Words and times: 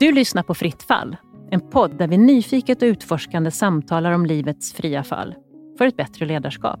Du 0.00 0.12
lyssnar 0.12 0.42
på 0.42 0.54
Fritt 0.54 0.82
fall, 0.82 1.16
en 1.50 1.70
podd 1.70 1.98
där 1.98 2.08
vi 2.08 2.18
nyfiket 2.18 2.82
och 2.82 2.86
utforskande 2.86 3.50
samtalar 3.50 4.12
om 4.12 4.26
livets 4.26 4.72
fria 4.72 5.02
fall 5.02 5.34
för 5.78 5.86
ett 5.86 5.96
bättre 5.96 6.26
ledarskap. 6.26 6.80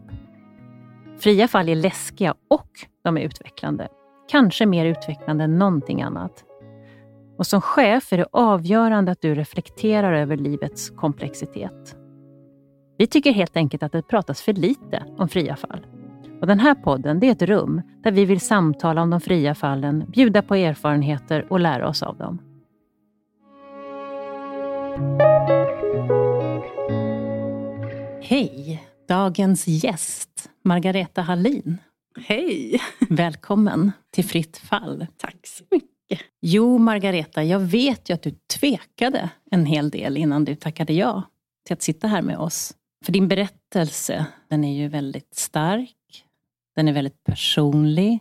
Fria 1.18 1.48
fall 1.48 1.68
är 1.68 1.74
läskiga 1.74 2.34
och 2.50 2.70
de 3.04 3.16
är 3.16 3.20
utvecklande. 3.20 3.88
Kanske 4.28 4.66
mer 4.66 4.86
utvecklande 4.86 5.44
än 5.44 5.58
någonting 5.58 6.02
annat. 6.02 6.44
Och 7.38 7.46
som 7.46 7.60
chef 7.60 8.12
är 8.12 8.18
det 8.18 8.26
avgörande 8.32 9.12
att 9.12 9.22
du 9.22 9.34
reflekterar 9.34 10.12
över 10.12 10.36
livets 10.36 10.90
komplexitet. 10.90 11.96
Vi 12.98 13.06
tycker 13.06 13.32
helt 13.32 13.56
enkelt 13.56 13.82
att 13.82 13.92
det 13.92 14.02
pratas 14.02 14.42
för 14.42 14.52
lite 14.52 15.04
om 15.18 15.28
fria 15.28 15.56
fall. 15.56 15.86
Och 16.40 16.46
den 16.46 16.60
här 16.60 16.74
podden 16.74 17.20
det 17.20 17.26
är 17.26 17.32
ett 17.32 17.42
rum 17.42 17.82
där 18.02 18.12
vi 18.12 18.24
vill 18.24 18.40
samtala 18.40 19.02
om 19.02 19.10
de 19.10 19.20
fria 19.20 19.54
fallen, 19.54 20.04
bjuda 20.08 20.42
på 20.42 20.54
erfarenheter 20.54 21.46
och 21.50 21.60
lära 21.60 21.88
oss 21.88 22.02
av 22.02 22.16
dem. 22.16 22.38
Hej! 28.22 28.82
Dagens 29.08 29.66
gäst, 29.66 30.50
Margareta 30.64 31.22
Hallin. 31.22 31.78
Hej! 32.20 32.80
Välkommen 33.08 33.92
till 34.10 34.24
Fritt 34.24 34.58
fall. 34.58 35.06
Tack 35.16 35.46
så 35.46 35.64
mycket. 35.70 36.26
Jo, 36.40 36.78
Margareta, 36.78 37.44
jag 37.44 37.60
vet 37.60 38.10
ju 38.10 38.14
att 38.14 38.22
du 38.22 38.30
tvekade 38.30 39.30
en 39.50 39.66
hel 39.66 39.90
del 39.90 40.16
innan 40.16 40.44
du 40.44 40.54
tackade 40.54 40.92
ja 40.92 41.22
till 41.66 41.74
att 41.74 41.82
sitta 41.82 42.08
här 42.08 42.22
med 42.22 42.38
oss. 42.38 42.74
För 43.02 43.12
din 43.12 43.28
berättelse, 43.28 44.26
den 44.48 44.64
är 44.64 44.76
ju 44.82 44.88
väldigt 44.88 45.34
stark, 45.34 46.24
den 46.76 46.88
är 46.88 46.92
väldigt 46.92 47.24
personlig 47.24 48.18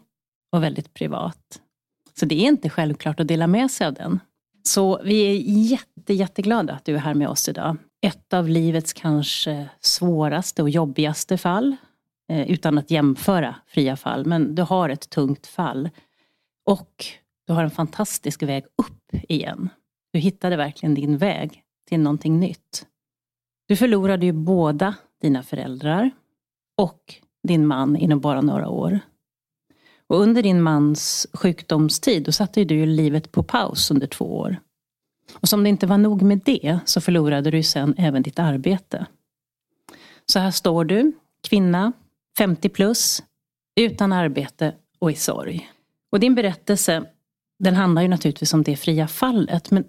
och 0.52 0.64
väldigt 0.64 0.94
privat. 0.94 1.62
Så 2.14 2.26
det 2.26 2.36
är 2.36 2.48
inte 2.48 2.70
självklart 2.70 3.20
att 3.20 3.28
dela 3.28 3.48
med 3.48 3.72
sig 3.72 3.88
av 3.88 3.94
den. 3.94 4.20
Så 4.64 5.02
vi 5.04 5.22
är 5.22 5.36
jätte, 5.72 6.14
jätteglada 6.14 6.74
att 6.74 6.86
du 6.86 6.96
är 6.96 7.00
här 7.00 7.14
med 7.14 7.30
oss 7.30 7.50
idag. 7.50 7.78
Ett 8.02 8.34
av 8.34 8.50
livets 8.50 8.94
kanske 8.94 9.70
svåraste 9.80 10.62
och 10.62 10.70
jobbigaste 10.70 11.38
fall. 11.38 11.76
Eh, 12.30 12.52
utan 12.52 12.78
att 12.78 12.92
jämföra 12.92 13.56
fria 13.68 13.96
fall, 13.96 14.26
men 14.26 14.56
du 14.56 14.62
har 14.62 14.90
ett 14.90 15.10
tungt 15.10 15.48
fall. 15.48 15.90
Och 16.66 17.06
du 17.48 17.54
har 17.54 17.64
en 17.64 17.72
fantastisk 17.72 18.44
väg 18.44 18.64
upp 18.64 19.24
igen. 19.30 19.70
Du 20.14 20.20
hittade 20.20 20.56
verkligen 20.56 20.96
din 20.96 21.18
väg 21.18 21.64
till 21.90 22.00
någonting 22.00 22.40
nytt. 22.40 22.86
Du 23.72 23.76
förlorade 23.76 24.26
ju 24.26 24.32
båda 24.32 24.96
dina 25.22 25.44
föräldrar 25.44 26.12
och 26.78 27.16
din 27.48 27.68
man 27.68 27.96
inom 27.96 28.20
bara 28.20 28.42
några 28.42 28.70
år. 28.70 29.00
Och 30.08 30.20
under 30.22 30.44
din 30.44 30.62
mans 30.62 31.28
sjukdomstid 31.34 32.24
då 32.24 32.32
satte 32.32 32.64
du 32.64 32.76
ju 32.76 32.86
livet 32.86 33.32
på 33.32 33.44
paus 33.44 33.92
under 33.92 34.08
två 34.08 34.38
år. 34.38 34.58
Och 35.34 35.50
som 35.50 35.64
det 35.64 35.70
inte 35.70 35.88
var 35.88 35.98
nog 35.98 36.22
med 36.22 36.42
det 36.46 36.80
så 36.86 37.02
förlorade 37.02 37.52
du 37.52 37.64
sen 37.64 37.96
även 37.98 38.22
ditt 38.22 38.40
arbete. 38.40 39.06
Så 40.26 40.40
här 40.40 40.52
står 40.52 40.86
du, 40.86 41.12
kvinna, 41.50 41.94
50 42.38 42.70
plus, 42.70 43.24
utan 43.76 44.14
arbete 44.14 44.76
och 45.00 45.12
i 45.12 45.16
sorg. 45.16 45.70
Och 46.12 46.20
din 46.20 46.36
berättelse 46.36 47.04
den 47.60 47.76
handlar 47.76 48.02
ju 48.02 48.08
naturligtvis 48.08 48.54
om 48.54 48.64
det 48.64 48.76
fria 48.76 49.08
fallet 49.08 49.72
men 49.72 49.84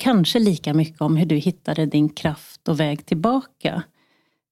kanske 0.00 0.38
lika 0.38 0.74
mycket 0.74 1.00
om 1.00 1.16
hur 1.16 1.26
du 1.26 1.36
hittade 1.36 1.86
din 1.86 2.08
kraft 2.08 2.68
och 2.68 2.80
väg 2.80 3.06
tillbaka 3.06 3.82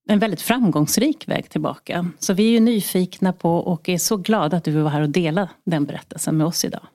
en 0.09 0.19
väldigt 0.19 0.41
framgångsrik 0.41 1.29
väg 1.29 1.51
tillbaka. 1.51 2.09
Så 2.19 2.35
vi 2.35 2.49
är 2.49 2.51
ju 2.51 2.61
nyfikna 2.61 3.33
på 3.33 3.57
och 3.57 3.89
är 3.89 3.99
så 3.99 4.17
glada 4.17 4.57
att 4.57 4.65
du 4.65 4.71
vill 4.71 4.83
vara 4.83 4.93
här 4.93 5.03
och 5.03 5.11
dela 5.11 5.49
den 5.65 5.85
berättelsen 5.85 6.37
med 6.37 6.47
oss 6.47 6.65
idag. 6.65 6.87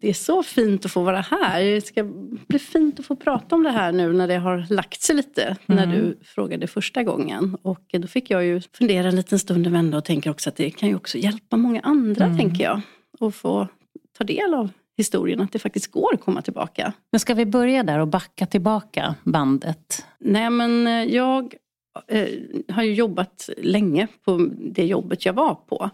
Det 0.00 0.08
är 0.08 0.14
så 0.14 0.42
fint 0.42 0.84
att 0.84 0.92
få 0.92 1.02
vara 1.02 1.20
här. 1.20 1.64
Det 1.64 1.80
ska 1.80 2.04
bli 2.48 2.58
fint 2.58 3.00
att 3.00 3.06
få 3.06 3.16
prata 3.16 3.54
om 3.54 3.62
det 3.62 3.70
här 3.70 3.92
nu 3.92 4.12
när 4.12 4.28
det 4.28 4.36
har 4.36 4.66
lagt 4.70 5.00
sig 5.00 5.16
lite. 5.16 5.42
Mm. 5.42 5.56
När 5.66 5.86
du 5.86 6.18
frågade 6.22 6.66
första 6.66 7.02
gången. 7.02 7.56
Och 7.62 7.84
då 7.92 8.08
fick 8.08 8.30
jag 8.30 8.44
ju 8.44 8.60
fundera 8.60 9.08
en 9.08 9.16
liten 9.16 9.38
stund 9.38 9.66
och 9.66 9.74
vända 9.74 9.98
och 9.98 10.04
tänka 10.04 10.30
också 10.30 10.48
att 10.48 10.56
det 10.56 10.70
kan 10.70 10.88
ju 10.88 10.96
också 10.96 11.18
hjälpa 11.18 11.56
många 11.56 11.80
andra, 11.80 12.24
mm. 12.24 12.38
tänker 12.38 12.64
jag. 12.64 12.80
Och 13.20 13.34
få 13.34 13.68
ta 14.18 14.24
del 14.24 14.54
av 14.54 14.70
historien, 14.98 15.40
att 15.40 15.52
det 15.52 15.58
faktiskt 15.58 15.90
går 15.90 16.14
att 16.14 16.20
komma 16.20 16.42
tillbaka. 16.42 16.92
Men 17.12 17.20
ska 17.20 17.34
vi 17.34 17.46
börja 17.46 17.82
där 17.82 17.98
och 17.98 18.08
backa 18.08 18.46
tillbaka 18.46 19.14
bandet? 19.24 20.04
Nej 20.18 20.50
men 20.50 20.86
eh, 20.86 21.04
jag 21.04 21.54
eh, 22.08 22.28
har 22.68 22.82
ju 22.82 22.94
jobbat 22.94 23.50
länge 23.56 24.06
på 24.24 24.50
det 24.58 24.84
jobbet 24.84 25.26
jag 25.26 25.32
var 25.32 25.54
på. 25.54 25.90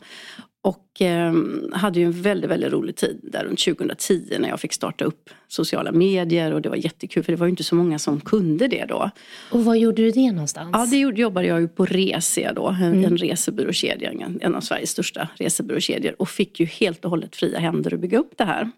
Och 0.64 1.02
eh, 1.02 1.34
hade 1.72 2.00
ju 2.00 2.06
en 2.06 2.22
väldigt, 2.22 2.50
väldigt 2.50 2.72
rolig 2.72 2.96
tid 2.96 3.20
där 3.22 3.44
runt 3.44 3.64
2010 3.64 4.36
när 4.38 4.48
jag 4.48 4.60
fick 4.60 4.72
starta 4.72 5.04
upp 5.04 5.30
sociala 5.48 5.92
medier 5.92 6.52
och 6.52 6.62
det 6.62 6.68
var 6.68 6.76
jättekul 6.76 7.22
för 7.22 7.32
det 7.32 7.38
var 7.38 7.46
ju 7.46 7.50
inte 7.50 7.64
så 7.64 7.74
många 7.74 7.98
som 7.98 8.20
kunde 8.20 8.68
det 8.68 8.84
då. 8.84 9.10
Och 9.50 9.64
var 9.64 9.74
gjorde 9.74 10.02
du 10.02 10.10
det 10.10 10.32
någonstans? 10.32 10.70
Ja, 10.72 10.86
det 10.86 10.96
jobbade 10.96 11.46
jag 11.46 11.60
ju 11.60 11.68
på 11.68 11.84
Resia 11.84 12.52
då, 12.52 12.68
en, 12.68 12.82
mm. 12.82 13.04
en 13.04 13.16
resebyråkedja, 13.16 14.12
en 14.40 14.54
av 14.54 14.60
Sveriges 14.60 14.90
största 14.90 15.28
resebyråkedjor 15.34 16.14
och 16.18 16.28
fick 16.28 16.60
ju 16.60 16.66
helt 16.66 17.04
och 17.04 17.10
hållet 17.10 17.36
fria 17.36 17.58
händer 17.58 17.94
att 17.94 18.00
bygga 18.00 18.18
upp 18.18 18.32
det 18.36 18.44
här. 18.44 18.70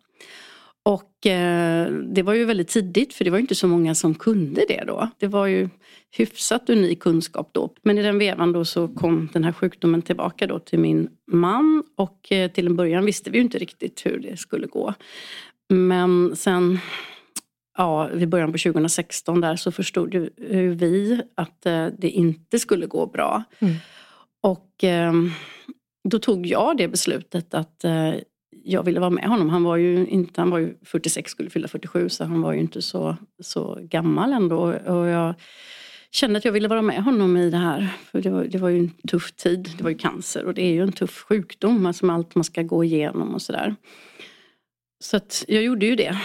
Och 0.86 1.26
eh, 1.26 1.92
det 1.92 2.22
var 2.22 2.34
ju 2.34 2.44
väldigt 2.44 2.68
tidigt 2.68 3.14
för 3.14 3.24
det 3.24 3.30
var 3.30 3.38
inte 3.38 3.54
så 3.54 3.68
många 3.68 3.94
som 3.94 4.14
kunde 4.14 4.64
det 4.68 4.84
då. 4.86 5.08
Det 5.18 5.26
var 5.26 5.46
ju 5.46 5.68
hyfsat 6.10 6.70
unik 6.70 7.00
kunskap 7.00 7.48
då. 7.52 7.74
Men 7.82 7.98
i 7.98 8.02
den 8.02 8.18
vevan 8.18 8.52
då 8.52 8.64
så 8.64 8.88
kom 8.88 9.28
den 9.32 9.44
här 9.44 9.52
sjukdomen 9.52 10.02
tillbaka 10.02 10.46
då 10.46 10.58
till 10.58 10.78
min 10.78 11.08
man 11.32 11.84
och 11.96 12.32
eh, 12.32 12.50
till 12.50 12.66
en 12.66 12.76
början 12.76 13.04
visste 13.04 13.30
vi 13.30 13.38
ju 13.38 13.44
inte 13.44 13.58
riktigt 13.58 14.06
hur 14.06 14.18
det 14.18 14.36
skulle 14.36 14.66
gå. 14.66 14.94
Men 15.68 16.36
sen 16.36 16.78
ja, 17.78 18.10
vid 18.14 18.28
början 18.28 18.52
på 18.52 18.58
2016 18.58 19.40
där 19.40 19.56
så 19.56 19.72
förstod 19.72 20.14
ju 20.14 20.30
vi 20.74 21.22
att 21.34 21.66
eh, 21.66 21.86
det 21.98 22.10
inte 22.10 22.58
skulle 22.58 22.86
gå 22.86 23.06
bra. 23.06 23.44
Mm. 23.58 23.74
Och 24.42 24.84
eh, 24.84 25.12
då 26.08 26.18
tog 26.18 26.46
jag 26.46 26.76
det 26.76 26.88
beslutet 26.88 27.54
att 27.54 27.84
eh, 27.84 28.14
jag 28.68 28.82
ville 28.82 29.00
vara 29.00 29.10
med 29.10 29.24
honom. 29.24 29.48
Han 29.48 29.62
var 29.62 29.76
ju, 29.76 30.06
inte, 30.06 30.40
han 30.40 30.50
var 30.50 30.58
ju 30.58 30.74
46, 30.82 31.30
skulle 31.30 31.50
fylla 31.50 31.68
47 31.68 32.08
så 32.08 32.24
han 32.24 32.40
var 32.40 32.52
ju 32.52 32.60
inte 32.60 32.82
så, 32.82 33.16
så 33.42 33.78
gammal 33.82 34.32
ändå. 34.32 34.58
Och 34.72 35.06
jag 35.06 35.34
kände 36.10 36.38
att 36.38 36.44
jag 36.44 36.52
ville 36.52 36.68
vara 36.68 36.82
med 36.82 37.02
honom 37.02 37.36
i 37.36 37.50
det 37.50 37.56
här. 37.56 37.92
För 38.04 38.20
det 38.20 38.30
var, 38.30 38.44
det 38.44 38.58
var 38.58 38.68
ju 38.68 38.78
en 38.78 38.90
tuff 38.90 39.32
tid. 39.32 39.70
Det 39.76 39.82
var 39.84 39.90
ju 39.90 39.98
cancer 39.98 40.44
och 40.44 40.54
det 40.54 40.62
är 40.62 40.72
ju 40.72 40.82
en 40.82 40.92
tuff 40.92 41.24
sjukdom. 41.28 41.86
Alltså 41.86 42.10
allt 42.10 42.34
man 42.34 42.44
ska 42.44 42.62
gå 42.62 42.84
igenom 42.84 43.34
och 43.34 43.42
sådär. 43.42 43.76
Så 45.04 45.16
att 45.16 45.44
jag 45.48 45.62
gjorde 45.62 45.86
ju 45.86 45.96
det. 45.96 46.18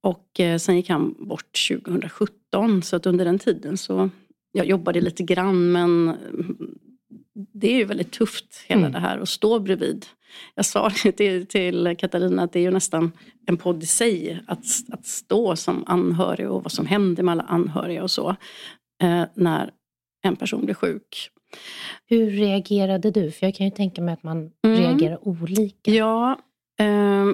Och 0.00 0.40
eh, 0.40 0.58
sen 0.58 0.76
gick 0.76 0.88
han 0.88 1.14
bort 1.18 1.68
2017. 1.68 2.82
Så 2.82 2.96
att 2.96 3.06
under 3.06 3.24
den 3.24 3.38
tiden 3.38 3.76
så 3.76 4.10
jag 4.52 4.66
jobbade 4.66 5.00
lite 5.00 5.22
grann 5.22 5.72
men 5.72 6.16
det 7.34 7.72
är 7.72 7.76
ju 7.76 7.84
väldigt 7.84 8.12
tufft 8.12 8.64
hela 8.66 8.80
mm. 8.80 8.92
det 8.92 8.98
här 8.98 9.18
att 9.18 9.28
stå 9.28 9.58
bredvid. 9.58 10.06
Jag 10.54 10.64
sa 10.64 10.90
det 11.02 11.12
till, 11.16 11.46
till 11.46 11.96
Katarina 11.98 12.42
att 12.42 12.52
det 12.52 12.58
är 12.58 12.62
ju 12.62 12.70
nästan 12.70 13.12
en 13.46 13.56
podd 13.56 13.82
i 13.82 13.86
sig 13.86 14.40
att, 14.46 14.64
att 14.92 15.06
stå 15.06 15.56
som 15.56 15.84
anhörig 15.86 16.50
och 16.50 16.62
vad 16.62 16.72
som 16.72 16.86
händer 16.86 17.22
med 17.22 17.32
alla 17.32 17.42
anhöriga 17.42 18.02
och 18.02 18.10
så. 18.10 18.36
Eh, 19.02 19.24
när 19.34 19.70
en 20.22 20.36
person 20.36 20.64
blir 20.64 20.74
sjuk. 20.74 21.30
Hur 22.06 22.30
reagerade 22.30 23.10
du? 23.10 23.30
För 23.30 23.46
jag 23.46 23.54
kan 23.54 23.66
ju 23.66 23.72
tänka 23.72 24.02
mig 24.02 24.14
att 24.14 24.22
man 24.22 24.50
mm. 24.64 24.78
reagerar 24.78 25.28
olika. 25.28 25.90
Ja, 25.90 26.38
eh, 26.80 27.26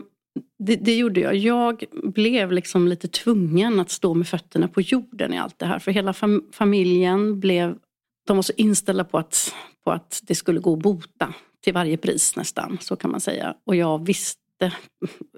det, 0.59 0.77
det, 0.77 0.97
gjorde 0.97 1.21
jag. 1.21 1.37
Jag 1.37 1.85
blev 1.93 2.53
liksom 2.53 2.89
lite 2.89 3.09
tvungen 3.09 3.81
att 3.81 3.91
stå 3.91 4.15
med 4.15 4.29
fötterna 4.29 4.69
på 4.69 4.81
jorden 4.81 5.35
i 5.35 5.39
allt 5.39 5.59
det 5.59 5.67
här. 5.67 5.79
För 5.79 5.93
hela 5.93 6.13
fam 6.13 6.49
familjen 6.53 7.41
blev 7.41 7.79
de 8.29 8.37
var 8.37 8.43
så 8.43 8.53
inställda 8.57 9.05
på 9.05 9.19
att, 9.19 9.55
på 9.85 9.91
att 9.91 10.21
det 10.23 10.35
skulle 10.35 10.61
gå 10.61 10.73
att 10.73 10.79
bota 10.79 11.35
till 11.65 11.75
varje 11.75 11.97
pris 11.97 12.37
nästan, 12.37 12.79
så 12.81 12.97
kan 12.97 13.11
man 13.11 13.21
säga. 13.21 13.55
Och 13.65 13.77
jag 13.77 14.07
visste, 14.07 14.73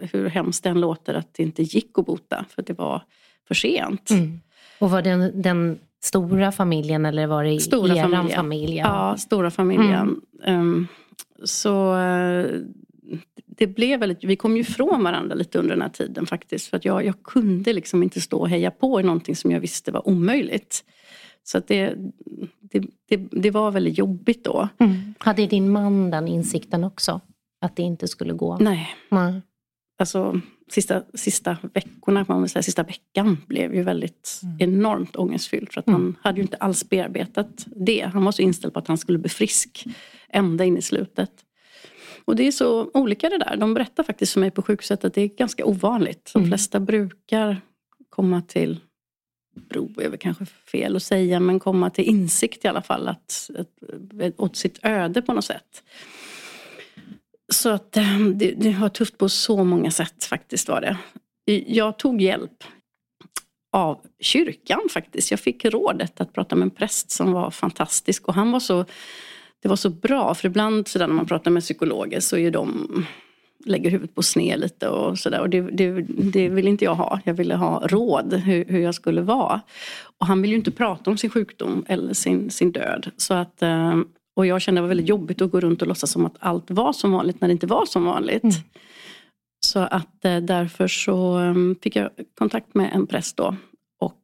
hur 0.00 0.28
hemskt 0.28 0.64
det 0.64 0.70
än 0.70 0.81
låter, 0.81 1.14
att 1.14 1.34
det 1.34 1.42
inte 1.42 1.62
gick 1.62 1.98
att 1.98 2.06
bota 2.06 2.44
för 2.48 2.62
det 2.62 2.72
var 2.72 3.02
för 3.48 3.54
sent. 3.54 4.10
Mm. 4.10 4.40
Och 4.78 4.90
var 4.90 5.02
det 5.02 5.32
den, 5.34 5.78
stora 6.02 6.52
familjen 6.52 7.06
eller 7.06 7.26
var 7.26 7.44
det 7.44 7.60
stora 7.60 7.96
eran 7.96 8.10
familjen. 8.10 8.37
familj? 8.37 8.76
Ja, 8.76 9.16
stora 9.16 9.50
familjen. 9.50 10.20
Mm. 10.44 10.60
Um, 10.60 10.88
så 11.44 11.94
uh, 11.94 12.46
det 13.46 13.66
blev 13.66 14.00
väldigt, 14.00 14.25
vi 14.25 14.36
kom 14.36 14.56
ju 14.56 14.60
ifrån 14.62 15.04
varandra 15.04 15.34
lite 15.34 15.58
under 15.58 15.70
den 15.70 15.82
här 15.82 15.88
tiden 15.88 16.26
faktiskt. 16.26 16.66
För 16.66 16.76
att 16.76 16.84
jag, 16.84 17.04
jag 17.04 17.22
kunde 17.22 17.72
liksom 17.72 18.02
inte 18.02 18.20
stå 18.20 18.38
och 18.38 18.48
heja 18.48 18.70
på 18.70 19.00
i 19.00 19.02
någonting 19.02 19.36
som 19.36 19.50
jag 19.50 19.60
visste 19.60 19.93
var 19.93 20.08
omöjligt. 20.08 20.84
Så 21.42 21.60
det, 21.66 21.94
det, 22.60 22.82
det, 23.08 23.16
det 23.16 23.50
var 23.50 23.70
väldigt 23.70 23.98
jobbigt 23.98 24.44
då. 24.44 24.69
Mm. 24.78 25.14
Hade 25.19 25.46
din 25.46 25.70
man 25.70 26.10
den 26.10 26.28
insikten 26.28 26.84
också? 26.84 27.20
Att 27.60 27.76
det 27.76 27.82
inte 27.82 28.08
skulle 28.08 28.32
gå? 28.32 28.58
Nej. 28.58 28.88
Mm. 29.10 29.42
alltså 29.98 30.40
sista, 30.70 31.02
sista 31.14 31.56
veckorna, 31.75 32.25
man 32.28 32.42
vill 32.42 32.50
säga, 32.50 32.62
sista 32.62 32.82
veckan 32.82 33.38
blev 33.46 33.75
ju 33.75 33.82
väldigt 33.82 34.40
mm. 34.42 34.56
enormt 34.60 35.16
ångestfylld. 35.16 35.72
För 35.72 35.81
att 35.81 35.87
mm. 35.87 36.00
han 36.00 36.16
hade 36.20 36.37
ju 36.37 36.42
inte 36.42 36.56
alls 36.56 36.88
bearbetat 36.88 37.66
det. 37.66 38.10
Han 38.12 38.25
var 38.25 38.32
så 38.32 38.43
inställd 38.43 38.72
på 38.72 38.78
att 38.78 38.88
han 38.88 38.98
skulle 38.98 39.19
bli 39.19 39.28
frisk 39.28 39.84
ända 40.28 40.64
in 40.64 40.76
i 40.76 40.82
slutet. 40.82 41.31
Och 42.25 42.36
det 42.36 42.46
är 42.46 42.52
så 42.52 42.90
olika 42.94 43.28
det 43.28 43.38
där. 43.38 43.56
De 43.56 43.75
berättar 43.75 44.02
faktiskt 44.02 44.32
för 44.32 44.40
mig 44.40 44.50
på 44.50 44.62
sjukhuset 44.62 45.04
att 45.04 45.14
det 45.14 45.22
är 45.22 45.28
ganska 45.28 45.64
ovanligt. 45.64 46.31
De 46.32 46.38
mm. 46.38 46.50
flesta 46.50 46.81
brukar 46.81 47.60
komma 48.08 48.43
till 48.43 48.81
bro 49.55 50.00
är 50.00 50.08
väl 50.08 50.19
kanske 50.19 50.47
fel 50.47 50.97
att 50.97 51.02
säga, 51.02 51.41
men 51.41 51.61
komma 51.61 51.91
till 51.91 52.05
insikt 52.05 52.64
i 52.64 52.69
alla 52.69 52.82
fall 52.82 53.08
att, 53.08 53.50
att, 53.58 54.41
åt 54.41 54.56
sitt 54.56 54.79
öde 54.82 55.23
på 55.23 55.32
något 55.32 55.44
sätt. 55.44 55.82
Så 57.52 57.69
att 57.69 57.97
ehm, 57.97 58.38
det, 58.38 58.50
det 58.50 58.70
var 58.70 58.88
tufft 58.88 59.19
på 59.19 59.29
så 59.29 59.64
många 59.64 59.91
sätt 59.91 60.25
faktiskt 60.25 60.69
var 60.69 60.81
det. 60.81 60.99
Jag 61.67 61.99
tog 61.99 62.23
hjälp 62.23 62.64
av 63.73 64.00
kyrkan 64.20 64.81
faktiskt. 64.91 65.31
Jag 65.31 65.41
fick 65.41 65.64
rådet 65.64 66.20
att 66.20 66.32
prata 66.32 66.56
med 66.56 66.62
en 66.62 66.70
präst 66.70 67.11
som 67.11 67.32
var 67.32 67.50
fantastisk 67.50 68.29
och 68.29 68.35
han 68.35 68.53
var 68.53 68.61
så 68.61 68.85
det 69.62 69.69
var 69.69 69.76
så 69.76 69.91
bra 69.91 70.35
för 70.35 70.49
ibland 70.49 70.88
så 70.88 70.99
där, 70.99 71.06
när 71.06 71.14
man 71.14 71.26
pratar 71.26 71.50
med 71.50 71.62
psykologer 71.62 72.20
så 72.20 72.37
är 72.37 72.50
de 72.50 73.06
lägger 73.64 73.90
huvudet 73.90 74.14
på 74.14 74.22
sned 74.22 74.60
lite 74.60 74.88
och 74.88 75.18
sådär. 75.18 75.40
Och 75.40 75.50
det, 75.50 75.60
det, 75.60 76.00
det 76.32 76.48
vill 76.48 76.68
inte 76.68 76.84
jag 76.84 76.94
ha. 76.94 77.20
Jag 77.24 77.34
ville 77.34 77.54
ha 77.54 77.86
råd 77.86 78.34
hur, 78.34 78.64
hur, 78.64 78.80
jag 78.80 78.94
skulle 78.94 79.22
vara. 79.22 79.60
Och 80.18 80.26
han 80.26 80.42
vill 80.42 80.50
ju 80.50 80.56
inte 80.56 80.70
prata 80.70 81.10
om 81.10 81.16
sin 81.16 81.30
sjukdom 81.30 81.84
eller 81.88 82.14
sin, 82.14 82.50
sin 82.50 82.72
död. 82.72 83.10
Så 83.16 83.34
att, 83.34 83.62
eh, 83.62 84.00
och 84.36 84.46
jag 84.46 84.60
kände 84.60 84.78
det 84.78 84.82
var 84.82 84.88
väldigt 84.88 85.08
jobbigt 85.08 85.42
att 85.42 85.50
gå 85.50 85.60
runt 85.60 85.82
och 85.82 85.88
låtsas 85.88 86.10
som 86.10 86.26
att 86.26 86.36
allt 86.38 86.70
var 86.70 86.92
som 86.92 87.12
vanligt 87.12 87.40
när 87.40 87.48
det 87.48 87.52
inte 87.52 87.66
var 87.66 87.86
som 87.86 88.04
vanligt. 88.04 88.42
Mm. 88.42 88.56
Så 89.66 89.78
att 89.78 90.24
eh, 90.24 90.36
därför 90.36 90.88
så 90.88 91.40
eh, 91.40 91.54
fick 91.82 91.96
jag 91.96 92.10
kontakt 92.38 92.74
med 92.74 92.90
en 92.94 93.06
präst 93.06 93.36
då. 93.36 93.56
Och 94.00 94.16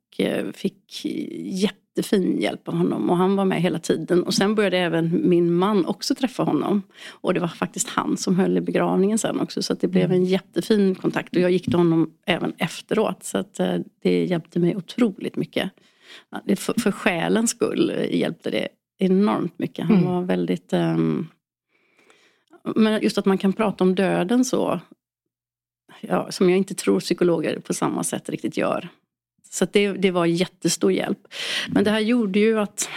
fick 0.54 1.04
jätte 1.40 1.85
jättefin 1.96 2.40
hjälp 2.40 2.68
av 2.68 2.74
honom 2.74 3.10
och 3.10 3.16
han 3.16 3.36
var 3.36 3.44
med 3.44 3.62
hela 3.62 3.78
tiden. 3.78 4.22
Och 4.22 4.34
sen 4.34 4.54
började 4.54 4.78
även 4.78 5.28
min 5.28 5.54
man 5.54 5.86
också 5.86 6.14
träffa 6.14 6.42
honom. 6.42 6.82
Och 7.08 7.34
det 7.34 7.40
var 7.40 7.48
faktiskt 7.48 7.88
han 7.88 8.16
som 8.16 8.36
höll 8.36 8.56
i 8.56 8.60
begravningen 8.60 9.18
sen 9.18 9.40
också 9.40 9.62
så 9.62 9.74
det 9.74 9.88
blev 9.88 10.04
mm. 10.04 10.16
en 10.16 10.24
jättefin 10.24 10.94
kontakt. 10.94 11.36
Och 11.36 11.42
jag 11.42 11.50
gick 11.50 11.64
till 11.64 11.74
honom 11.74 12.10
även 12.26 12.52
efteråt 12.58 13.24
så 13.24 13.38
att 13.38 13.60
eh, 13.60 13.78
det 14.02 14.24
hjälpte 14.24 14.58
mig 14.58 14.76
otroligt 14.76 15.36
mycket. 15.36 15.70
För, 16.56 16.80
för 16.80 16.90
själens 16.90 17.50
skull 17.50 17.92
hjälpte 18.10 18.50
det 18.50 18.68
enormt 18.98 19.58
mycket. 19.58 19.86
Han 19.86 19.96
mm. 19.96 20.08
var 20.10 20.22
väldigt... 20.22 20.72
Um, 20.72 21.28
men 22.76 23.02
just 23.02 23.18
att 23.18 23.26
man 23.26 23.38
kan 23.38 23.52
prata 23.52 23.84
om 23.84 23.94
döden 23.94 24.44
så 24.44 24.80
ja, 26.00 26.30
som 26.30 26.50
jag 26.50 26.58
inte 26.58 26.74
tror 26.74 27.00
psykologer 27.00 27.58
på 27.58 27.74
samma 27.74 28.04
sätt 28.04 28.28
riktigt 28.28 28.56
gör. 28.56 28.88
Så 29.56 29.66
det, 29.72 29.92
det 29.92 30.10
var 30.10 30.26
jättestor 30.26 30.92
hjälp. 30.92 31.18
Men 31.68 31.84
det 31.84 31.90
här 31.90 32.00
gjorde 32.00 32.38
ju 32.38 32.58
att, 32.58 32.88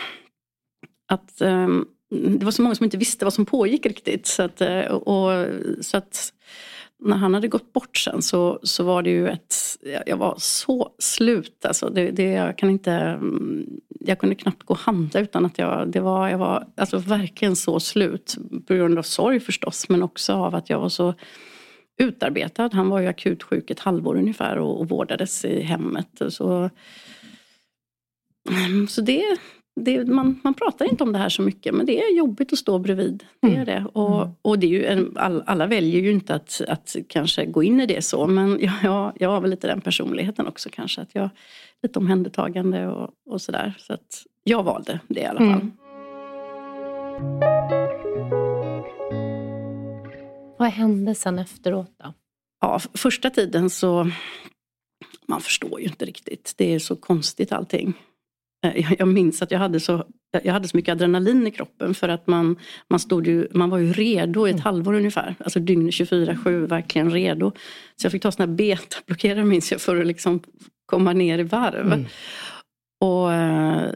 att 1.08 1.42
um, 1.42 1.88
det 2.10 2.46
var 2.46 2.52
så 2.52 2.62
många 2.62 2.76
som 2.76 2.84
inte 2.84 2.98
visste 2.98 3.26
vad 3.26 3.34
som 3.34 3.46
pågick 3.46 3.86
riktigt. 3.86 4.28
Så 4.28 4.44
att, 4.44 4.62
eh, 4.62 4.86
och, 4.86 5.46
så 5.82 5.98
att 5.98 6.34
när 7.00 7.16
han 7.16 7.34
hade 7.34 7.48
gått 7.48 7.74
bort 7.74 7.98
sen 7.98 8.22
så, 8.22 8.60
så 8.64 8.84
var 8.84 9.02
det 9.02 9.10
ju 9.10 9.28
ett... 9.28 9.56
Jag 10.06 10.18
var 10.18 10.36
så 10.38 10.90
slut. 11.00 11.66
Alltså 11.66 11.90
det, 11.90 12.12
det, 12.12 12.32
jag, 12.32 12.58
kan 12.58 12.70
inte, 12.70 12.92
mm, 12.92 13.66
jag 14.00 14.20
kunde 14.20 14.36
knappt 14.36 14.64
gå 14.64 14.74
och 14.74 14.80
handla 14.80 15.20
utan 15.20 15.46
att 15.46 15.58
jag... 15.58 15.92
Det 15.92 16.00
var, 16.00 16.30
jag 16.30 16.38
var 16.38 16.68
alltså 16.78 16.98
verkligen 16.98 17.56
så 17.56 17.80
slut. 17.80 18.38
På 18.68 18.74
grund 18.74 18.98
av 19.00 19.04
sorg 19.04 19.40
förstås 19.40 19.90
men 19.90 20.04
också 20.04 20.34
av 20.34 20.56
att 20.56 20.70
jag 20.70 20.80
var 20.80 20.90
så 20.90 21.14
utarbetad. 22.00 22.70
Han 22.74 22.90
var 22.90 23.00
ju 23.00 23.08
akut 23.08 23.44
sjuk 23.44 23.70
ett 23.70 23.80
halvår 23.80 24.18
ungefär 24.18 24.58
och, 24.58 24.80
och 24.80 24.90
vårdades 24.90 25.46
i 25.46 25.62
hemmet. 25.62 26.22
Så, 26.30 26.70
mm, 28.50 28.88
så 28.88 29.02
det, 29.02 29.24
det, 29.76 30.06
man, 30.06 30.40
man 30.44 30.54
pratar 30.54 30.86
inte 30.86 31.04
om 31.04 31.12
det 31.12 31.20
här 31.20 31.30
så 31.30 31.42
mycket 31.42 31.74
men 31.74 31.86
det 31.86 32.04
är 32.04 32.18
jobbigt 32.18 32.54
att 32.54 32.60
stå 32.60 32.80
bredvid. 32.80 33.24
Det 33.42 33.48
är 33.48 33.54
mm. 33.54 33.66
det. 33.66 33.86
Och, 33.94 34.22
mm. 34.22 34.36
och 34.42 34.60
det 34.60 34.68
är 34.68 34.72
ju 34.72 34.86
en, 34.86 35.12
all, 35.16 35.44
alla 35.46 35.68
väljer 35.68 36.02
ju 36.02 36.12
inte 36.12 36.36
att, 36.36 36.62
att 36.68 36.96
kanske 37.08 37.46
gå 37.46 37.64
in 37.64 37.80
i 37.80 37.86
det 37.86 38.02
så 38.02 38.28
men 38.28 38.60
jag, 38.62 38.74
jag, 38.84 39.14
jag 39.16 39.30
har 39.30 39.42
väl 39.42 39.50
lite 39.50 39.68
den 39.68 39.82
personligheten 39.82 40.48
också 40.48 40.70
kanske. 40.72 41.02
Att 41.02 41.16
jag, 41.16 41.30
lite 41.84 42.00
omhändertagande 42.00 42.88
och, 42.88 43.10
och 43.30 43.42
sådär. 43.42 43.74
Så 43.78 43.94
att 43.94 44.24
jag 44.44 44.64
valde 44.64 45.00
det 45.08 45.22
i 45.22 45.26
alla 45.26 45.40
fall. 45.40 45.62
Mm. 47.22 47.79
Vad 50.60 50.70
hände 50.70 51.16
sen 51.16 51.40
efteråt 51.40 51.92
då? 52.04 52.14
Ja, 52.62 52.80
första 52.94 53.30
tiden 53.30 53.70
så... 53.70 54.12
Man 55.28 55.42
förstår 55.42 55.80
ju 55.80 55.86
inte 55.86 56.06
riktigt. 56.06 56.54
Det 56.58 56.74
är 56.74 56.80
så 56.80 56.96
konstigt 56.96 57.52
allting. 57.52 57.94
Eh, 58.66 58.94
jag 59.00 59.08
minns 59.08 59.42
att 59.42 59.52
jag 59.52 59.60
hade 59.60 59.80
så, 59.80 60.06
jag 60.44 60.54
hade 60.54 60.68
så 60.68 60.78
mycket 60.78 60.92
adrenalin 60.92 61.48
i 61.48 61.52
kroppen 61.52 61.94
för 61.94 62.10
att 62.10 62.28
man, 62.28 62.60
man, 62.90 63.00
stod 63.00 63.28
ju, 63.28 63.48
man 63.52 63.70
var 63.70 63.78
ju 63.78 63.94
redo 63.94 64.48
i 64.48 64.50
ett 64.50 64.54
mm. 64.54 64.64
halvår 64.64 64.94
ungefär. 64.94 65.36
Alltså 65.40 65.60
dygn 65.60 65.90
24-7, 65.90 66.68
verkligen 66.68 67.12
redo. 67.12 67.52
Så 67.96 68.06
jag 68.06 68.12
fick 68.12 68.22
ta 68.22 68.32
såna 68.32 68.46
här 68.46 68.56
betablockerare 68.56 69.46
minns 69.46 69.72
jag 69.72 69.82
för 69.82 70.02
att 70.02 70.08
liksom 70.08 70.40
komma 70.86 71.14
ner 71.14 71.40
i 71.40 71.44
varv. 71.44 71.94
Mm. 71.94 72.06
Och, 73.02 73.34
eh, 73.34 73.94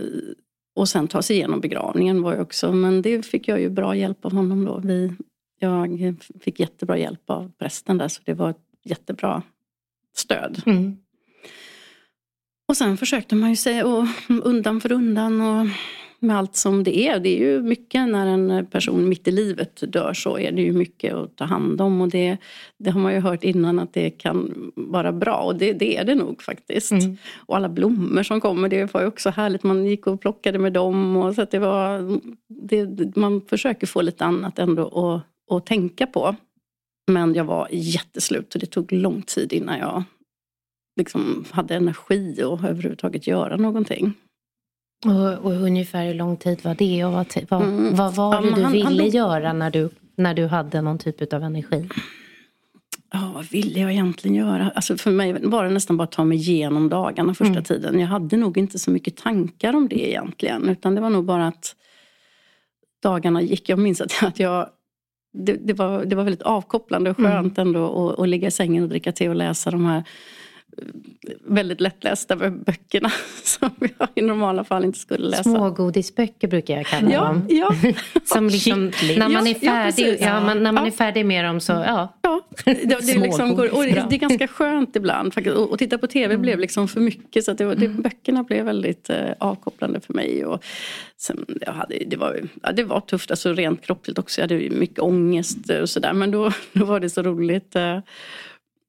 och 0.75 0.89
sen 0.89 1.07
ta 1.07 1.21
sig 1.21 1.35
igenom 1.35 1.59
begravningen 1.59 2.21
var 2.21 2.33
jag 2.33 2.41
också. 2.41 2.71
Men 2.71 3.01
det 3.01 3.25
fick 3.25 3.47
jag 3.47 3.61
ju 3.61 3.69
bra 3.69 3.95
hjälp 3.95 4.25
av 4.25 4.33
honom 4.33 4.65
då. 4.65 4.79
Vi, 4.83 5.15
jag 5.63 6.15
fick 6.39 6.59
jättebra 6.59 6.97
hjälp 6.97 7.29
av 7.29 7.51
prästen 7.57 7.97
där 7.97 8.07
så 8.07 8.21
det 8.25 8.33
var 8.33 8.49
ett 8.49 8.65
jättebra 8.83 9.41
stöd. 10.15 10.61
Mm. 10.65 10.97
Och 12.67 12.77
sen 12.77 12.97
försökte 12.97 13.35
man 13.35 13.49
ju 13.49 13.55
säga 13.55 13.85
och 13.85 14.05
undan 14.43 14.81
för 14.81 14.91
undan 14.91 15.41
och 15.41 15.67
med 16.23 16.37
allt 16.37 16.55
som 16.55 16.83
det 16.83 17.07
är. 17.07 17.19
Det 17.19 17.29
är 17.29 17.39
ju 17.39 17.61
mycket 17.61 18.09
när 18.09 18.27
en 18.27 18.65
person 18.65 19.09
mitt 19.09 19.27
i 19.27 19.31
livet 19.31 19.83
dör 19.93 20.13
så 20.13 20.39
är 20.39 20.51
det 20.51 20.61
ju 20.61 20.71
mycket 20.71 21.13
att 21.13 21.35
ta 21.35 21.45
hand 21.45 21.81
om 21.81 22.01
och 22.01 22.09
det, 22.09 22.37
det 22.77 22.91
har 22.91 22.99
man 22.99 23.13
ju 23.13 23.19
hört 23.19 23.43
innan 23.43 23.79
att 23.79 23.93
det 23.93 24.09
kan 24.09 24.71
vara 24.75 25.11
bra 25.11 25.35
och 25.35 25.55
det, 25.55 25.73
det 25.73 25.97
är 25.97 26.03
det 26.03 26.15
nog 26.15 26.41
faktiskt. 26.41 26.91
Mm. 26.91 27.17
Och 27.35 27.55
alla 27.55 27.69
blommor 27.69 28.23
som 28.23 28.41
kommer, 28.41 28.69
det 28.69 28.93
var 28.93 29.01
ju 29.01 29.07
också 29.07 29.29
härligt. 29.29 29.63
Man 29.63 29.85
gick 29.85 30.07
och 30.07 30.21
plockade 30.21 30.59
med 30.59 30.73
dem 30.73 31.17
och 31.17 31.35
så 31.35 31.45
det 31.51 31.59
var, 31.59 32.19
det, 32.47 33.15
man 33.15 33.41
försöker 33.41 33.87
få 33.87 34.01
lite 34.01 34.25
annat 34.25 34.59
ändå 34.59 34.87
att 34.87 35.32
att 35.51 35.65
tänka 35.65 36.07
på. 36.07 36.35
Men 37.11 37.33
jag 37.35 37.43
var 37.45 37.67
jätteslut 37.71 38.55
och 38.55 38.61
det 38.61 38.65
tog 38.65 38.91
lång 38.91 39.21
tid 39.21 39.53
innan 39.53 39.79
jag 39.79 40.03
liksom 40.95 41.45
hade 41.51 41.75
energi 41.75 42.43
och 42.43 42.63
överhuvudtaget 42.63 43.27
göra 43.27 43.57
någonting. 43.57 44.13
Och, 45.05 45.45
och 45.45 45.51
ungefär 45.51 46.05
hur 46.05 46.13
lång 46.13 46.37
tid 46.37 46.63
var 46.63 46.75
det? 46.75 47.05
Och 47.05 47.11
vad, 47.11 47.27
vad, 47.49 47.61
mm. 47.61 47.95
vad 47.95 48.15
var 48.15 48.41
det 48.41 48.55
du 48.55 48.63
han, 48.63 48.71
ville 48.71 49.03
han, 49.03 49.09
göra 49.09 49.53
när 49.53 49.71
du, 49.71 49.89
när 50.15 50.33
du 50.33 50.47
hade 50.47 50.81
någon 50.81 50.97
typ 50.97 51.33
av 51.33 51.43
energi? 51.43 51.89
Ja, 53.11 53.31
vad 53.35 53.45
ville 53.45 53.79
jag 53.79 53.91
egentligen 53.91 54.35
göra? 54.35 54.71
Alltså 54.75 54.97
för 54.97 55.11
mig 55.11 55.33
var 55.33 55.63
det 55.63 55.69
nästan 55.69 55.97
bara 55.97 56.03
att 56.03 56.11
ta 56.11 56.23
mig 56.23 56.37
igenom 56.37 56.89
dagarna 56.89 57.33
första 57.33 57.51
mm. 57.51 57.63
tiden. 57.63 57.99
Jag 57.99 58.07
hade 58.07 58.37
nog 58.37 58.57
inte 58.57 58.79
så 58.79 58.91
mycket 58.91 59.17
tankar 59.17 59.75
om 59.75 59.87
det 59.87 60.09
egentligen. 60.09 60.69
Utan 60.69 60.95
det 60.95 61.01
var 61.01 61.09
nog 61.09 61.25
bara 61.25 61.47
att 61.47 61.75
dagarna 63.03 63.41
gick. 63.41 63.69
Jag 63.69 63.79
minns 63.79 64.01
att 64.01 64.39
jag 64.39 64.69
det, 65.33 65.53
det, 65.53 65.73
var, 65.73 66.05
det 66.05 66.15
var 66.15 66.23
väldigt 66.23 66.41
avkopplande 66.41 67.09
och 67.09 67.17
skönt 67.17 67.57
mm. 67.57 67.67
ändå 67.67 68.09
att, 68.09 68.19
att 68.19 68.29
ligga 68.29 68.47
i 68.47 68.51
sängen 68.51 68.83
och 68.83 68.89
dricka 68.89 69.11
te 69.11 69.29
och 69.29 69.35
läsa 69.35 69.71
de 69.71 69.85
här 69.85 70.03
väldigt 71.45 71.81
lättlästa 71.81 72.35
böckerna 72.35 73.11
som 73.43 73.69
jag 73.79 74.07
i 74.15 74.21
normala 74.21 74.63
fall 74.63 74.83
inte 74.83 74.99
skulle 74.99 75.27
läsa. 75.27 75.43
Smågodisböcker 75.43 76.47
brukar 76.47 76.77
jag 76.77 76.85
kalla 76.85 77.11
ja, 77.11 77.21
dem. 77.21 77.45
Ja. 77.49 77.75
som 78.23 78.47
liksom, 78.47 78.91
när 79.17 79.29
man 79.29 79.47
är 79.47 79.53
färdig, 79.53 80.17
ja, 80.19 80.27
ja 80.27 80.41
man, 80.41 80.63
när 80.63 80.71
man 80.71 80.85
är 80.85 80.91
färdig 80.91 81.25
med 81.25 81.45
dem 81.45 81.59
så, 81.59 81.71
ja. 81.71 82.17
ja. 82.21 82.41
Det, 82.65 82.73
det, 82.83 83.19
liksom 83.19 83.55
går, 83.55 83.75
och 83.75 83.83
det, 83.83 84.05
det, 84.09 84.15
är 84.15 84.19
ganska 84.19 84.47
skönt 84.47 84.95
ibland 84.95 85.33
faktiskt. 85.33 85.55
Och, 85.55 85.71
och 85.71 85.79
titta 85.79 85.97
på 85.97 86.07
tv 86.07 86.33
mm. 86.33 86.41
blev 86.41 86.59
liksom 86.59 86.87
för 86.87 86.99
mycket 86.99 87.43
så 87.43 87.53
det, 87.53 87.75
det, 87.75 87.85
mm. 87.85 88.01
böckerna 88.01 88.43
blev 88.43 88.65
väldigt 88.65 89.09
eh, 89.09 89.31
avkopplande 89.39 89.99
för 89.99 90.13
mig. 90.13 90.45
Och 90.45 90.63
sen, 91.17 91.45
jag 91.61 91.73
hade, 91.73 91.95
det, 92.07 92.17
var, 92.17 92.39
ja, 92.61 92.71
det 92.71 92.83
var 92.83 92.99
tufft, 92.99 93.31
alltså 93.31 93.53
rent 93.53 93.81
kroppsligt 93.81 94.19
också. 94.19 94.41
Jag 94.41 94.49
hade 94.49 94.69
mycket 94.69 94.99
ångest 94.99 95.57
och 95.81 95.89
sådär 95.89 96.13
men 96.13 96.31
då, 96.31 96.51
då 96.73 96.85
var 96.85 96.99
det 96.99 97.09
så 97.09 97.21
roligt. 97.21 97.75
Eh, 97.75 97.99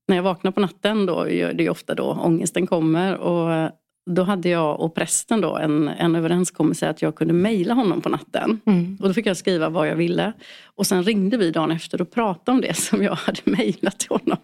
när 0.08 0.16
jag 0.16 0.23
vaknar 0.23 0.50
på 0.50 0.61
natten 0.61 1.06
då, 1.06 1.25
det 1.25 1.61
är 1.61 1.70
ofta 1.70 1.94
då 1.94 2.04
ångesten 2.04 2.66
kommer. 2.66 3.16
Och 3.16 3.70
då 4.11 4.23
hade 4.23 4.49
jag 4.49 4.80
och 4.80 4.94
prästen 4.94 5.40
då 5.40 5.56
en, 5.56 5.88
en 5.88 6.16
överenskommelse 6.16 6.88
att 6.88 7.02
jag 7.02 7.14
kunde 7.14 7.34
mejla 7.34 7.75
honom 7.75 8.00
på 8.00 8.08
natten. 8.08 8.61
Mm. 8.66 8.99
Och 9.00 9.08
då 9.08 9.14
fick 9.14 9.26
jag 9.26 9.37
skriva 9.37 9.68
vad 9.68 9.88
jag 9.88 9.96
ville. 9.96 10.32
Och 10.64 10.87
sen 10.87 11.02
ringde 11.02 11.37
vi 11.37 11.50
dagen 11.50 11.70
efter 11.70 12.00
och 12.00 12.11
pratade 12.11 12.54
om 12.54 12.61
det 12.61 12.75
som 12.76 13.02
jag 13.02 13.14
hade 13.14 13.40
mejlat 13.44 13.99
till 13.99 14.11
honom. 14.11 14.38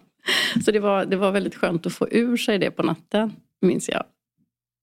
Så 0.65 0.71
det 0.71 0.79
var, 0.79 1.05
det 1.05 1.15
var 1.15 1.31
väldigt 1.31 1.55
skönt 1.55 1.85
att 1.85 1.93
få 1.93 2.07
ur 2.11 2.37
sig 2.37 2.57
det 2.57 2.71
på 2.71 2.83
natten, 2.83 3.33
minns 3.61 3.89
jag. 3.89 4.03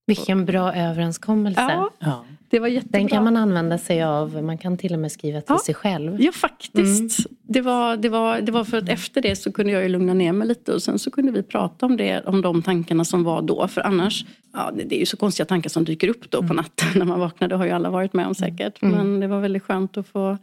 Vilken 0.09 0.45
bra 0.45 0.75
överenskommelse. 0.75 1.89
Ja, 1.99 2.25
det 2.51 2.59
var 2.59 2.69
jättebra. 2.69 2.99
Den 2.99 3.09
kan 3.09 3.25
man 3.25 3.37
använda 3.37 3.79
sig 3.79 4.03
av. 4.03 4.43
Man 4.43 4.59
kan 4.59 4.77
till 4.77 4.93
och 4.93 4.99
med 4.99 5.13
skriva 5.13 5.41
till 5.41 5.47
ja. 5.49 5.59
sig 5.67 5.75
själv. 5.75 6.21
Ja, 6.21 6.33
faktiskt. 6.33 7.27
Mm. 7.27 7.37
Det, 7.43 7.61
var, 7.61 7.97
det, 7.97 8.09
var, 8.09 8.41
det 8.41 8.53
var 8.53 8.65
för 8.65 8.79
att 8.79 8.89
efter 8.89 9.23
det 9.23 9.37
så 9.37 9.53
kunde 9.53 9.73
jag 9.73 9.83
ju 9.83 9.89
lugna 9.89 10.15
ner 10.15 10.33
mig 10.33 10.49
lite 10.49 10.73
och 10.73 10.83
sen 10.83 10.99
så 10.99 11.11
kunde 11.11 11.33
vi 11.33 11.43
prata 11.43 11.87
om 11.87 11.97
det, 11.97 12.23
om 12.27 12.43
de 12.43 12.63
tankarna 12.63 13.05
som 13.05 13.25
var 13.25 13.43
då. 13.43 13.69
För 13.69 13.81
annars, 13.81 14.25
ja, 14.53 14.71
det, 14.77 14.85
det 14.85 14.97
är 14.97 15.01
ju 15.01 15.07
så 15.07 15.17
konstiga 15.17 15.47
tankar 15.47 15.71
som 15.71 15.85
dyker 15.85 16.09
upp 16.09 16.31
då 16.31 16.39
på 16.39 16.45
mm. 16.45 16.57
natten 16.57 16.89
när 16.95 17.05
man 17.05 17.21
vaknar. 17.21 17.49
Det 17.49 17.57
har 17.57 17.65
ju 17.65 17.71
alla 17.71 17.91
varit 17.91 18.13
med 18.13 18.27
om 18.27 18.35
säkert. 18.35 18.83
Mm. 18.83 18.95
Men 18.97 19.21
det 19.21 19.27
var 19.27 19.41
väldigt 19.41 19.63
skönt 19.63 19.97
att 19.97 20.09
få 20.09 20.39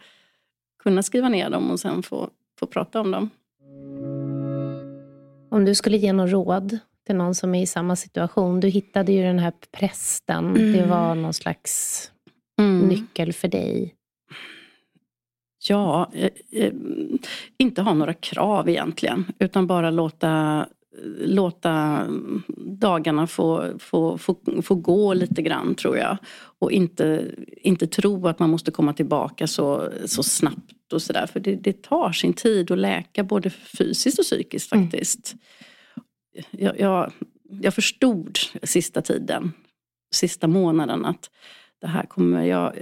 kunna 0.83 1.03
skriva 1.03 1.29
ner 1.29 1.49
dem 1.49 1.71
och 1.71 1.79
sen 1.79 2.03
få, 2.03 2.29
få 2.59 2.65
prata 2.65 3.01
om 3.01 3.11
dem. 3.11 3.29
Om 5.49 5.65
du 5.65 5.75
skulle 5.75 5.97
ge 5.97 6.13
något 6.13 6.31
råd 6.31 6.79
till 7.05 7.15
någon 7.15 7.35
som 7.35 7.55
är 7.55 7.61
i 7.61 7.65
samma 7.65 7.95
situation. 7.95 8.59
Du 8.59 8.67
hittade 8.67 9.11
ju 9.11 9.23
den 9.23 9.39
här 9.39 9.53
prästen. 9.71 10.45
Mm. 10.55 10.71
Det 10.71 10.85
var 10.85 11.15
någon 11.15 11.33
slags 11.33 12.11
mm. 12.59 12.87
nyckel 12.87 13.33
för 13.33 13.47
dig. 13.47 13.95
Ja, 15.67 16.11
eh, 16.13 16.29
eh, 16.51 16.73
inte 17.57 17.81
ha 17.81 17.93
några 17.93 18.13
krav 18.13 18.69
egentligen. 18.69 19.25
Utan 19.39 19.67
bara 19.67 19.91
låta, 19.91 20.65
låta 21.19 22.05
dagarna 22.57 23.27
få, 23.27 23.79
få, 23.79 24.17
få, 24.17 24.35
få 24.63 24.75
gå 24.75 25.13
lite 25.13 25.41
grann 25.41 25.75
tror 25.75 25.97
jag. 25.97 26.17
Och 26.59 26.71
inte, 26.71 27.31
inte 27.61 27.87
tro 27.87 28.27
att 28.27 28.39
man 28.39 28.49
måste 28.49 28.71
komma 28.71 28.93
tillbaka 28.93 29.47
så, 29.47 29.89
så 30.05 30.23
snabbt 30.23 30.93
och 30.93 31.01
sådär. 31.01 31.27
För 31.27 31.39
det, 31.39 31.55
det 31.55 31.81
tar 31.81 32.11
sin 32.11 32.33
tid 32.33 32.71
att 32.71 32.77
läka 32.77 33.23
både 33.23 33.49
fysiskt 33.49 34.19
och 34.19 34.25
psykiskt 34.25 34.73
mm. 34.73 34.85
faktiskt. 34.85 35.33
Mm 35.33 35.39
jag, 36.51 36.79
jag, 36.79 37.11
jag 37.61 37.73
förstod 37.73 38.37
sista 38.63 39.01
tiden, 39.01 39.51
sista 40.15 40.47
månaden 40.47 41.05
att 41.05 41.29
det 41.81 41.87
här 41.87 42.05
kommer 42.05 42.43
jag... 42.43 42.73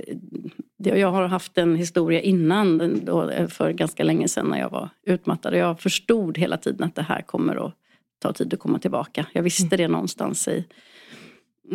Jag 0.78 1.12
har 1.12 1.28
haft 1.28 1.58
en 1.58 1.76
historia 1.76 2.22
innan 2.22 2.80
för 3.50 3.72
ganska 3.72 4.04
länge 4.04 4.28
sedan 4.28 4.48
när 4.48 4.60
jag 4.60 4.70
var 4.70 4.90
utmattad. 5.04 5.56
Jag 5.56 5.80
förstod 5.80 6.38
hela 6.38 6.58
tiden 6.58 6.88
att 6.88 6.96
det 6.96 7.02
här 7.02 7.22
kommer 7.22 7.66
att 7.66 7.74
ta 8.20 8.34
tid 8.34 8.54
att 8.54 8.60
komma 8.60 8.80
tillbaka. 8.80 9.26
Jag 9.34 9.44
visste 9.44 9.76
mm. 9.76 9.78
det 9.78 9.88
någonstans 9.88 10.48
i 10.48 10.66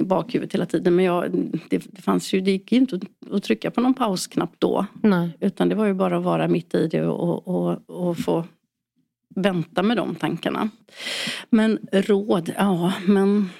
bakhuvudet 0.00 0.54
hela 0.54 0.66
tiden. 0.66 0.96
Men 0.96 1.04
jag, 1.04 1.30
det, 1.70 1.78
det, 1.92 2.02
fanns 2.02 2.32
ju, 2.32 2.40
det 2.40 2.50
gick 2.50 2.72
ju 2.72 2.78
inte 2.78 3.00
att 3.30 3.42
trycka 3.42 3.70
på 3.70 3.80
någon 3.80 3.94
pausknapp 3.94 4.52
då. 4.58 4.86
Nej. 5.02 5.36
Utan 5.40 5.68
det 5.68 5.74
var 5.74 5.86
ju 5.86 5.94
bara 5.94 6.16
att 6.16 6.24
vara 6.24 6.48
mitt 6.48 6.74
i 6.74 6.86
det 6.86 7.06
och, 7.06 7.48
och, 7.48 7.90
och 7.90 8.18
få 8.18 8.44
vänta 9.42 9.82
med 9.82 9.96
de 9.96 10.14
tankarna. 10.14 10.70
Men 11.50 11.78
råd, 11.92 12.52
ja 12.56 12.92
men 13.06 13.50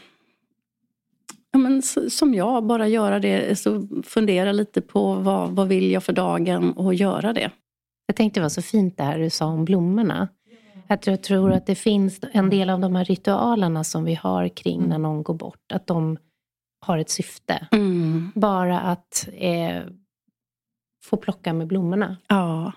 Ja, 1.50 1.58
men 1.58 1.82
som 2.10 2.34
jag, 2.34 2.66
bara 2.66 2.88
göra 2.88 3.18
det. 3.18 3.58
Så 3.58 3.88
fundera 4.04 4.52
lite 4.52 4.80
på 4.80 5.14
vad, 5.14 5.50
vad 5.50 5.68
vill 5.68 5.90
jag 5.90 6.04
för 6.04 6.12
dagen 6.12 6.72
och 6.72 6.94
göra 6.94 7.32
det. 7.32 7.50
Jag 8.06 8.16
tänkte 8.16 8.40
det 8.40 8.44
var 8.44 8.48
så 8.48 8.62
fint 8.62 8.96
det 8.96 9.02
här 9.02 9.18
du 9.18 9.30
sa 9.30 9.46
om 9.46 9.64
blommorna. 9.64 10.28
Att 10.88 11.06
jag 11.06 11.22
tror 11.22 11.52
att 11.52 11.66
det 11.66 11.74
finns 11.74 12.20
en 12.32 12.50
del 12.50 12.70
av 12.70 12.80
de 12.80 12.96
här 12.96 13.04
ritualerna 13.04 13.84
som 13.84 14.04
vi 14.04 14.14
har 14.14 14.48
kring 14.48 14.88
när 14.88 14.98
någon 14.98 15.22
går 15.22 15.34
bort. 15.34 15.72
Att 15.72 15.86
de 15.86 16.18
har 16.86 16.98
ett 16.98 17.10
syfte. 17.10 17.68
Mm. 17.70 18.32
Bara 18.34 18.80
att 18.80 19.28
eh, 19.32 19.82
få 21.04 21.16
plocka 21.16 21.52
med 21.52 21.66
blommorna. 21.66 22.16
Ja. 22.28 22.72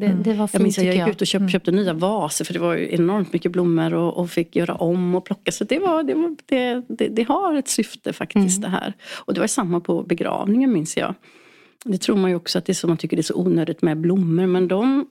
Det, 0.00 0.06
mm. 0.06 0.22
det 0.22 0.34
var 0.34 0.46
fint, 0.46 0.54
jag 0.54 0.62
minns 0.62 0.78
att 0.78 0.84
jag 0.84 0.94
gick 0.94 1.08
ut 1.08 1.20
och 1.20 1.26
köpt, 1.26 1.40
mm. 1.40 1.50
köpte 1.50 1.70
nya 1.70 1.92
vaser 1.92 2.44
för 2.44 2.52
det 2.52 2.60
var 2.60 2.74
ju 2.74 2.94
enormt 2.94 3.32
mycket 3.32 3.52
blommor 3.52 3.94
och, 3.94 4.16
och 4.16 4.30
fick 4.30 4.56
göra 4.56 4.74
om 4.74 5.14
och 5.14 5.24
plocka. 5.24 5.52
Så 5.52 5.64
det, 5.64 5.78
var, 5.78 6.02
det, 6.02 6.14
var, 6.14 6.36
det, 6.46 6.82
det, 6.88 7.08
det 7.08 7.22
har 7.22 7.54
ett 7.54 7.68
syfte 7.68 8.12
faktiskt 8.12 8.58
mm. 8.58 8.70
det 8.70 8.76
här. 8.76 8.92
Och 9.24 9.34
det 9.34 9.40
var 9.40 9.46
samma 9.46 9.80
på 9.80 10.02
begravningen 10.02 10.72
minns 10.72 10.96
jag. 10.96 11.14
Det 11.84 11.98
tror 11.98 12.16
man 12.16 12.30
ju 12.30 12.36
också 12.36 12.58
att 12.58 12.64
det 12.64 12.72
är 12.72 12.74
så, 12.74 12.88
man 12.88 12.96
tycker 12.96 13.16
det 13.16 13.20
är 13.20 13.22
så 13.22 13.40
onödigt 13.40 13.82
med 13.82 13.98
blommor 13.98 14.46
men 14.46 14.68
de 14.68 15.06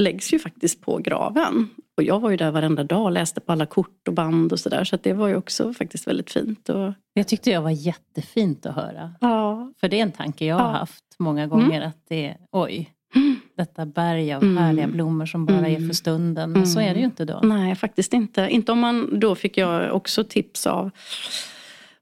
läggs 0.00 0.32
ju 0.32 0.38
faktiskt 0.38 0.80
på 0.80 0.98
graven. 0.98 1.68
Och 1.96 2.02
jag 2.02 2.20
var 2.20 2.30
ju 2.30 2.36
där 2.36 2.50
varenda 2.50 2.84
dag 2.84 3.02
och 3.02 3.12
läste 3.12 3.40
på 3.40 3.52
alla 3.52 3.66
kort 3.66 4.08
och 4.08 4.14
band 4.14 4.52
och 4.52 4.60
sådär. 4.60 4.84
Så, 4.84 4.96
så 4.96 5.02
det 5.02 5.12
var 5.12 5.28
ju 5.28 5.36
också 5.36 5.74
faktiskt 5.74 6.06
väldigt 6.06 6.30
fint. 6.30 6.68
Och... 6.68 6.92
Jag 7.14 7.28
tyckte 7.28 7.50
det 7.50 7.58
var 7.58 7.70
jättefint 7.70 8.66
att 8.66 8.74
höra. 8.74 9.14
Ja. 9.20 9.72
För 9.80 9.88
det 9.88 9.98
är 9.98 10.02
en 10.02 10.12
tanke 10.12 10.44
jag 10.44 10.56
har 10.56 10.70
haft 10.70 11.04
många 11.18 11.46
gånger 11.46 11.76
mm. 11.76 11.88
att 11.88 12.06
det, 12.08 12.36
oj, 12.52 12.90
detta 13.60 13.86
berg 13.86 14.32
av 14.32 14.42
mm. 14.42 14.56
härliga 14.56 14.86
blommor 14.86 15.26
som 15.26 15.46
bara 15.46 15.68
är 15.68 15.74
för 15.74 15.82
mm. 15.82 15.94
stunden. 15.94 16.52
Men 16.52 16.66
så 16.66 16.80
är 16.80 16.94
det 16.94 17.00
ju 17.00 17.04
inte 17.04 17.24
då. 17.24 17.40
Nej, 17.42 17.74
faktiskt 17.74 18.12
inte. 18.12 18.48
Inte 18.50 18.72
om 18.72 18.78
man, 18.78 19.20
då 19.20 19.34
fick 19.34 19.56
jag 19.56 19.94
också 19.96 20.24
tips 20.24 20.66
av 20.66 20.90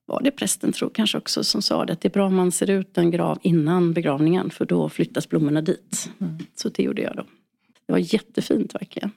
var 0.06 0.22
det 0.22 0.30
prästen 0.30 0.72
tror 0.72 0.90
kanske 0.94 1.18
också 1.18 1.44
som 1.44 1.62
sa 1.62 1.84
det 1.84 1.92
att 1.92 2.00
det 2.00 2.08
är 2.08 2.12
bra 2.12 2.26
om 2.26 2.34
man 2.34 2.52
ser 2.52 2.70
ut 2.70 2.98
en 2.98 3.10
grav 3.10 3.38
innan 3.42 3.92
begravningen 3.92 4.50
för 4.50 4.64
då 4.64 4.88
flyttas 4.88 5.28
blommorna 5.28 5.62
dit. 5.62 6.10
Mm. 6.20 6.38
Så 6.54 6.68
det 6.68 6.82
gjorde 6.82 7.02
jag 7.02 7.16
då. 7.16 7.24
Det 7.86 7.92
var 7.92 8.14
jättefint 8.14 8.74
verkligen. 8.74 9.10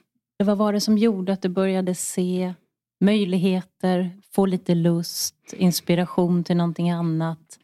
Vad 0.44 0.58
var 0.58 0.72
det 0.72 0.80
som 0.80 0.98
gjorde 0.98 1.32
att 1.32 1.42
du 1.42 1.48
började 1.48 1.94
se 1.94 2.54
möjligheter, 3.00 4.10
få 4.34 4.46
lite 4.46 4.74
lust, 4.74 5.54
inspiration 5.56 6.44
till 6.44 6.56
någonting 6.56 6.90
annat? 6.90 7.58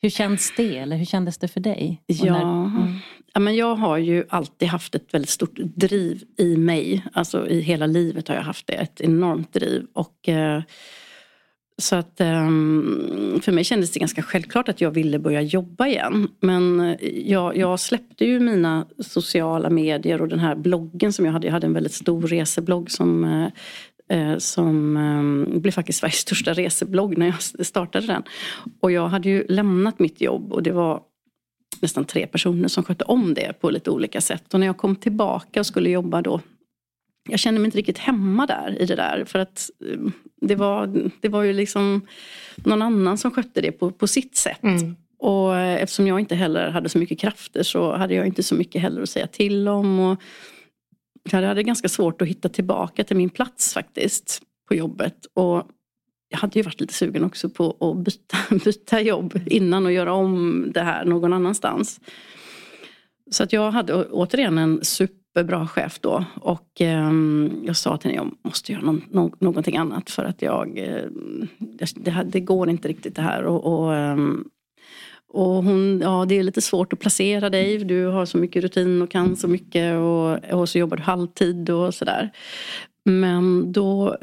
Hur 0.00 0.10
känns 0.10 0.52
det? 0.56 0.78
Eller 0.78 0.96
hur 0.96 1.04
kändes 1.04 1.38
det 1.38 1.48
för 1.48 1.60
dig? 1.60 2.02
Ja, 2.06 2.32
när, 2.32 2.64
mm 2.82 2.98
ja 3.34 3.40
men 3.40 3.56
jag 3.56 3.74
har 3.74 3.98
ju 3.98 4.24
alltid 4.28 4.68
haft 4.68 4.94
ett 4.94 5.14
väldigt 5.14 5.30
stort 5.30 5.58
driv 5.58 6.22
i 6.38 6.56
mig. 6.56 7.04
Alltså 7.12 7.48
i 7.48 7.60
hela 7.60 7.86
livet 7.86 8.28
har 8.28 8.34
jag 8.34 8.42
haft 8.42 8.66
det. 8.66 8.72
Ett 8.72 9.00
enormt 9.00 9.52
driv. 9.52 9.86
Och, 9.92 10.28
eh, 10.28 10.62
så 11.82 11.96
att 11.96 12.20
eh, 12.20 12.48
för 13.40 13.52
mig 13.52 13.64
kändes 13.64 13.90
det 13.90 14.00
ganska 14.00 14.22
självklart 14.22 14.68
att 14.68 14.80
jag 14.80 14.90
ville 14.90 15.18
börja 15.18 15.42
jobba 15.42 15.86
igen. 15.86 16.28
Men 16.40 16.80
eh, 16.80 16.96
jag, 17.30 17.56
jag, 17.56 17.80
släppte 17.80 18.24
ju 18.24 18.40
mina 18.40 18.86
sociala 18.98 19.70
medier 19.70 20.20
och 20.20 20.28
den 20.28 20.38
här 20.38 20.54
bloggen 20.54 21.12
som 21.12 21.24
jag 21.24 21.32
hade. 21.32 21.46
Jag 21.46 21.52
hade 21.52 21.66
en 21.66 21.74
väldigt 21.74 21.94
stor 21.94 22.22
reseblogg 22.22 22.90
som 22.90 23.24
eh, 23.24 23.48
eh 24.18 24.38
som 24.38 24.96
ehm, 24.96 25.60
blev 25.60 25.72
faktiskt 25.72 25.98
Sveriges 25.98 26.18
största 26.18 26.52
reseblogg 26.52 27.18
när 27.18 27.26
jag 27.26 27.66
startade 27.66 28.06
den. 28.06 28.22
Och 28.80 28.92
jag 28.92 29.08
hade 29.08 29.28
ju 29.28 29.46
lämnat 29.48 29.98
mitt 29.98 30.20
jobb 30.20 30.52
och 30.52 30.62
det 30.62 30.72
var 30.72 31.00
nästan 31.82 32.04
tre 32.04 32.26
personer 32.26 32.68
som 32.68 32.84
skötte 32.84 33.04
om 33.04 33.34
det 33.34 33.60
på 33.60 33.70
lite 33.70 33.90
olika 33.90 34.20
sätt. 34.20 34.54
Och 34.54 34.60
när 34.60 34.66
jag 34.66 34.76
kom 34.76 34.96
tillbaka 34.96 35.60
och 35.60 35.66
skulle 35.66 35.90
jobba 35.90 36.22
då 36.22 36.40
jag 37.28 37.40
kände 37.40 37.60
mig 37.60 37.66
inte 37.66 37.78
riktigt 37.78 37.98
hemma 37.98 38.46
där 38.46 38.82
i 38.82 38.86
det 38.86 38.96
där. 38.96 39.24
För 39.24 39.38
att 39.38 39.70
eh, 39.86 39.98
det 40.40 40.54
var, 40.54 41.10
det 41.20 41.28
var 41.28 41.42
ju 41.42 41.52
liksom 41.52 42.06
någon 42.56 42.82
annan 42.82 43.18
som 43.18 43.30
skötte 43.30 43.60
det 43.60 43.72
på, 43.72 43.90
på 43.90 44.06
sitt 44.06 44.36
sätt. 44.36 44.62
Mm. 44.62 44.96
Och 45.18 45.56
eftersom 45.56 46.06
jag 46.06 46.20
inte 46.20 46.34
heller 46.34 46.70
hade 46.70 46.88
så 46.88 46.98
mycket 46.98 47.18
krafter 47.18 47.62
så 47.62 47.96
hade 47.96 48.14
jag 48.14 48.26
inte 48.26 48.42
så 48.42 48.54
mycket 48.54 48.82
heller 48.82 49.02
att 49.02 49.08
säga 49.08 49.26
till 49.26 49.68
om. 49.68 50.00
Och 50.00 50.22
jag 51.30 51.42
hade 51.42 51.62
ganska 51.62 51.88
svårt 51.88 52.22
att 52.22 52.28
hitta 52.28 52.48
tillbaka 52.48 53.04
till 53.04 53.16
min 53.16 53.30
plats 53.30 53.74
faktiskt 53.74 54.42
på 54.68 54.74
jobbet. 54.74 55.26
Och 55.34 55.62
jag 56.34 56.38
hade 56.38 56.58
ju 56.58 56.62
varit 56.62 56.80
lite 56.80 56.94
sugen 56.94 57.24
också 57.24 57.48
på 57.48 57.76
att 57.80 58.04
byta, 58.04 58.36
byta 58.64 59.00
jobb 59.00 59.40
innan 59.46 59.86
och 59.86 59.92
göra 59.92 60.12
om 60.12 60.66
det 60.74 60.80
här 60.80 61.04
någon 61.04 61.32
annanstans. 61.32 62.00
Så 63.30 63.42
att 63.42 63.52
jag 63.52 63.70
hade 63.70 64.04
återigen 64.04 64.58
en 64.58 64.84
superbra 64.84 65.66
chef 65.66 65.98
då 66.00 66.24
och 66.34 66.80
eh, 66.80 67.12
jag 67.64 67.76
sa 67.76 67.96
till 67.96 68.10
henne 68.10 68.22
jag 68.22 68.50
måste 68.50 68.72
göra 68.72 68.82
någon, 68.82 69.32
någonting 69.38 69.76
annat 69.76 70.10
för 70.10 70.24
att 70.24 70.42
jag, 70.42 70.78
eh, 70.78 71.04
det, 71.94 72.22
det, 72.24 72.40
går 72.40 72.70
inte 72.70 72.88
riktigt 72.88 73.16
det 73.16 73.22
här. 73.22 73.44
Och, 73.44 73.84
och 73.84 73.94
eh, 73.94 74.16
och 75.34 75.64
hon, 75.64 76.00
ja 76.02 76.24
det 76.28 76.38
är 76.38 76.42
lite 76.42 76.60
svårt 76.60 76.92
att 76.92 76.98
placera 76.98 77.50
dig. 77.50 77.78
Du 77.78 78.06
har 78.06 78.26
så 78.26 78.38
mycket 78.38 78.62
rutin 78.62 79.02
och 79.02 79.10
kan 79.10 79.36
så 79.36 79.48
mycket 79.48 79.98
och, 79.98 80.60
och 80.60 80.68
så 80.68 80.78
jobbar 80.78 80.96
du 80.96 81.02
halvtid 81.02 81.70
och 81.70 81.94
sådär. 81.94 82.30
Men 83.04 83.72
då, 83.72 84.16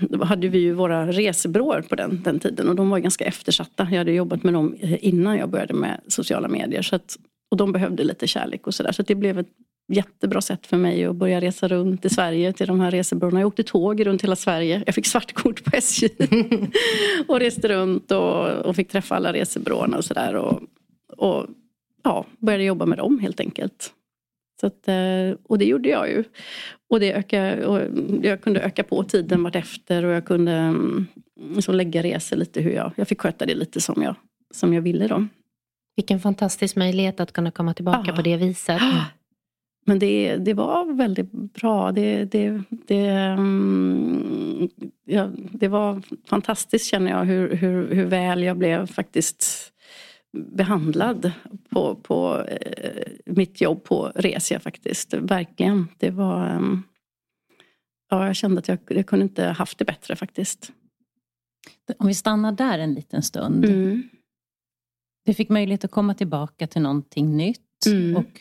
då 0.00 0.24
hade 0.24 0.48
vi 0.48 0.58
ju 0.58 0.72
våra 0.72 1.06
resebyråer 1.06 1.82
på 1.82 1.94
den, 1.94 2.22
den 2.22 2.38
tiden 2.38 2.68
och 2.68 2.76
de 2.76 2.90
var 2.90 2.98
ganska 2.98 3.24
eftersatta. 3.24 3.88
Jag 3.90 3.98
hade 3.98 4.12
jobbat 4.12 4.42
med 4.42 4.54
dem 4.54 4.76
innan 4.80 5.36
jag 5.36 5.48
började 5.50 5.74
med 5.74 6.00
sociala 6.08 6.48
medier. 6.48 6.82
Så 6.82 6.96
att, 6.96 7.16
och 7.50 7.56
de 7.56 7.72
behövde 7.72 8.04
lite 8.04 8.26
kärlek 8.26 8.66
och 8.66 8.74
sådär. 8.74 8.92
Så, 8.92 8.96
så 8.96 9.02
det 9.02 9.14
blev 9.14 9.38
ett 9.38 9.48
jättebra 9.88 10.40
sätt 10.40 10.66
för 10.66 10.76
mig 10.76 11.04
att 11.04 11.16
börja 11.16 11.40
resa 11.40 11.68
runt 11.68 12.04
i 12.04 12.10
Sverige 12.10 12.52
till 12.52 12.66
de 12.66 12.80
här 12.80 12.90
resebyråerna. 12.90 13.40
Jag 13.40 13.46
åkte 13.46 13.62
tåg 13.62 14.06
runt 14.06 14.22
hela 14.22 14.36
Sverige. 14.36 14.82
Jag 14.86 14.94
fick 14.94 15.06
svartkort 15.06 15.64
på 15.64 15.76
SJ. 15.76 16.08
och 17.28 17.40
reste 17.40 17.68
runt 17.68 18.10
och, 18.10 18.48
och 18.48 18.76
fick 18.76 18.88
träffa 18.88 19.16
alla 19.16 19.32
resebyråerna 19.32 19.96
och 19.96 20.04
sådär. 20.04 20.34
Och, 20.34 20.62
och 21.16 21.46
ja, 22.02 22.26
började 22.38 22.64
jobba 22.64 22.86
med 22.86 22.98
dem 22.98 23.18
helt 23.18 23.40
enkelt. 23.40 23.92
Så 24.60 24.66
att, 24.66 24.88
eh, 24.88 25.38
och 25.42 25.58
det 25.58 25.64
gjorde 25.64 25.88
jag 25.88 26.10
ju. 26.10 26.24
Och, 26.90 27.00
det 27.00 27.12
öka, 27.12 27.68
och 27.68 27.80
jag 28.22 28.40
kunde 28.40 28.60
öka 28.60 28.84
på 28.84 29.04
tiden 29.04 29.42
vartefter 29.42 30.04
och 30.04 30.12
jag 30.12 30.24
kunde 30.24 30.52
mm, 30.52 31.06
liksom 31.54 31.74
lägga 31.74 32.02
resor 32.02 32.36
lite 32.36 32.60
hur 32.60 32.70
jag... 32.70 32.92
Jag 32.96 33.08
fick 33.08 33.20
sköta 33.20 33.46
det 33.46 33.54
lite 33.54 33.80
som 33.80 34.02
jag, 34.02 34.14
som 34.54 34.74
jag 34.74 34.82
ville 34.82 35.08
då. 35.08 35.26
Vilken 35.96 36.20
fantastisk 36.20 36.76
möjlighet 36.76 37.20
att 37.20 37.32
kunna 37.32 37.50
komma 37.50 37.74
tillbaka 37.74 38.12
ah. 38.12 38.16
på 38.16 38.22
det 38.22 38.36
viset. 38.36 38.80
men 39.84 39.98
det, 39.98 40.36
det 40.36 40.54
var 40.54 40.92
väldigt 40.92 41.32
bra. 41.32 41.92
Det, 41.92 42.24
det, 42.24 42.62
det, 42.70 43.34
um, 43.38 44.68
ja, 45.04 45.30
det 45.36 45.68
var 45.68 46.02
fantastiskt 46.28 46.86
känner 46.86 47.10
jag 47.10 47.24
hur, 47.24 47.54
hur, 47.56 47.94
hur 47.94 48.06
väl 48.06 48.42
jag 48.42 48.58
blev 48.58 48.86
faktiskt 48.86 49.72
behandlad 50.32 51.32
på, 51.68 51.94
på 51.94 52.44
eh, 52.48 53.12
mitt 53.26 53.60
jobb 53.60 53.84
på 53.84 54.12
Resia 54.14 54.60
faktiskt. 54.60 55.14
Verkligen. 55.14 55.88
Det 55.98 56.10
var... 56.10 56.56
Um, 56.56 56.82
ja, 58.10 58.26
jag 58.26 58.36
kände 58.36 58.58
att 58.58 58.68
jag, 58.68 58.78
jag 58.88 59.06
kunde 59.06 59.22
inte 59.22 59.44
haft 59.44 59.78
det 59.78 59.84
bättre 59.84 60.16
faktiskt. 60.16 60.72
Om 61.98 62.06
vi 62.06 62.14
stannar 62.14 62.52
där 62.52 62.78
en 62.78 62.94
liten 62.94 63.22
stund. 63.22 63.64
Mm. 63.64 64.08
Du 65.24 65.34
fick 65.34 65.48
möjlighet 65.48 65.84
att 65.84 65.90
komma 65.90 66.14
tillbaka 66.14 66.66
till 66.66 66.82
någonting 66.82 67.36
nytt 67.36 67.86
mm. 67.86 68.16
och 68.16 68.40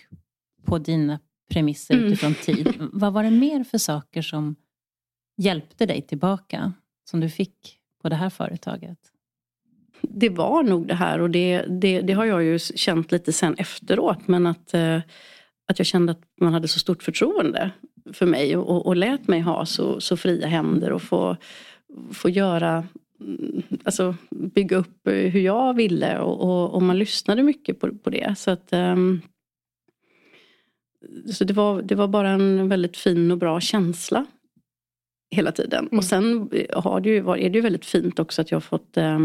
på 0.66 0.78
dina 0.78 1.20
premisser 1.54 1.94
mm. 1.94 2.06
utifrån 2.06 2.34
tid. 2.34 2.74
Vad 2.94 3.14
var 3.14 3.24
det 3.24 3.32
mer 3.32 3.64
för 3.64 3.78
saker 3.78 4.22
som 4.22 4.56
hjälpte 5.38 5.86
dig 5.86 6.02
tillbaka? 6.02 6.74
Som 7.10 7.20
du 7.20 7.30
fick 7.30 7.80
på 8.02 8.10
det 8.10 8.16
här 8.16 8.30
företaget? 8.30 8.98
Det 10.02 10.30
var 10.30 10.64
nog 10.64 10.88
det 10.88 10.96
här 10.96 11.20
och 11.20 11.30
det, 11.30 11.66
det, 11.70 12.02
det 12.02 12.14
har 12.14 12.26
jag 12.26 12.44
ju 12.44 12.60
känt 12.60 13.12
lite 13.12 13.34
sen 13.34 13.56
efteråt. 13.58 14.28
Men 14.28 14.48
att, 14.48 14.74
eh, 14.74 15.02
att 15.68 15.80
jag 15.80 15.86
kände 15.86 16.12
att 16.12 16.22
man 16.42 16.54
hade 16.54 16.68
så 16.68 16.80
stort 16.80 17.04
förtroende 17.04 17.72
för 18.14 18.26
mig 18.26 18.58
och, 18.58 18.86
och 18.86 18.96
lät 18.96 19.28
mig 19.28 19.40
ha 19.40 19.66
så, 19.66 20.02
så 20.02 20.18
fria 20.18 20.48
händer 20.48 20.92
och 20.92 21.02
få, 21.02 21.38
få 22.12 22.30
göra 22.30 22.88
mm, 23.20 23.64
Alltså 23.84 24.16
bygga 24.32 24.78
upp 24.78 25.08
hur 25.08 25.40
jag 25.40 25.74
ville 25.74 26.20
och, 26.20 26.42
och, 26.42 26.74
och 26.74 26.82
man 26.82 27.00
lyssnade 27.00 27.44
mycket 27.44 27.80
på, 27.80 27.98
på 27.98 28.10
det. 28.10 28.38
Så 28.38 28.52
att 28.52 28.74
um, 28.74 29.22
så 31.34 31.44
det 31.44 31.54
var, 31.54 31.82
det 31.82 31.96
var 31.96 32.08
bara 32.08 32.30
en 32.30 32.70
väldigt 32.70 32.98
fin 32.98 33.32
och 33.32 33.38
bra 33.38 33.60
känsla 33.60 34.26
hela 35.36 35.52
tiden. 35.52 35.86
Mm. 35.86 35.98
Och 35.98 36.06
sen 36.06 36.50
har 36.74 37.00
det 37.00 37.10
ju, 37.10 37.18
är 37.18 37.50
det 37.50 37.58
ju 37.58 37.62
väldigt 37.62 37.86
fint 37.86 38.20
också 38.20 38.42
att 38.42 38.52
jag 38.52 38.56
har 38.56 38.62
fått 38.62 38.98
eh, 38.98 39.20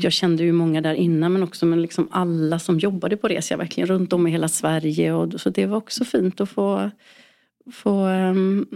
jag 0.00 0.12
kände 0.12 0.44
ju 0.44 0.52
många 0.52 0.80
där 0.80 0.94
innan 0.94 1.32
men 1.32 1.42
också 1.42 1.66
med 1.66 1.78
liksom 1.78 2.08
alla 2.10 2.58
som 2.58 2.78
jobbade 2.78 3.16
på 3.16 3.28
Resia 3.28 3.56
verkligen 3.56 3.86
runt 3.86 4.12
om 4.12 4.26
i 4.26 4.30
hela 4.30 4.48
Sverige. 4.48 5.12
Och, 5.12 5.40
så 5.40 5.50
det 5.50 5.66
var 5.66 5.76
också 5.76 6.04
fint 6.04 6.40
att 6.40 6.50
få, 6.50 6.90
få 7.72 8.06
um, 8.06 8.66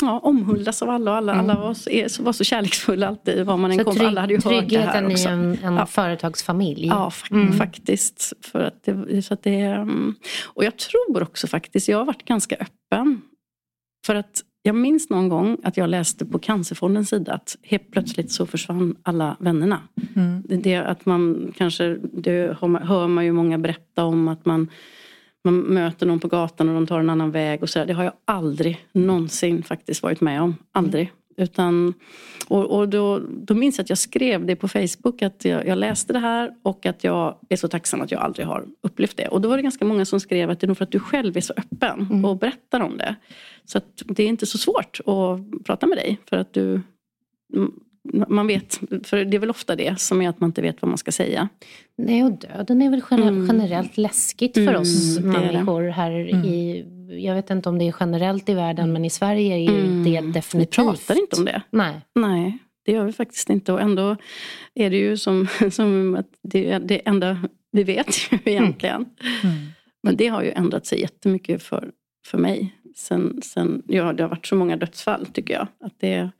ja, 0.00 0.18
omhuldas 0.18 0.82
av 0.82 0.90
alla 0.90 1.10
och 1.10 1.16
alla, 1.16 1.32
mm. 1.32 1.50
alla 1.50 1.60
var, 1.60 2.08
så, 2.08 2.22
var 2.22 2.32
så 2.32 2.44
kärleksfulla 2.44 3.08
alltid 3.08 3.46
var 3.46 3.56
man 3.56 3.70
än 3.70 3.84
kom. 3.84 4.00
Alla 4.00 4.20
hade 4.20 4.34
ju 4.34 4.40
hört 4.44 4.68
det 4.68 4.78
här 4.78 5.06
också. 5.06 5.28
i 5.28 5.32
en, 5.32 5.58
en 5.62 5.74
ja. 5.74 5.86
företagsfamilj. 5.86 6.86
Ja, 6.86 7.12
mm. 7.30 7.52
faktiskt. 7.52 8.32
För 8.40 8.60
att 8.60 8.84
det, 8.84 9.22
så 9.22 9.34
att 9.34 9.42
det, 9.42 9.60
mm. 9.60 10.14
och 10.44 10.64
jag 10.64 10.76
tror 10.76 11.22
också 11.22 11.46
faktiskt, 11.46 11.88
jag 11.88 11.98
har 11.98 12.04
varit 12.04 12.24
ganska 12.24 12.56
öppen. 12.56 13.20
För 14.06 14.14
att 14.14 14.42
jag 14.62 14.74
minns 14.74 15.10
någon 15.10 15.28
gång 15.28 15.56
att 15.64 15.76
jag 15.76 15.90
läste 15.90 16.26
på 16.26 16.38
Cancerfondens 16.38 17.08
sida 17.08 17.32
att 17.32 17.56
helt 17.62 17.90
plötsligt 17.90 18.32
så 18.32 18.46
försvann 18.46 18.96
alla 19.02 19.36
vännerna. 19.40 19.80
Mm. 20.16 20.42
Det, 20.46 20.76
att 20.76 21.06
man 21.06 21.52
kanske, 21.56 21.98
det 22.12 22.56
hör 22.60 23.08
man 23.08 23.24
ju 23.24 23.32
många 23.32 23.58
berätta 23.58 24.04
om 24.04 24.28
att 24.28 24.44
man 24.44 24.68
man 25.50 25.60
möter 25.60 26.06
någon 26.06 26.20
på 26.20 26.28
gatan 26.28 26.68
och 26.68 26.74
de 26.74 26.86
tar 26.86 27.00
en 27.00 27.10
annan 27.10 27.30
väg 27.30 27.62
och 27.62 27.70
så. 27.70 27.84
Det 27.84 27.92
har 27.92 28.04
jag 28.04 28.12
aldrig 28.24 28.86
någonsin 28.92 29.62
faktiskt 29.62 30.02
varit 30.02 30.20
med 30.20 30.42
om. 30.42 30.56
Aldrig. 30.72 31.12
Utan, 31.36 31.94
och 32.48 32.78
och 32.78 32.88
då, 32.88 33.20
då 33.28 33.54
minns 33.54 33.78
jag 33.78 33.84
att 33.84 33.88
jag 33.88 33.98
skrev 33.98 34.46
det 34.46 34.56
på 34.56 34.68
Facebook 34.68 35.22
att 35.22 35.44
jag, 35.44 35.66
jag, 35.66 35.78
läste 35.78 36.12
det 36.12 36.18
här 36.18 36.50
och 36.62 36.86
att 36.86 37.04
jag 37.04 37.38
är 37.48 37.56
så 37.56 37.68
tacksam 37.68 38.00
att 38.00 38.10
jag 38.10 38.20
aldrig 38.20 38.46
har 38.46 38.66
upplevt 38.82 39.16
det. 39.16 39.28
Och 39.28 39.40
då 39.40 39.48
var 39.48 39.56
det 39.56 39.62
ganska 39.62 39.84
många 39.84 40.04
som 40.04 40.20
skrev 40.20 40.50
att 40.50 40.60
det 40.60 40.64
är 40.64 40.68
nog 40.68 40.76
för 40.76 40.84
att 40.84 40.92
du 40.92 41.00
själv 41.00 41.36
är 41.36 41.40
så 41.40 41.54
öppen 41.56 42.06
mm. 42.10 42.24
och 42.24 42.38
berättar 42.38 42.80
om 42.80 42.98
det. 42.98 43.14
Så 43.64 43.78
att 43.78 44.02
det 44.06 44.22
är 44.22 44.28
inte 44.28 44.46
så 44.46 44.58
svårt 44.58 45.00
att 45.06 45.64
prata 45.64 45.86
med 45.86 45.98
dig 45.98 46.18
för 46.26 46.36
att 46.36 46.52
du 46.52 46.80
man 48.28 48.46
vet, 48.46 48.80
för 49.04 49.24
det 49.24 49.36
är 49.36 49.38
väl 49.38 49.50
ofta 49.50 49.76
det 49.76 50.00
som 50.00 50.22
är 50.22 50.28
att 50.28 50.40
man 50.40 50.50
inte 50.50 50.62
vet 50.62 50.82
vad 50.82 50.88
man 50.88 50.98
ska 50.98 51.12
säga. 51.12 51.48
Nej, 51.96 52.24
och 52.24 52.32
döden 52.32 52.82
är 52.82 52.90
väl 52.90 53.02
mm. 53.10 53.46
generellt 53.46 53.98
mm. 53.98 54.02
läskigt 54.08 54.54
för 54.54 54.62
mm, 54.62 54.80
oss 54.80 55.18
människor 55.20 55.88
här 55.88 56.10
mm. 56.10 56.44
i... 56.44 56.86
Jag 57.10 57.34
vet 57.34 57.50
inte 57.50 57.68
om 57.68 57.78
det 57.78 57.88
är 57.88 57.94
generellt 58.00 58.48
i 58.48 58.54
världen, 58.54 58.92
men 58.92 59.04
i 59.04 59.10
Sverige 59.10 59.56
är 59.56 59.68
mm. 59.68 60.04
det 60.04 60.20
definitivt. 60.20 60.78
Vi 60.78 60.84
pratar 60.84 61.20
inte 61.20 61.36
om 61.36 61.44
det. 61.44 61.62
Nej. 61.70 62.00
Nej, 62.14 62.58
det 62.84 62.92
gör 62.92 63.04
vi 63.04 63.12
faktiskt 63.12 63.50
inte. 63.50 63.72
Och 63.72 63.80
ändå 63.80 64.16
är 64.74 64.90
det 64.90 64.96
ju 64.96 65.16
som, 65.16 65.48
som 65.70 66.14
att 66.14 66.28
det, 66.42 66.78
det 66.78 67.08
enda 67.08 67.38
vi 67.72 67.84
vet 67.84 68.32
ju 68.32 68.38
egentligen. 68.44 69.06
Mm. 69.42 69.56
Men 70.02 70.16
det 70.16 70.28
har 70.28 70.42
ju 70.42 70.50
ändrat 70.50 70.86
sig 70.86 71.00
jättemycket 71.00 71.62
för, 71.62 71.90
för 72.26 72.38
mig. 72.38 72.74
Sen, 72.96 73.42
sen, 73.42 73.82
ja, 73.86 74.12
det 74.12 74.22
har 74.22 74.30
varit 74.30 74.46
så 74.46 74.56
många 74.56 74.76
dödsfall 74.76 75.26
tycker 75.26 75.54
jag. 75.54 75.66
Att 75.80 75.94
det, 76.00 76.30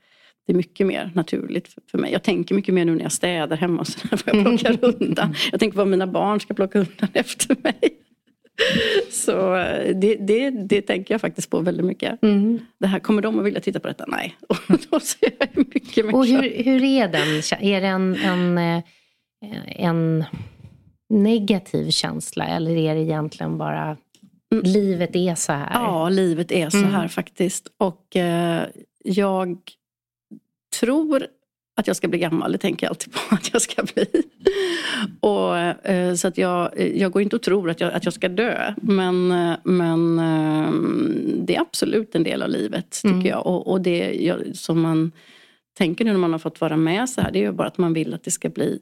det 0.49 0.53
är 0.53 0.57
mycket 0.57 0.87
mer 0.87 1.11
naturligt 1.15 1.75
för 1.91 1.97
mig. 1.97 2.11
Jag 2.11 2.23
tänker 2.23 2.55
mycket 2.55 2.73
mer 2.73 2.85
nu 2.85 2.95
när 2.95 3.03
jag 3.03 3.11
städar 3.11 3.57
hemma 3.57 3.81
och 3.81 3.87
så 3.87 3.99
vad 4.11 4.21
jag 4.25 4.45
plockar 4.45 4.95
undan. 5.01 5.35
Jag 5.51 5.59
tänker 5.59 5.77
vad 5.77 5.87
mina 5.87 6.07
barn 6.07 6.39
ska 6.39 6.53
plocka 6.53 6.79
undan 6.79 7.09
efter 7.13 7.55
mig. 7.63 7.79
Så 9.11 9.55
eh, 9.55 9.95
det, 9.95 10.15
det, 10.15 10.49
det 10.49 10.81
tänker 10.81 11.13
jag 11.13 11.21
faktiskt 11.21 11.49
på 11.49 11.59
väldigt 11.59 11.85
mycket. 11.85 12.23
Mm. 12.23 12.59
Det 12.79 12.87
här, 12.87 12.99
kommer 12.99 13.21
de 13.21 13.39
att 13.39 13.45
vilja 13.45 13.59
titta 13.59 13.79
på 13.79 13.87
detta? 13.87 14.05
Nej. 14.07 14.35
Och 14.49 14.79
då 14.91 14.99
ser 14.99 15.31
jag 15.39 15.57
mycket, 15.57 16.05
mycket 16.05 16.13
Och 16.13 16.25
hur, 16.25 16.63
hur 16.63 16.83
är 16.83 17.07
den? 17.07 17.61
Är 17.61 17.81
det 17.81 17.87
en, 17.87 18.15
en, 18.15 18.57
eh, 18.57 18.83
en 19.85 20.23
negativ 21.09 21.91
känsla 21.91 22.47
eller 22.47 22.77
är 22.77 22.95
det 22.95 23.01
egentligen 23.01 23.57
bara 23.57 23.97
mm. 24.53 24.63
livet 24.63 25.15
är 25.15 25.35
så 25.35 25.51
här? 25.51 25.71
Ja, 25.73 26.09
livet 26.09 26.51
är 26.51 26.69
så 26.69 26.77
här 26.77 26.95
mm. 26.95 27.09
faktiskt. 27.09 27.67
Och 27.77 28.15
eh, 28.15 28.63
jag 29.03 29.59
tror 30.79 31.27
att 31.79 31.87
jag 31.87 31.95
ska 31.95 32.07
bli 32.07 32.19
gammal, 32.19 32.51
det 32.51 32.57
tänker 32.57 32.85
jag 32.85 32.91
alltid 32.91 33.13
på 33.13 33.19
att 33.35 33.53
jag 33.53 33.61
ska 33.61 33.83
bli. 33.83 34.05
och, 35.19 35.57
eh, 35.57 36.15
så 36.15 36.27
att 36.27 36.37
jag, 36.37 36.79
jag 36.95 37.11
går 37.11 37.21
inte 37.21 37.35
och 37.35 37.41
tror 37.41 37.69
att 37.69 37.81
jag, 37.81 37.93
att 37.93 38.05
jag 38.05 38.13
ska 38.13 38.29
dö. 38.29 38.73
Men, 38.81 39.31
eh, 39.31 39.57
men 39.63 40.19
eh, 40.19 40.71
det 41.45 41.55
är 41.55 41.61
absolut 41.61 42.15
en 42.15 42.23
del 42.23 42.41
av 42.41 42.49
livet 42.49 42.91
tycker 42.91 43.13
mm. 43.13 43.25
jag. 43.25 43.47
Och, 43.47 43.67
och 43.71 43.81
det 43.81 44.13
jag, 44.13 44.55
som 44.55 44.81
man 44.81 45.11
tänker 45.77 46.05
nu 46.05 46.11
när 46.11 46.19
man 46.19 46.31
har 46.31 46.39
fått 46.39 46.61
vara 46.61 46.77
med 46.77 47.09
så 47.09 47.21
här, 47.21 47.31
det 47.31 47.39
är 47.39 47.43
ju 47.43 47.51
bara 47.51 47.67
att 47.67 47.77
man 47.77 47.93
vill 47.93 48.13
att 48.13 48.23
det 48.23 48.31
ska 48.31 48.49
bli 48.49 48.79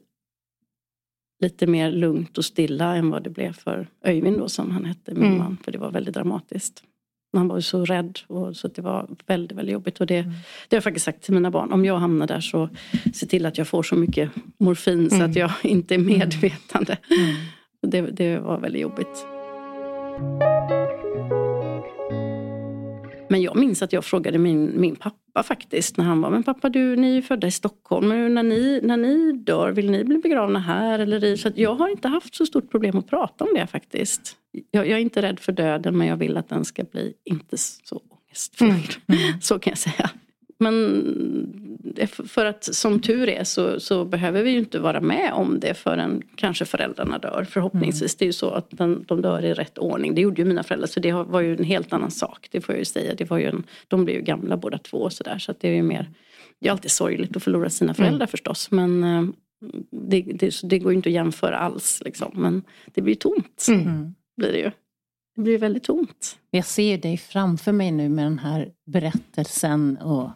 lite 1.40 1.68
mer 1.68 1.92
lugnt 1.92 2.38
och 2.38 2.46
stilla 2.46 2.96
än 2.96 3.10
vad 3.10 3.24
det 3.24 3.30
blev 3.30 3.54
för 3.54 3.88
Öyvind 4.04 4.38
då 4.38 4.50
som 4.50 4.72
han 4.72 4.86
hette, 4.86 5.14
min 5.14 5.24
mm. 5.24 5.38
man. 5.38 5.58
För 5.64 5.72
det 5.72 5.78
var 5.78 5.92
väldigt 5.92 6.14
dramatiskt. 6.14 6.84
Han 7.34 7.48
var 7.48 7.60
så 7.60 7.86
rädd 7.86 8.20
och 8.28 8.56
så 8.56 8.68
det 8.68 8.82
var 8.82 9.08
väldigt, 9.26 9.58
väldigt 9.58 9.74
jobbigt. 9.74 10.00
Och 10.00 10.08
det, 10.08 10.18
mm. 10.18 10.32
det 10.68 10.76
har 10.76 10.78
jag 10.78 10.84
faktiskt 10.84 11.06
sagt 11.06 11.24
till 11.24 11.34
mina 11.34 11.52
barn. 11.52 11.72
Om 11.72 11.86
jag 11.86 11.98
hamnar 11.98 12.28
där 12.28 12.40
så 12.40 12.70
se 13.14 13.26
till 13.26 13.46
att 13.46 13.58
jag 13.58 13.68
får 13.68 13.84
så 13.84 13.96
mycket 13.96 14.32
morfin 14.60 14.94
mm. 14.94 15.10
så 15.10 15.16
att 15.16 15.22
mm. 15.22 15.38
jag 15.38 15.52
inte 15.64 15.94
är 15.94 16.00
mm. 16.00 16.20
medvetande. 16.20 16.98
Mm. 17.10 17.36
Det, 17.82 18.02
det 18.02 18.40
var 18.40 18.60
väldigt 18.60 18.82
jobbigt. 18.82 19.26
Men 23.30 23.42
jag 23.42 23.56
minns 23.56 23.82
att 23.82 23.94
jag 23.94 24.06
frågade 24.06 24.38
min, 24.38 24.82
min 24.82 24.96
pappa 24.96 25.44
faktiskt 25.44 25.98
när 25.98 26.06
han 26.06 26.22
var, 26.22 26.30
men 26.30 26.44
pappa 26.44 26.70
du 26.70 26.96
ni 26.96 27.18
är 27.18 27.22
födda 27.22 27.48
i 27.48 27.52
Stockholm, 27.52 28.08
men 28.08 28.34
när 28.34 28.44
ni, 28.44 28.80
när 28.84 28.98
ni 28.98 29.32
dör, 29.32 29.72
vill 29.72 29.92
ni 29.92 30.04
bli 30.04 30.18
begravna 30.18 30.60
här? 30.60 31.00
Eller 31.00 31.24
i? 31.24 31.38
Så 31.38 31.52
jag 31.56 31.76
har 31.76 31.90
inte 31.90 32.08
haft 32.08 32.36
så 32.36 32.46
stort 32.46 32.72
problem 32.72 32.98
att 32.98 33.08
prata 33.08 33.44
om 33.44 33.54
det 33.54 33.68
faktiskt. 33.68 34.36
Jag, 34.72 34.88
jag, 34.88 34.98
är 34.98 35.02
inte 35.02 35.22
rädd 35.22 35.40
för 35.40 35.52
döden 35.52 35.98
men 35.98 36.08
jag 36.08 36.18
vill 36.18 36.38
att 36.38 36.50
den 36.50 36.66
ska 36.66 36.84
bli 36.84 37.14
inte 37.24 37.58
så 37.58 38.02
ångestfylld. 38.10 38.96
Mm. 39.08 39.22
Mm. 39.22 39.42
Så 39.42 39.60
kan 39.60 39.72
jag 39.72 39.78
säga. 39.78 40.10
Men 40.60 41.54
för 42.06 42.46
att 42.46 42.76
som 42.76 43.00
tur 43.00 43.30
är 43.30 43.44
så, 43.44 43.80
så, 43.80 44.06
behöver 44.06 44.44
vi 44.44 44.52
ju 44.52 44.58
inte 44.58 44.80
vara 44.80 45.02
med 45.02 45.34
om 45.34 45.60
det 45.60 45.74
förrän 45.74 46.22
kanske 46.36 46.66
föräldrarna 46.66 47.18
dör. 47.18 47.46
Förhoppningsvis. 47.50 48.14
Mm. 48.14 48.18
Det 48.20 48.24
är 48.24 48.28
ju 48.28 48.34
så 48.34 48.50
att 48.50 48.68
den, 48.70 49.04
de 49.08 49.22
dör 49.22 49.46
i 49.46 49.54
rätt 49.54 49.78
ordning. 49.78 50.16
Det 50.16 50.22
gjorde 50.22 50.42
ju 50.42 50.48
mina 50.48 50.64
föräldrar 50.64 50.88
så 50.88 51.00
det 51.00 51.12
var 51.12 51.42
ju 51.42 51.56
en 51.56 51.64
helt 51.64 51.94
annan 51.94 52.12
sak. 52.12 52.48
Det 52.52 52.62
får 52.62 52.76
jag 52.76 52.80
ju 52.80 52.86
säga. 52.86 53.14
Det 53.16 53.30
var 53.30 53.38
ju 53.38 53.46
en, 53.46 53.64
de 53.88 54.06
blev 54.06 54.18
ju 54.18 54.22
gamla 54.22 54.58
båda 54.58 54.78
två 54.78 54.98
och 54.98 55.14
sådär. 55.14 55.38
Så 55.38 55.52
att 55.52 55.60
det 55.60 55.68
är 55.68 55.74
ju 55.74 55.84
mer 55.84 56.10
Det 56.60 56.68
är 56.68 56.72
alltid 56.72 56.92
sorgligt 56.92 57.36
att 57.36 57.44
förlora 57.44 57.70
sina 57.70 57.94
föräldrar 57.94 58.16
mm. 58.16 58.28
förstås. 58.28 58.72
Men 58.72 59.04
eh, 59.04 59.24
det, 59.92 60.22
det, 60.22 60.62
det, 60.64 60.80
går 60.80 60.92
ju 60.92 60.96
inte 60.96 61.10
att 61.10 61.14
jämföra 61.14 61.58
alls. 61.58 62.02
Liksom. 62.06 62.32
Men 62.36 62.64
det 62.94 63.02
blir 63.02 63.16
tomt. 63.16 63.66
Mm. 63.70 64.16
Blir 64.38 64.52
det 64.52 64.60
ju. 64.60 64.72
Det 65.36 65.42
blir 65.42 65.58
väldigt 65.58 65.84
tomt. 65.84 66.40
Jag 66.52 66.66
ser 66.66 66.98
dig 66.98 67.18
framför 67.18 67.72
mig 67.72 67.92
nu 67.92 68.10
med 68.10 68.26
den 68.26 68.40
här 68.40 68.72
berättelsen 68.86 69.98
och 69.98 70.32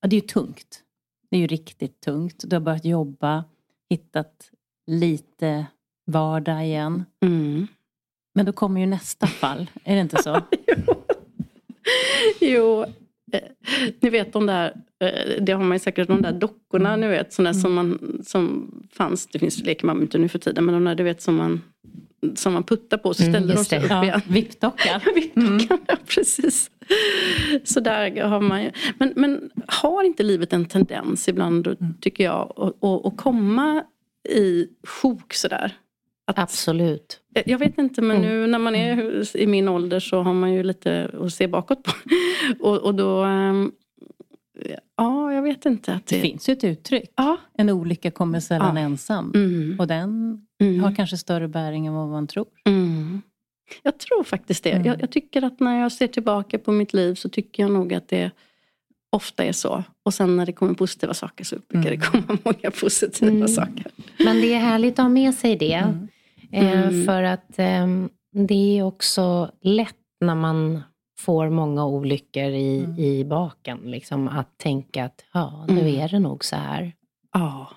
Ja, 0.00 0.08
det 0.08 0.16
är 0.16 0.20
ju 0.20 0.26
tungt. 0.26 0.82
Det 1.30 1.36
är 1.36 1.40
ju 1.40 1.46
riktigt 1.46 2.00
tungt. 2.00 2.44
Du 2.46 2.56
har 2.56 2.60
börjat 2.60 2.84
jobba, 2.84 3.44
hittat 3.90 4.50
lite 4.86 5.66
vardag 6.06 6.64
igen. 6.64 7.04
Mm. 7.24 7.66
Men 8.34 8.46
då 8.46 8.52
kommer 8.52 8.80
ju 8.80 8.86
nästa 8.86 9.26
fall, 9.26 9.70
är 9.84 9.94
det 9.94 10.00
inte 10.00 10.22
så? 10.22 10.40
jo, 12.40 12.82
eh, 13.32 13.40
ni 14.00 14.10
vet 14.10 14.32
de 14.32 14.46
där, 14.46 14.76
eh, 15.00 15.42
det 15.42 15.52
har 15.52 15.64
man 15.64 15.72
ju 15.72 15.78
säkert, 15.78 16.08
de 16.08 16.22
där 16.22 16.32
dockorna 16.32 16.96
ni 16.96 17.08
vet, 17.08 17.32
sådana 17.32 17.50
mm. 17.50 17.60
som, 17.60 17.74
man, 17.74 18.20
som 18.26 18.70
fanns, 18.92 19.26
det 19.26 19.38
finns 19.38 19.62
leker 19.62 19.86
man 19.86 20.02
inte 20.02 20.18
nu 20.18 20.28
för 20.28 20.38
tiden, 20.38 20.64
men 20.64 20.74
de 20.74 20.84
där 20.84 20.94
du 20.94 21.02
vet 21.02 21.22
som 21.22 21.36
man 21.36 21.62
som 22.34 22.52
man 22.52 22.64
puttar 22.64 22.98
på 22.98 23.14
så 23.14 23.22
ställer 23.22 23.38
mm, 23.38 23.56
de 23.56 23.64
sig 23.64 23.84
upp 23.84 23.90
ja, 23.90 24.04
igen. 24.04 24.20
Vippdockan. 24.28 25.00
mm. 25.36 25.58
ja, 25.68 25.96
precis. 26.06 26.70
Så 27.64 27.80
där 27.80 28.22
har 28.22 28.40
man 28.40 28.62
ju. 28.62 28.70
Men, 28.98 29.12
men 29.16 29.50
har 29.66 30.04
inte 30.04 30.22
livet 30.22 30.52
en 30.52 30.64
tendens 30.64 31.28
ibland, 31.28 31.66
mm. 31.66 31.94
tycker 32.00 32.24
jag, 32.24 32.72
att 33.04 33.16
komma 33.16 33.84
i 34.28 34.66
sjok 34.86 35.34
sådär? 35.34 35.72
Att, 36.26 36.38
Absolut. 36.38 37.20
Jag 37.46 37.58
vet 37.58 37.78
inte 37.78 38.02
men 38.02 38.16
mm. 38.16 38.28
nu 38.28 38.46
när 38.46 38.58
man 38.58 38.74
är 38.74 38.92
mm. 38.92 39.24
i 39.34 39.46
min 39.46 39.68
ålder 39.68 40.00
så 40.00 40.22
har 40.22 40.34
man 40.34 40.52
ju 40.52 40.62
lite 40.62 41.10
att 41.20 41.32
se 41.32 41.48
bakåt 41.48 41.82
på. 41.82 41.92
och, 42.68 42.78
och 42.78 42.94
då 42.94 43.22
ehm, 43.22 43.72
Ja, 44.96 45.32
jag 45.32 45.42
vet 45.42 45.66
inte. 45.66 45.94
Att 45.94 46.06
det... 46.06 46.16
det 46.16 46.22
finns 46.22 46.48
ju 46.48 46.52
ett 46.52 46.64
uttryck. 46.64 47.10
Ja. 47.16 47.36
En 47.58 47.70
olycka 47.70 48.10
kommer 48.10 48.40
sällan 48.40 48.76
ja. 48.76 48.82
ensam. 48.82 49.32
Mm. 49.34 49.80
Och 49.80 49.86
den 49.86 50.40
mm. 50.60 50.80
har 50.80 50.94
kanske 50.94 51.16
större 51.16 51.48
bäring 51.48 51.86
än 51.86 51.94
vad 51.94 52.08
man 52.08 52.26
tror. 52.26 52.46
Mm. 52.64 53.22
Jag 53.82 53.98
tror 53.98 54.24
faktiskt 54.24 54.64
det. 54.64 54.70
Jag, 54.70 54.86
mm. 54.86 55.00
jag, 55.00 55.10
tycker 55.10 55.42
att 55.42 55.60
när 55.60 55.80
jag 55.80 55.92
ser 55.92 56.06
tillbaka 56.06 56.58
på 56.58 56.72
mitt 56.72 56.92
liv 56.92 57.14
så 57.14 57.28
tycker 57.28 57.62
jag 57.62 57.72
nog 57.72 57.94
att 57.94 58.08
det 58.08 58.30
ofta 59.12 59.44
är 59.44 59.52
så. 59.52 59.84
Och 60.04 60.14
sen 60.14 60.36
när 60.36 60.46
det 60.46 60.52
kommer 60.52 60.74
positiva 60.74 61.14
saker 61.14 61.44
så 61.44 61.56
brukar 61.68 61.90
det 61.90 61.96
mm. 61.96 62.00
komma 62.00 62.38
många 62.44 62.70
positiva 62.80 63.30
mm. 63.30 63.48
saker. 63.48 63.86
Men 64.18 64.36
det 64.36 64.54
är 64.54 64.58
härligt 64.58 64.98
att 64.98 65.04
ha 65.04 65.08
med 65.08 65.34
sig 65.34 65.56
det. 65.56 65.94
Eh, 66.52 67.04
för 67.06 67.22
att 67.22 67.58
eh, 67.58 67.86
det 68.32 68.78
är 68.78 68.82
också 68.82 69.50
lätt 69.62 69.96
när 70.20 70.34
man 70.34 70.82
får 71.20 71.50
många 71.50 71.86
olyckor 71.86 72.44
i, 72.44 72.78
mm. 72.78 72.98
i 72.98 73.24
baken. 73.24 73.78
Liksom, 73.78 74.28
att 74.28 74.58
tänka 74.58 75.04
att 75.04 75.24
ja, 75.32 75.64
nu 75.68 75.80
mm. 75.80 76.00
är 76.00 76.08
det 76.08 76.18
nog 76.18 76.44
så 76.44 76.56
här. 76.56 76.92
Ja. 77.32 77.68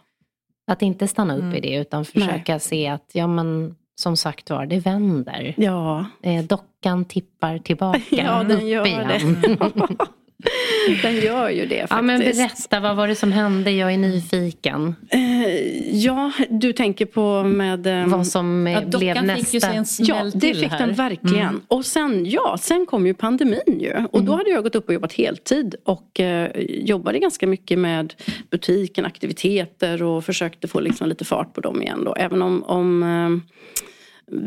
Att 0.67 0.81
inte 0.81 1.07
stanna 1.07 1.35
upp 1.35 1.41
mm. 1.41 1.55
i 1.55 1.61
det 1.61 1.75
utan 1.75 2.05
försöka 2.05 2.53
Nej. 2.53 2.59
se 2.59 2.87
att 2.87 3.09
ja 3.13 3.27
men 3.27 3.75
som 3.95 4.17
sagt 4.17 4.49
var, 4.49 4.65
det 4.65 4.79
vänder. 4.79 5.53
Ja. 5.57 6.05
Eh, 6.21 6.43
dockan 6.43 7.05
tippar 7.05 7.57
tillbaka 7.57 8.01
ja, 8.09 8.43
den 8.43 8.67
gör 8.67 8.87
igen. 8.87 9.37
Det. 9.41 9.97
Den 11.01 11.15
gör 11.15 11.49
ju 11.49 11.65
det 11.65 11.87
faktiskt. 11.87 11.91
Ja, 11.91 12.01
men 12.01 12.19
berätta, 12.19 12.79
vad 12.79 12.95
var 12.95 13.07
det 13.07 13.15
som 13.15 13.31
hände? 13.31 13.71
Jag 13.71 13.93
är 13.93 13.97
nyfiken. 13.97 14.95
Uh, 15.15 15.95
ja, 15.95 16.31
du 16.49 16.73
tänker 16.73 17.05
på 17.05 17.43
med... 17.43 17.87
Um, 17.87 18.09
vad 18.09 18.27
som 18.27 18.67
ja, 18.67 18.99
blev 18.99 19.23
nästa... 19.23 19.45
Fick 19.45 19.63
ju 19.63 19.69
en 19.69 19.85
ja, 19.99 20.31
det 20.33 20.53
fick 20.53 20.71
här. 20.71 20.79
den 20.79 20.93
verkligen. 20.93 21.47
Mm. 21.47 21.61
Och 21.67 21.85
sen, 21.85 22.25
ja, 22.25 22.57
sen 22.61 22.85
kom 22.85 23.07
ju 23.07 23.13
pandemin 23.13 23.79
ju. 23.79 23.93
Och 23.93 24.19
mm. 24.19 24.25
då 24.25 24.35
hade 24.35 24.49
jag 24.49 24.63
gått 24.63 24.75
upp 24.75 24.87
och 24.87 24.93
jobbat 24.93 25.13
heltid. 25.13 25.75
Och 25.83 26.19
uh, 26.19 26.61
jobbade 26.67 27.19
ganska 27.19 27.47
mycket 27.47 27.79
med 27.79 28.13
butiken, 28.49 29.05
aktiviteter 29.05 30.03
och 30.03 30.25
försökte 30.25 30.67
få 30.67 30.79
liksom 30.79 31.09
lite 31.09 31.25
fart 31.25 31.53
på 31.53 31.61
dem 31.61 31.81
igen 31.81 32.03
då. 32.03 32.15
Även 32.15 32.41
om, 32.41 32.63
om 32.63 33.03
uh, 33.03 33.39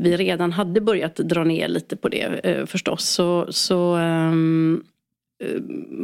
vi 0.03 0.17
redan 0.17 0.53
hade 0.53 0.81
börjat 0.81 1.17
dra 1.17 1.45
ner 1.45 1.69
lite 1.69 1.97
på 1.97 2.09
det 2.09 2.71
förstås. 2.71 3.05
Så, 3.05 3.47
så 3.51 3.97
um, 3.97 4.85
Eh, 4.87 4.96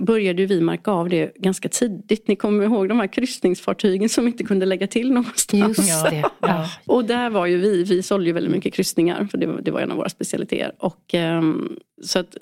började 0.07 0.47
vi 0.47 0.61
märka 0.61 0.91
av 0.91 1.09
det 1.09 1.35
ganska 1.37 1.69
tidigt. 1.69 2.29
Ni 2.29 2.37
kommer 2.37 2.65
ihåg 2.65 2.89
de 2.89 3.01
här 3.01 3.07
kryssningsfartygen 3.07 4.09
som 4.09 4.27
inte 4.27 4.45
kunde 4.45 4.67
lägga 4.67 4.87
till 4.87 5.13
någonstans. 5.13 5.79
Just 5.79 6.05
det. 6.05 6.25
Ja. 6.41 6.69
och 6.87 7.05
där 7.05 7.31
var 7.31 7.47
ju 7.47 7.59
vi, 7.59 7.85
vi 7.85 8.03
sålde 8.03 8.27
ju 8.27 8.33
väldigt 8.33 8.53
mycket 8.53 8.75
kryssningar 8.75 9.29
för 9.31 9.39
det 9.39 9.47
var, 9.47 9.61
det 9.61 9.71
var 9.71 9.81
en 9.81 9.91
av 9.91 9.97
våra 9.97 10.09
specialiteter. 10.09 10.73
Och, 10.79 11.15
um, 11.15 11.77
så 12.03 12.19
att 12.19 12.37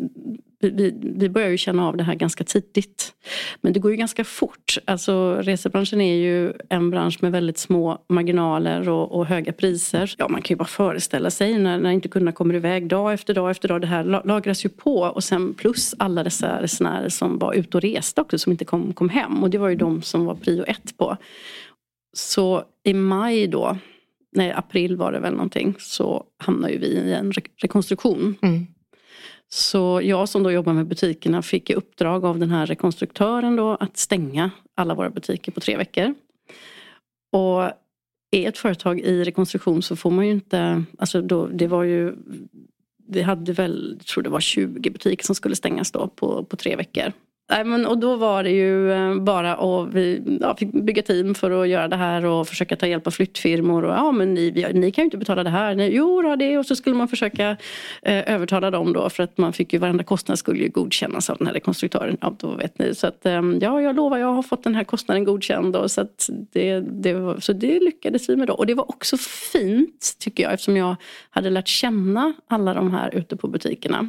vi, 0.61 0.95
vi 1.03 1.29
börjar 1.29 1.49
ju 1.49 1.57
känna 1.57 1.89
av 1.89 1.97
det 1.97 2.05
här 2.05 2.15
ganska 2.15 2.45
tidigt. 2.45 3.15
Men 3.61 3.73
det 3.73 3.81
går 3.81 3.91
ju 3.91 3.97
ganska 3.97 4.25
fort. 4.25 4.79
Alltså 4.85 5.35
resebranschen 5.43 6.01
är 6.01 6.15
ju 6.15 6.53
en 6.69 6.91
bransch 6.91 7.19
med 7.23 7.33
väldigt 7.33 7.59
små 7.59 8.05
marginaler 8.09 8.89
och, 8.89 9.13
och 9.13 9.27
höga 9.27 9.53
priser. 9.53 10.15
Ja, 10.19 10.29
man 10.29 10.43
kan 10.43 10.55
ju 10.55 10.59
bara 10.59 10.69
föreställa 10.69 11.31
sig 11.31 11.59
när, 11.59 11.79
när 11.79 11.91
inte 11.91 12.09
kunderna 12.09 12.33
kommer 12.33 12.55
iväg 12.55 12.89
dag 12.89 13.13
efter 13.13 13.35
dag 13.35 13.51
efter 13.51 13.69
dag. 13.69 13.81
Det 13.81 13.87
här 13.87 14.05
lagras 14.05 14.65
ju 14.65 14.69
på 14.69 15.01
och 15.01 15.25
sen 15.25 15.55
plus 15.55 15.95
alla 15.99 16.25
dessa 16.25 16.63
resenärer 16.63 17.09
som 17.09 17.39
var 17.39 17.55
ute 17.55 17.77
och 17.77 17.83
reste 17.83 18.21
också 18.21 18.39
som 18.39 18.53
inte 18.53 18.65
kom, 18.65 18.93
kom 18.93 19.09
hem. 19.09 19.43
Och 19.43 19.51
det 19.51 19.59
var 19.59 19.69
ju 19.69 19.77
de 19.77 20.03
som 20.03 20.25
var 20.25 20.35
prio 20.35 20.65
ett 20.65 20.97
på. 20.97 21.17
Så 22.13 22.65
i 22.85 22.95
maj 22.95 23.47
då, 23.47 23.79
nej 24.33 24.53
april 24.53 24.97
var 24.97 25.13
det 25.13 25.21
väl 25.21 25.33
någonting, 25.33 25.75
så 25.79 26.25
hamnade 26.39 26.73
ju 26.73 26.79
vi 26.79 26.87
i 26.87 27.13
en 27.13 27.33
re 27.33 27.43
rekonstruktion. 27.57 28.35
Mm. 28.43 28.67
Så 29.53 30.01
jag 30.03 30.29
som 30.29 30.43
då 30.43 30.51
jobbar 30.51 30.73
med 30.73 30.87
butikerna 30.87 31.43
fick 31.43 31.71
i 31.71 31.75
uppdrag 31.75 32.25
av 32.25 32.39
den 32.39 32.51
här 32.51 32.67
rekonstruktören 32.67 33.57
då 33.57 33.71
att 33.71 33.97
stänga 33.97 34.51
alla 34.75 34.95
våra 34.95 35.11
butiker 35.11 35.53
på 35.53 35.61
tre 35.61 35.77
veckor. 35.77 36.15
Och 37.33 37.63
är 38.31 38.49
ett 38.49 38.59
företag 38.59 39.01
i 39.01 39.25
rekonstruktion 39.25 39.83
så 39.83 39.97
får 39.97 40.11
man 40.11 40.27
ju 40.27 40.33
inte, 40.33 40.85
alltså 40.99 41.23
då, 41.23 41.47
det 41.47 41.67
var 41.67 41.83
ju 41.83 42.17
vi 43.13 43.23
hade 43.23 43.53
väl, 43.53 43.95
jag 43.99 44.07
tror 44.07 44.23
det 44.23 44.31
var 44.31 44.41
20 44.41 44.91
butiker 44.91 45.25
som 45.25 45.35
skulle 45.35 45.57
stängas 45.57 45.91
då 45.91 46.09
på, 46.09 46.45
på 46.45 46.57
tre 46.57 46.77
veckor. 46.77 47.13
Nej, 47.51 47.65
men, 47.65 47.87
och 47.87 47.99
då 47.99 48.17
var 48.17 48.43
det 48.43 48.51
ju 48.51 48.93
eh, 48.93 49.15
bara 49.15 49.55
att 49.55 49.95
vi 49.95 50.39
ja, 50.41 50.57
fick 50.57 50.73
bygga 50.73 51.03
team 51.03 51.35
för 51.35 51.63
att 51.63 51.69
göra 51.69 51.89
det 51.89 51.97
här 51.97 52.25
och 52.25 52.49
försöka 52.49 52.77
ta 52.77 52.87
hjälp 52.87 53.07
av 53.07 53.11
flyttfirmor. 53.11 53.85
Och, 53.85 53.93
ja, 53.93 54.13
men 54.13 54.35
ni, 54.35 54.51
vi, 54.51 54.73
ni 54.73 54.91
kan 54.91 55.03
ju 55.03 55.05
inte 55.05 55.17
betala 55.17 55.45
det 55.45 55.51
här. 55.51 55.75
Nej, 55.75 55.95
jo, 55.95 56.23
då, 56.23 56.37
det. 56.37 56.59
Och 56.59 56.67
så 56.67 56.77
skulle 56.77 56.97
man 56.97 57.09
försöka 57.09 57.57
eh, 58.03 58.35
övertala 58.35 58.71
dem 58.71 58.93
då 58.93 59.11
för 59.11 59.23
att 59.23 59.39
man 59.39 59.53
fick 59.53 59.73
ju 59.73 59.79
varenda 59.79 60.05
kostnad 60.05 60.39
skulle 60.39 60.63
ju 60.63 60.69
godkännas 60.69 61.31
av 61.31 61.37
den 61.39 61.47
här 61.47 61.55
rekonstruktören. 61.55 62.17
Ja, 62.21 62.35
då 62.39 62.55
vet 62.55 62.79
ni. 62.79 62.95
Så 62.95 63.07
att, 63.07 63.27
eh, 63.27 63.43
ja, 63.61 63.81
jag 63.81 63.97
lovar, 63.97 64.19
jag 64.19 64.33
har 64.33 64.43
fått 64.43 64.65
den 64.65 64.75
här 64.75 64.85
kostnaden 64.85 65.25
godkänd. 65.25 65.73
Då, 65.73 65.89
så, 65.89 66.01
att 66.01 66.31
det, 66.53 66.81
det 66.81 67.15
var, 67.15 67.41
så 67.41 67.53
det 67.53 67.81
lyckades 67.81 68.29
vi 68.29 68.37
med 68.37 68.49
då. 68.49 68.55
Och 68.55 68.67
det 68.67 68.75
var 68.75 68.91
också 68.91 69.17
fint 69.53 70.17
tycker 70.19 70.43
jag 70.43 70.53
eftersom 70.53 70.77
jag 70.77 70.97
hade 71.31 71.51
lärt 71.51 71.69
känna 71.69 72.33
alla 72.49 72.75
de 72.75 72.91
här 72.91 73.15
ute 73.15 73.37
på 73.37 73.49
butikerna 73.49 74.09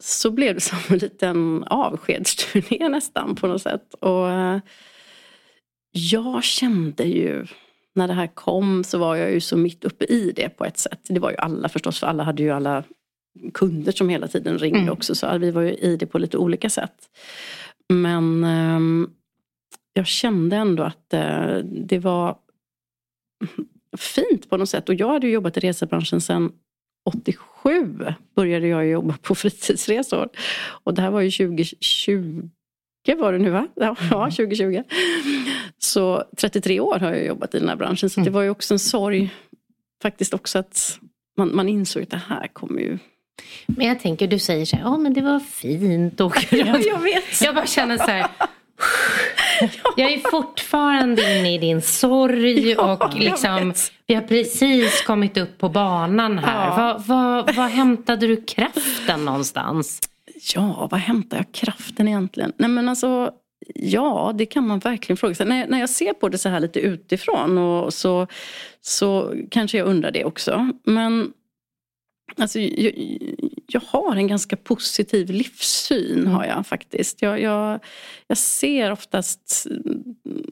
så 0.00 0.30
blev 0.30 0.54
det 0.54 0.60
som 0.60 0.78
en 0.88 0.98
liten 0.98 1.64
avskedsturné 1.64 2.88
nästan 2.88 3.34
på 3.34 3.46
något 3.46 3.62
sätt. 3.62 3.94
Och 3.94 4.30
eh, 4.30 4.60
jag 5.90 6.44
kände 6.44 7.04
ju 7.04 7.46
när 7.94 8.08
det 8.08 8.14
här 8.14 8.26
kom 8.26 8.84
så 8.84 8.98
var 8.98 9.16
jag 9.16 9.32
ju 9.32 9.40
så 9.40 9.56
mitt 9.56 9.84
uppe 9.84 10.04
i 10.04 10.32
det 10.36 10.48
på 10.48 10.64
ett 10.64 10.78
sätt. 10.78 11.00
Det 11.08 11.20
var 11.20 11.30
ju 11.30 11.36
alla 11.36 11.68
förstås 11.68 12.00
för 12.00 12.06
alla 12.06 12.22
hade 12.22 12.42
ju 12.42 12.50
alla 12.50 12.84
kunder 13.54 13.92
som 13.92 14.08
hela 14.08 14.28
tiden 14.28 14.58
ringde 14.58 14.78
mm. 14.78 14.92
också 14.92 15.14
så 15.14 15.38
vi 15.38 15.50
var 15.50 15.62
ju 15.62 15.74
i 15.74 15.96
det 15.96 16.06
på 16.06 16.18
lite 16.18 16.36
olika 16.38 16.70
sätt. 16.70 17.08
Men 17.88 18.44
um, 18.44 19.10
jag 19.92 20.06
kände 20.06 20.56
ändå 20.56 20.82
att 20.82 21.14
uh, 21.14 21.58
det 21.64 21.98
var 21.98 22.36
fint 23.98 24.50
på 24.50 24.56
något 24.56 24.68
sätt 24.68 24.88
och 24.88 24.94
jag 24.94 25.08
hade 25.08 25.26
ju 25.26 25.32
jobbat 25.32 25.56
i 25.56 25.60
resebranschen 25.60 26.20
sedan 26.20 26.52
87 27.04 27.98
började 28.36 28.68
jag 28.68 28.86
jobba 28.86 29.14
på 29.22 29.34
fritidsresor. 29.34 30.28
Och 30.84 30.94
det 30.94 31.02
här 31.02 31.10
var 31.10 31.20
ju 31.20 31.30
2020 31.30 32.48
var 33.16 33.32
det 33.32 33.38
nu 33.38 33.50
va? 33.50 33.68
Ja, 33.74 33.96
2020. 34.10 34.64
Mm. 34.64 34.84
Så 35.78 36.24
33 36.36 36.80
år 36.80 36.98
har 36.98 37.12
jag 37.12 37.26
jobbat 37.26 37.54
i 37.54 37.58
den 37.58 37.68
här 37.68 37.76
branschen. 37.76 38.10
Så 38.10 38.20
det 38.20 38.24
mm. 38.24 38.34
var 38.34 38.42
ju 38.42 38.50
också 38.50 38.74
en 38.74 38.78
sorg 38.78 39.30
faktiskt 40.02 40.34
också 40.34 40.58
att 40.58 40.98
man, 41.36 41.56
man 41.56 41.68
insåg 41.68 42.02
att 42.02 42.10
det 42.10 42.22
här 42.28 42.46
kommer 42.46 42.80
ju 42.80 42.98
men 43.66 43.86
jag 43.86 44.00
tänker, 44.00 44.26
du 44.26 44.38
säger 44.38 44.64
så 44.64 44.76
här, 44.76 44.82
ja 44.82 44.96
men 44.96 45.14
det 45.14 45.20
var 45.20 45.40
fint. 45.40 46.20
Och 46.20 46.36
ja, 46.50 46.78
jag 46.78 47.02
vet. 47.02 47.42
Jag 47.42 47.54
bara 47.54 47.66
känner 47.66 47.98
så 47.98 48.04
här, 48.04 48.26
jag 49.96 50.12
är 50.12 50.30
fortfarande 50.30 51.38
inne 51.38 51.54
i 51.54 51.58
din 51.58 51.82
sorg 51.82 52.70
ja, 52.78 52.92
och 52.92 53.14
liksom, 53.14 53.74
vi 54.06 54.14
har 54.14 54.22
precis 54.22 55.02
kommit 55.02 55.36
upp 55.36 55.58
på 55.58 55.68
banan 55.68 56.38
här. 56.38 56.66
Ja. 56.66 56.76
Var, 56.76 56.98
var, 56.98 57.52
var 57.52 57.68
hämtade 57.68 58.26
du 58.26 58.44
kraften 58.44 59.24
någonstans? 59.24 60.00
Ja, 60.54 60.88
var 60.90 60.98
hämtar 60.98 61.36
jag 61.36 61.52
kraften 61.52 62.08
egentligen? 62.08 62.52
Nej 62.56 62.70
men 62.70 62.88
alltså, 62.88 63.30
ja 63.74 64.32
det 64.34 64.46
kan 64.46 64.66
man 64.66 64.78
verkligen 64.78 65.16
fråga 65.16 65.34
sig. 65.34 65.46
När, 65.46 65.66
när 65.66 65.80
jag 65.80 65.90
ser 65.90 66.12
på 66.12 66.28
det 66.28 66.38
så 66.38 66.48
här 66.48 66.60
lite 66.60 66.80
utifrån 66.80 67.58
och 67.58 67.94
så, 67.94 68.26
så 68.80 69.34
kanske 69.50 69.78
jag 69.78 69.86
undrar 69.86 70.10
det 70.10 70.24
också. 70.24 70.68
Men 70.84 71.32
Alltså, 72.36 72.58
jag, 72.58 72.92
jag, 73.74 73.80
har 73.86 74.16
en 74.16 74.26
ganska 74.26 74.56
positiv 74.56 75.30
livssyn 75.30 76.26
har 76.26 76.44
jag 76.44 76.66
faktiskt. 76.66 77.22
Jag, 77.22 77.40
jag, 77.40 77.80
jag, 78.26 78.38
ser 78.38 78.92
oftast 78.92 79.66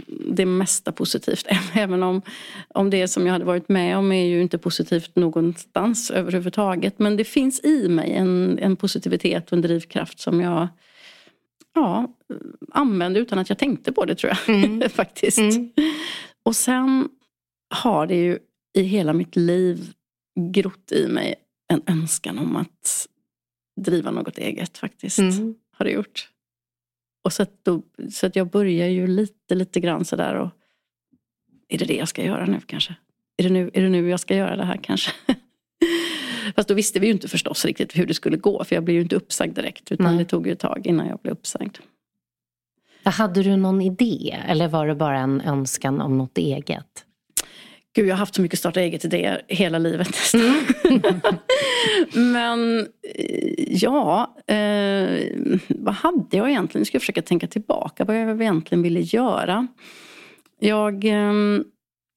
det 0.08 0.46
mesta 0.46 0.92
positivt. 0.92 1.46
Även 1.72 2.02
om, 2.02 2.22
om 2.68 2.90
det 2.90 3.08
som 3.08 3.26
jag 3.26 3.32
hade 3.32 3.44
varit 3.44 3.68
med 3.68 3.98
om 3.98 4.12
är 4.12 4.24
ju 4.24 4.42
inte 4.42 4.58
positivt 4.58 5.16
någonstans 5.16 6.10
överhuvudtaget. 6.10 6.98
Men 6.98 7.16
det 7.16 7.24
finns 7.24 7.64
i 7.64 7.88
mig 7.88 8.12
en, 8.12 8.58
en 8.58 8.76
positivitet 8.76 9.46
och 9.46 9.52
en 9.52 9.62
drivkraft 9.62 10.20
som 10.20 10.40
jag 10.40 10.68
ja, 11.74 12.12
använde 12.72 13.20
utan 13.20 13.38
att 13.38 13.48
jag 13.48 13.58
tänkte 13.58 13.92
på 13.92 14.04
det 14.04 14.14
tror 14.14 14.32
jag. 14.32 14.56
Mm. 14.56 14.90
faktiskt. 14.90 15.38
Mm. 15.38 15.70
Och 16.42 16.56
sen 16.56 17.08
har 17.74 18.06
det 18.06 18.16
ju 18.16 18.38
i 18.74 18.82
hela 18.82 19.12
mitt 19.12 19.36
liv 19.36 19.92
grott 20.52 20.92
i 20.92 21.08
mig 21.08 21.34
en 21.68 21.82
önskan 21.86 22.38
om 22.38 22.56
att 22.56 23.08
driva 23.80 24.10
något 24.10 24.38
eget 24.38 24.78
faktiskt. 24.78 25.18
Mm. 25.18 25.54
Har 25.72 25.84
det 25.84 25.90
gjort. 25.90 26.30
Och 27.24 27.32
så 27.32 27.42
att, 27.42 27.64
då, 27.64 27.82
så 28.10 28.26
att 28.26 28.36
jag 28.36 28.50
börjar 28.50 28.88
ju 28.88 29.06
lite, 29.06 29.54
lite 29.54 29.80
grann 29.80 30.04
sådär 30.04 30.34
och 30.34 30.50
är 31.68 31.78
det 31.78 31.84
det 31.84 31.96
jag 31.96 32.08
ska 32.08 32.24
göra 32.24 32.46
nu 32.46 32.60
kanske? 32.66 32.96
är 33.38 33.42
det 33.42 33.50
nu, 33.50 33.70
är 33.74 33.82
det 33.82 33.88
nu 33.88 34.08
jag 34.08 34.20
ska 34.20 34.36
göra 34.36 34.56
det 34.56 34.64
här 34.64 34.80
kanske? 34.82 35.12
Fast 36.56 36.68
då 36.68 36.74
visste 36.74 37.00
vi 37.00 37.06
ju 37.06 37.12
inte 37.12 37.28
förstås 37.28 37.64
riktigt 37.64 37.96
hur 37.96 38.06
det 38.06 38.14
skulle 38.14 38.36
gå. 38.36 38.64
För 38.64 38.74
jag 38.74 38.84
blev 38.84 38.94
ju 38.94 39.02
inte 39.02 39.16
uppsagd 39.16 39.54
direkt. 39.54 39.92
Utan 39.92 40.06
Nej. 40.06 40.18
det 40.18 40.24
tog 40.24 40.46
ju 40.46 40.52
ett 40.52 40.58
tag 40.58 40.86
innan 40.86 41.06
jag 41.06 41.18
blev 41.18 41.32
uppsagd. 41.32 41.78
Hade 43.04 43.42
du 43.42 43.56
någon 43.56 43.82
idé? 43.82 44.38
Eller 44.46 44.68
var 44.68 44.86
det 44.86 44.94
bara 44.94 45.18
en 45.18 45.40
önskan 45.40 46.00
om 46.00 46.18
något 46.18 46.38
eget? 46.38 47.04
Gud, 47.98 48.08
jag 48.08 48.14
har 48.14 48.18
haft 48.18 48.34
så 48.34 48.42
mycket 48.42 48.58
starta 48.58 48.80
eget-idéer 48.80 49.42
hela 49.48 49.78
livet 49.78 50.08
nästan. 50.08 50.40
Mm. 50.84 51.02
Men 52.32 52.80
eh, 53.14 53.54
ja, 53.68 54.34
eh, 54.46 55.26
vad 55.68 55.94
hade 55.94 56.36
jag 56.36 56.50
egentligen? 56.50 56.80
Nu 56.80 56.84
ska 56.84 56.94
jag 56.94 57.02
försöka 57.02 57.22
tänka 57.22 57.46
tillbaka 57.46 58.04
vad 58.04 58.16
jag 58.16 58.42
egentligen 58.42 58.82
ville 58.82 59.00
göra. 59.00 59.66
Jag, 60.60 61.04
eh, 61.04 61.32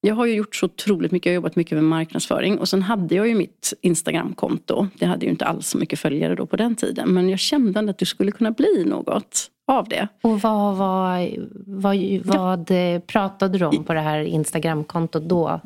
jag 0.02 0.16
har 0.16 0.26
ju 0.26 0.34
gjort 0.34 0.56
så 0.56 0.66
otroligt 0.66 1.12
mycket, 1.12 1.26
jag 1.26 1.32
har 1.32 1.36
jobbat 1.36 1.56
mycket 1.56 1.76
med 1.76 1.84
marknadsföring 1.84 2.60
och 2.60 2.70
sen 2.70 2.82
hade 2.82 3.16
jag 3.16 3.28
ju 3.28 3.36
mitt 3.36 3.74
Instagramkonto. 3.82 4.88
Det 5.00 5.06
hade 5.06 5.26
ju 5.26 5.32
inte 5.32 5.46
alls 5.46 5.68
så 5.68 5.78
mycket 5.78 6.00
följare 6.00 6.36
då 6.36 6.46
på 6.46 6.56
den 6.56 6.76
tiden. 6.76 7.14
Men 7.14 7.30
jag 7.30 7.40
kände 7.40 7.80
att 7.80 7.98
det 7.98 8.06
skulle 8.06 8.32
kunna 8.32 8.52
bli 8.52 8.86
något 8.86 9.52
av 9.68 9.88
det. 9.88 10.08
Och 10.22 10.42
vad, 10.42 10.78
vad, 10.78 11.30
vad, 11.66 11.96
vad 12.26 12.68
ja. 12.70 13.00
pratade 13.08 13.58
du 13.58 13.66
om 13.66 13.84
på 13.84 13.94
det 13.94 14.00
här 14.00 14.20
Instagramkontot 14.20 15.24
då? 15.24 15.62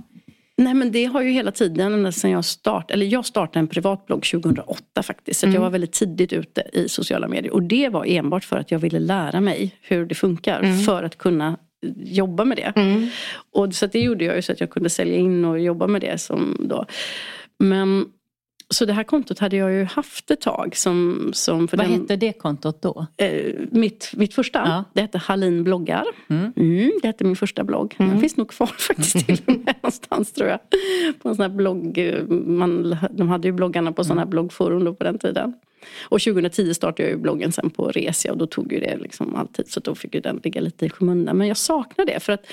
Nej 0.57 0.73
men 0.73 0.91
det 0.91 1.05
har 1.05 1.21
ju 1.21 1.29
hela 1.29 1.51
tiden 1.51 2.13
sen 2.13 2.31
jag 2.31 2.45
startade, 2.45 2.93
eller 2.93 3.05
jag 3.05 3.25
startade 3.25 3.59
en 3.59 3.67
privatblogg 3.67 4.23
2008 4.23 5.03
faktiskt. 5.03 5.39
Så 5.39 5.45
mm. 5.45 5.53
jag 5.53 5.61
var 5.61 5.69
väldigt 5.69 5.91
tidigt 5.91 6.33
ute 6.33 6.63
i 6.73 6.89
sociala 6.89 7.27
medier. 7.27 7.53
Och 7.53 7.63
det 7.63 7.89
var 7.89 8.05
enbart 8.05 8.43
för 8.43 8.57
att 8.57 8.71
jag 8.71 8.79
ville 8.79 8.99
lära 8.99 9.41
mig 9.41 9.75
hur 9.81 10.05
det 10.05 10.15
funkar. 10.15 10.59
Mm. 10.59 10.79
För 10.79 11.03
att 11.03 11.17
kunna 11.17 11.57
jobba 11.97 12.45
med 12.45 12.57
det. 12.57 12.73
Mm. 12.75 13.09
Och 13.51 13.73
så 13.73 13.87
det 13.87 13.99
gjorde 13.99 14.25
jag 14.25 14.35
ju 14.35 14.41
så 14.41 14.51
att 14.51 14.59
jag 14.59 14.69
kunde 14.69 14.89
sälja 14.89 15.15
in 15.15 15.45
och 15.45 15.59
jobba 15.59 15.87
med 15.87 16.01
det. 16.01 16.17
Som 16.17 16.57
då. 16.59 16.85
Men 17.59 18.05
så 18.69 18.85
det 18.85 18.93
här 18.93 19.03
kontot 19.03 19.39
hade 19.39 19.57
jag 19.57 19.71
ju 19.71 19.83
haft 19.83 20.31
ett 20.31 20.41
tag. 20.41 20.75
Som, 20.75 21.29
som 21.33 21.67
för 21.67 21.77
Vad 21.77 21.85
den, 21.85 22.01
hette 22.01 22.15
det 22.15 22.33
kontot 22.33 22.81
då? 22.81 23.05
Eh, 23.17 23.53
mitt, 23.71 24.11
mitt 24.15 24.33
första, 24.33 24.59
ja. 24.59 24.83
det 24.93 25.01
hette 25.01 25.17
Hallin 25.17 25.63
bloggar. 25.63 26.05
Mm. 26.27 26.53
Mm, 26.55 26.91
det 27.01 27.07
hette 27.07 27.23
min 27.23 27.35
första 27.35 27.63
blogg. 27.63 27.95
Mm. 27.97 28.11
Den 28.11 28.19
finns 28.19 28.37
nog 28.37 28.49
kvar 28.49 28.67
faktiskt 28.77 29.25
till 29.25 29.41
och 29.45 29.53
med 29.53 29.75
någonstans 29.81 30.33
tror 30.33 30.49
jag. 30.49 30.59
På 31.21 31.29
en 31.29 31.35
sån 31.35 31.41
här 31.41 31.49
blogg, 31.49 31.99
man, 32.29 32.97
de 33.11 33.29
hade 33.29 33.47
ju 33.47 33.51
bloggarna 33.51 33.91
på 33.91 34.03
sådana 34.03 34.21
här 34.21 34.25
mm. 34.25 34.31
bloggforum 34.31 34.83
då 34.83 34.93
på 34.93 35.03
den 35.03 35.19
tiden. 35.19 35.53
Och 36.03 36.21
2010 36.21 36.73
startade 36.73 37.03
jag 37.03 37.11
ju 37.11 37.17
bloggen 37.17 37.51
sen 37.51 37.69
på 37.69 37.87
Resia 37.87 38.31
och 38.31 38.37
då 38.37 38.47
tog 38.47 38.73
ju 38.73 38.79
det 38.79 38.97
liksom 38.97 39.35
alltid 39.35 39.71
så 39.71 39.79
då 39.79 39.95
fick 39.95 40.15
ju 40.15 40.21
den 40.21 40.41
ligga 40.43 40.61
lite 40.61 40.85
i 40.85 40.89
skymundan. 40.89 41.37
Men 41.37 41.47
jag 41.47 41.57
saknar 41.57 42.05
det 42.05 42.19
för 42.19 42.33
att 42.33 42.45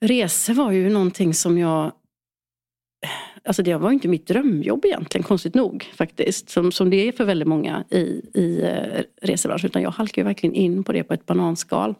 resor 0.00 0.54
var 0.54 0.72
ju 0.72 0.90
någonting 0.90 1.34
som 1.34 1.58
jag 1.58 1.92
Alltså 3.44 3.62
det 3.62 3.76
var 3.76 3.90
inte 3.90 4.08
mitt 4.08 4.26
drömjobb 4.26 4.84
egentligen, 4.84 5.24
konstigt 5.24 5.54
nog 5.54 5.90
faktiskt. 5.94 6.50
Som, 6.50 6.72
som 6.72 6.90
det 6.90 7.08
är 7.08 7.12
för 7.12 7.24
väldigt 7.24 7.48
många 7.48 7.84
i, 7.90 8.22
i 8.34 8.62
eh, 8.62 9.02
resebranschen. 9.22 9.70
Utan 9.70 9.82
jag 9.82 9.90
halkade 9.90 10.24
verkligen 10.24 10.54
in 10.54 10.84
på 10.84 10.92
det 10.92 11.04
på 11.04 11.14
ett 11.14 11.26
bananskal. 11.26 11.94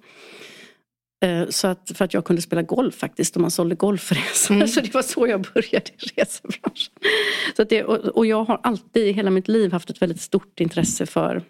Uh, 1.24 1.48
så 1.48 1.66
att, 1.66 1.92
för 1.94 2.04
att 2.04 2.14
jag 2.14 2.24
kunde 2.24 2.42
spela 2.42 2.62
golf 2.62 2.94
faktiskt 2.94 3.36
och 3.36 3.42
man 3.42 3.50
sålde 3.50 3.74
golfresor. 3.74 4.54
Mm. 4.54 4.68
Så 4.68 4.80
det 4.80 4.94
var 4.94 5.02
så 5.02 5.26
jag 5.26 5.46
började 5.54 5.90
i 5.90 6.20
resebranschen. 6.20 6.94
Så 7.56 7.64
det, 7.64 7.84
och, 7.84 8.26
jag 8.26 8.44
har 8.44 8.60
alltid 8.62 9.08
i 9.08 9.12
hela 9.12 9.30
mitt 9.30 9.48
liv 9.48 9.72
haft 9.72 9.90
ett 9.90 10.02
väldigt 10.02 10.20
stort 10.20 10.60
intresse 10.60 11.06
för 11.06 11.42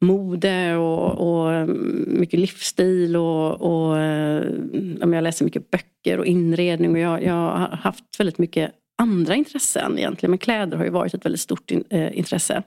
mode 0.00 0.76
och, 0.76 1.40
och 1.42 1.52
mm, 1.52 2.04
mycket 2.20 2.40
livsstil 2.40 3.16
och, 3.16 3.60
och 3.60 3.98
jag 5.00 5.22
läser 5.22 5.44
mycket 5.44 5.70
böcker 5.70 6.18
och 6.18 6.26
inredning 6.26 6.92
och 6.92 6.98
jag, 6.98 7.22
jag 7.22 7.32
har 7.32 7.78
haft 7.82 8.04
väldigt 8.20 8.38
mycket 8.38 8.72
andra 8.98 9.34
intressen 9.34 9.98
egentligen. 9.98 10.30
Men 10.30 10.38
kläder 10.38 10.76
har 10.76 10.84
ju 10.84 10.90
varit 10.90 11.14
ett 11.14 11.24
väldigt 11.24 11.40
stort 11.40 11.70
in, 11.70 11.84
eh, 11.90 12.18
intresse. 12.18 12.62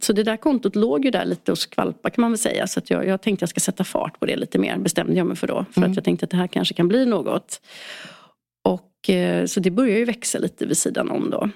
Så 0.00 0.12
det 0.12 0.22
där 0.22 0.36
kontot 0.36 0.76
låg 0.76 1.04
ju 1.04 1.10
där 1.10 1.24
lite 1.24 1.52
och 1.52 1.58
skvalpa 1.58 2.10
kan 2.10 2.22
man 2.22 2.30
väl 2.30 2.38
säga. 2.38 2.66
Så 2.66 2.80
jag, 2.86 3.06
jag 3.06 3.22
tänkte 3.22 3.42
jag 3.42 3.50
ska 3.50 3.60
sätta 3.60 3.84
fart 3.84 4.20
på 4.20 4.26
det 4.26 4.36
lite 4.36 4.58
mer, 4.58 4.78
bestämde 4.78 5.14
jag 5.14 5.26
mig 5.26 5.36
för 5.36 5.46
då. 5.46 5.64
För 5.72 5.80
mm. 5.80 5.90
att 5.90 5.96
jag 5.96 6.04
tänkte 6.04 6.24
att 6.24 6.30
det 6.30 6.36
här 6.36 6.46
kanske 6.46 6.74
kan 6.74 6.88
bli 6.88 7.06
något. 7.06 7.60
Och, 8.64 9.10
eh, 9.10 9.46
så 9.46 9.60
det 9.60 9.70
börjar 9.70 9.98
ju 9.98 10.04
växa 10.04 10.38
lite 10.38 10.66
vid 10.66 10.76
sidan 10.76 11.10
om 11.10 11.30
då. 11.30 11.50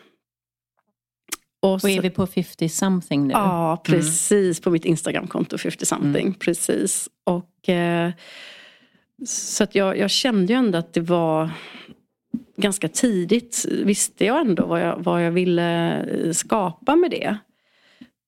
Och, 1.61 1.81
så, 1.81 1.87
och 1.87 1.90
är 1.90 2.00
vi 2.00 2.11
på 2.11 2.26
50 2.26 2.68
something 2.68 3.26
nu? 3.26 3.33
Ja, 3.33 3.70
mm. 3.70 3.78
precis. 3.83 4.59
Mm. 4.59 4.62
På 4.62 4.70
mitt 4.70 4.85
Instagramkonto 4.85 5.59
50 5.59 5.87
something. 5.87 6.26
Mm. 6.26 6.35
Precis. 6.35 7.09
Och, 7.24 7.68
eh, 7.68 8.11
så 9.26 9.64
att 9.64 9.74
jag, 9.74 9.98
jag, 9.98 10.11
kände 10.11 10.52
ju 10.52 10.59
ändå 10.59 10.78
att 10.78 10.92
det 10.92 11.00
var 11.00 11.50
ganska 12.57 12.88
tidigt 12.88 13.66
visste 13.85 14.24
jag 14.24 14.40
ändå 14.40 14.66
vad 14.66 14.81
jag, 14.81 14.98
vad 14.98 15.26
jag 15.26 15.31
ville 15.31 16.04
skapa 16.35 16.96
med 16.96 17.11
det. 17.11 17.38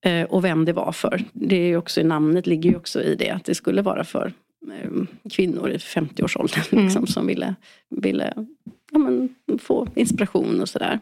Eh, 0.02 0.24
och 0.24 0.44
vem 0.44 0.64
det 0.64 0.72
var 0.72 0.92
för. 0.92 1.24
Det 1.32 1.56
är 1.56 1.76
också 1.76 2.00
i 2.00 2.04
namnet 2.04 2.46
ligger 2.46 2.70
ju 2.70 2.76
också 2.76 3.02
i 3.02 3.14
det 3.14 3.30
att 3.30 3.44
det 3.44 3.54
skulle 3.54 3.82
vara 3.82 4.04
för 4.04 4.32
eh, 4.72 4.90
kvinnor 5.30 5.70
i 5.70 5.76
50-årsåldern 5.76 6.64
mm. 6.72 6.84
liksom, 6.84 7.06
som 7.06 7.26
ville, 7.26 7.54
ville 7.88 8.32
ja, 8.92 8.98
men, 8.98 9.34
få 9.58 9.88
inspiration 9.94 10.60
och 10.60 10.68
sådär. 10.68 10.98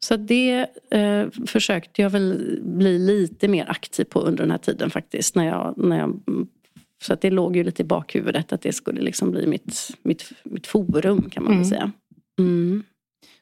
Så 0.00 0.16
det 0.16 0.66
eh, 0.90 1.30
försökte 1.46 2.02
jag 2.02 2.10
väl 2.10 2.58
bli 2.62 2.98
lite 2.98 3.48
mer 3.48 3.70
aktiv 3.70 4.04
på 4.04 4.20
under 4.20 4.42
den 4.42 4.50
här 4.50 4.58
tiden 4.58 4.90
faktiskt. 4.90 5.34
När 5.34 5.44
jag, 5.46 5.74
när 5.76 5.98
jag, 5.98 6.20
så 7.02 7.12
att 7.12 7.20
det 7.20 7.30
låg 7.30 7.56
ju 7.56 7.64
lite 7.64 7.82
i 7.82 7.84
bakhuvudet 7.84 8.52
att 8.52 8.62
det 8.62 8.72
skulle 8.72 9.00
liksom 9.00 9.30
bli 9.30 9.46
mitt, 9.46 9.96
mitt, 10.02 10.32
mitt 10.42 10.66
forum 10.66 11.30
kan 11.30 11.44
man 11.44 11.52
mm. 11.52 11.62
väl 11.62 11.70
säga. 11.70 11.92
Mm. 12.38 12.82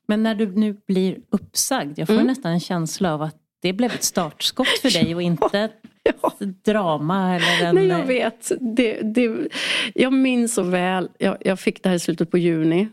Men 0.06 0.22
när 0.22 0.34
du 0.34 0.46
nu 0.46 0.76
blir 0.86 1.18
uppsagd, 1.30 1.98
jag 1.98 2.06
får 2.08 2.14
mm. 2.14 2.26
nästan 2.26 2.52
en 2.52 2.60
känsla 2.60 3.14
av 3.14 3.22
att 3.22 3.45
det 3.66 3.72
blev 3.72 3.92
ett 3.92 4.04
startskott 4.04 4.68
för 4.82 4.90
dig 4.90 5.14
och 5.14 5.22
inte 5.32 5.70
ja. 6.02 6.32
drama 6.64 7.36
eller 7.36 7.68
en... 7.68 7.74
Nej 7.74 7.86
jag 7.86 8.06
vet. 8.06 8.52
Det, 8.76 9.00
det, 9.00 9.48
jag 9.94 10.12
minns 10.12 10.54
så 10.54 10.62
väl, 10.62 11.08
jag, 11.18 11.36
jag 11.40 11.60
fick 11.60 11.82
det 11.82 11.88
här 11.88 11.96
i 11.96 12.00
slutet 12.00 12.30
på 12.30 12.38
juni 12.38 12.88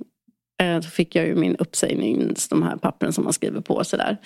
Eh, 0.64 0.76
då 0.76 0.88
fick 0.88 1.16
jag 1.16 1.26
ju 1.26 1.36
min 1.36 1.56
uppsägnings, 1.56 2.48
de 2.48 2.64
här 2.64 2.78
pappren 2.78 3.14
som 3.14 3.24
man 3.24 3.34
skriver 3.34 3.62
på 3.62 3.84
sådär. 3.84 4.18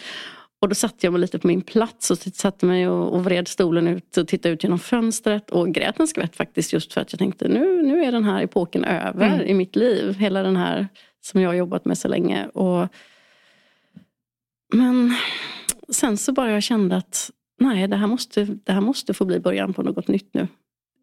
Och 0.62 0.70
då 0.70 0.76
satt 0.76 1.04
jag 1.04 1.14
mig 1.14 1.22
lite 1.22 1.40
på 1.40 1.48
min 1.48 1.62
plats 1.62 2.12
och 2.12 2.18
satte 2.18 2.66
mig 2.66 2.88
och, 2.88 3.14
och 3.14 3.24
vred 3.24 3.48
stolen 3.48 3.88
ut 3.88 4.18
och 4.18 4.28
tittade 4.28 4.54
ut 4.54 4.64
genom 4.64 4.80
fönstret 4.80 5.50
och 5.50 5.72
grät 5.74 6.00
en 6.00 6.08
skvätt 6.08 6.36
faktiskt 6.36 6.74
just 6.74 6.94
för 6.94 7.02
att 7.02 7.14
jag 7.14 7.20
tänkte 7.20 7.48
nu, 7.48 7.82
nu 7.82 8.04
är 8.04 8.12
den 8.12 8.24
här 8.24 8.44
epoken 8.44 8.84
över 8.84 9.34
mm. 9.34 9.48
i 9.48 9.54
mitt 9.54 9.76
liv. 9.76 10.14
Hela 10.14 10.44
den 10.44 10.56
här 10.56 10.88
som 11.22 11.42
jag 11.42 11.50
har 11.50 11.56
jobbat 11.56 11.86
med 11.86 11.98
så 11.98 12.08
länge. 12.08 12.48
Och, 12.48 12.88
men 14.74 15.16
sen 15.92 16.18
så 16.18 16.34
bara 16.34 16.52
jag 16.52 16.64
kände 16.64 16.96
att 16.98 17.32
nej, 17.60 17.88
det 17.88 17.96
här 17.96 18.08
måste, 18.08 18.46
det 18.46 18.72
här 18.72 18.82
måste 18.82 19.14
få 19.14 19.26
bli 19.26 19.40
början 19.40 19.74
på 19.74 19.84
något 19.84 20.08
nytt 20.08 20.34
nu. 20.34 20.48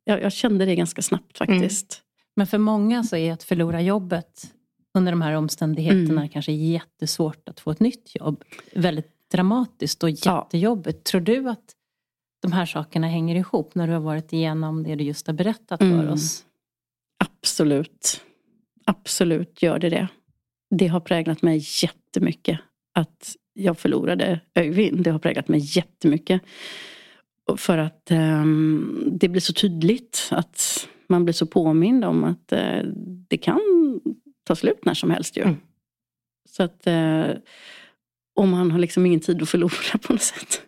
Jag, 0.04 0.22
jag 0.22 0.32
kände 0.32 0.64
det 0.64 0.76
ganska 0.76 1.02
snabbt 1.02 1.38
faktiskt. 1.38 1.94
Mm. 1.94 2.04
Men 2.36 2.46
för 2.46 2.58
många 2.58 3.04
så 3.04 3.16
är 3.16 3.32
att 3.32 3.42
förlora 3.42 3.82
jobbet 3.82 4.54
under 4.94 5.12
de 5.12 5.22
här 5.22 5.32
omständigheterna 5.32 6.20
mm. 6.20 6.28
kanske 6.28 6.52
jättesvårt 6.52 7.48
att 7.48 7.60
få 7.60 7.70
ett 7.70 7.80
nytt 7.80 8.10
jobb. 8.14 8.44
Väldigt 8.74 9.30
dramatiskt 9.30 10.02
och 10.02 10.10
jättejobbigt. 10.10 10.98
Ja. 10.98 11.10
Tror 11.10 11.20
du 11.20 11.48
att 11.48 11.74
de 12.42 12.52
här 12.52 12.66
sakerna 12.66 13.06
hänger 13.06 13.36
ihop 13.36 13.74
när 13.74 13.86
du 13.86 13.92
har 13.92 14.00
varit 14.00 14.32
igenom 14.32 14.82
det 14.82 14.94
du 14.94 15.04
just 15.04 15.26
har 15.26 15.34
berättat 15.34 15.80
mm. 15.80 16.00
för 16.00 16.12
oss? 16.12 16.44
Absolut. 17.18 18.20
Absolut 18.84 19.62
gör 19.62 19.78
det 19.78 19.90
det. 19.90 20.08
Det 20.70 20.86
har 20.86 21.00
präglat 21.00 21.42
mig 21.42 21.64
jättemycket. 21.82 22.60
Att 22.94 23.36
jag 23.54 23.78
förlorade 23.78 24.40
Öyvind, 24.54 25.04
det 25.04 25.10
har 25.10 25.18
präglat 25.18 25.48
mig 25.48 25.60
jättemycket. 25.62 26.42
För 27.56 27.78
att 27.78 28.10
um, 28.10 29.04
det 29.12 29.28
blir 29.28 29.40
så 29.40 29.52
tydligt 29.52 30.28
att 30.30 30.88
man 31.08 31.24
blir 31.24 31.32
så 31.32 31.46
påmind 31.46 32.04
om 32.04 32.24
att 32.24 32.52
uh, 32.52 32.82
det 33.28 33.36
kan 33.36 33.60
ta 34.44 34.56
slut 34.56 34.84
när 34.84 34.94
som 34.94 35.10
helst 35.10 35.36
ju. 35.36 35.42
Mm. 35.42 35.56
Så 36.48 36.62
att 36.62 36.86
eh, 36.86 37.26
och 38.34 38.48
man 38.48 38.70
har 38.70 38.78
liksom 38.78 39.06
ingen 39.06 39.20
tid 39.20 39.42
att 39.42 39.48
förlora 39.48 39.98
på 40.02 40.12
något 40.12 40.22
sätt. 40.22 40.62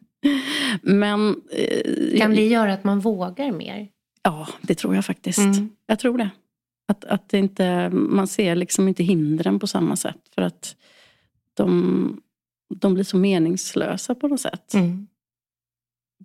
Men... 0.82 1.42
Eh, 1.52 2.18
kan 2.18 2.34
det 2.34 2.46
göra 2.46 2.72
att 2.72 2.84
man 2.84 3.00
vågar 3.00 3.52
mer? 3.52 3.88
Ja, 4.22 4.48
det 4.62 4.74
tror 4.74 4.94
jag 4.94 5.04
faktiskt. 5.04 5.38
Mm. 5.38 5.70
Jag 5.86 5.98
tror 5.98 6.18
det. 6.18 6.30
Att, 6.88 7.04
att 7.04 7.28
det 7.28 7.38
inte, 7.38 7.88
man 7.90 8.26
ser 8.26 8.54
liksom 8.54 8.88
inte 8.88 9.02
hindren 9.02 9.58
på 9.58 9.66
samma 9.66 9.96
sätt. 9.96 10.20
För 10.34 10.42
att 10.42 10.76
de, 11.54 12.20
de 12.74 12.94
blir 12.94 13.04
så 13.04 13.16
meningslösa 13.16 14.14
på 14.14 14.28
något 14.28 14.40
sätt. 14.40 14.74
Mm. 14.74 15.06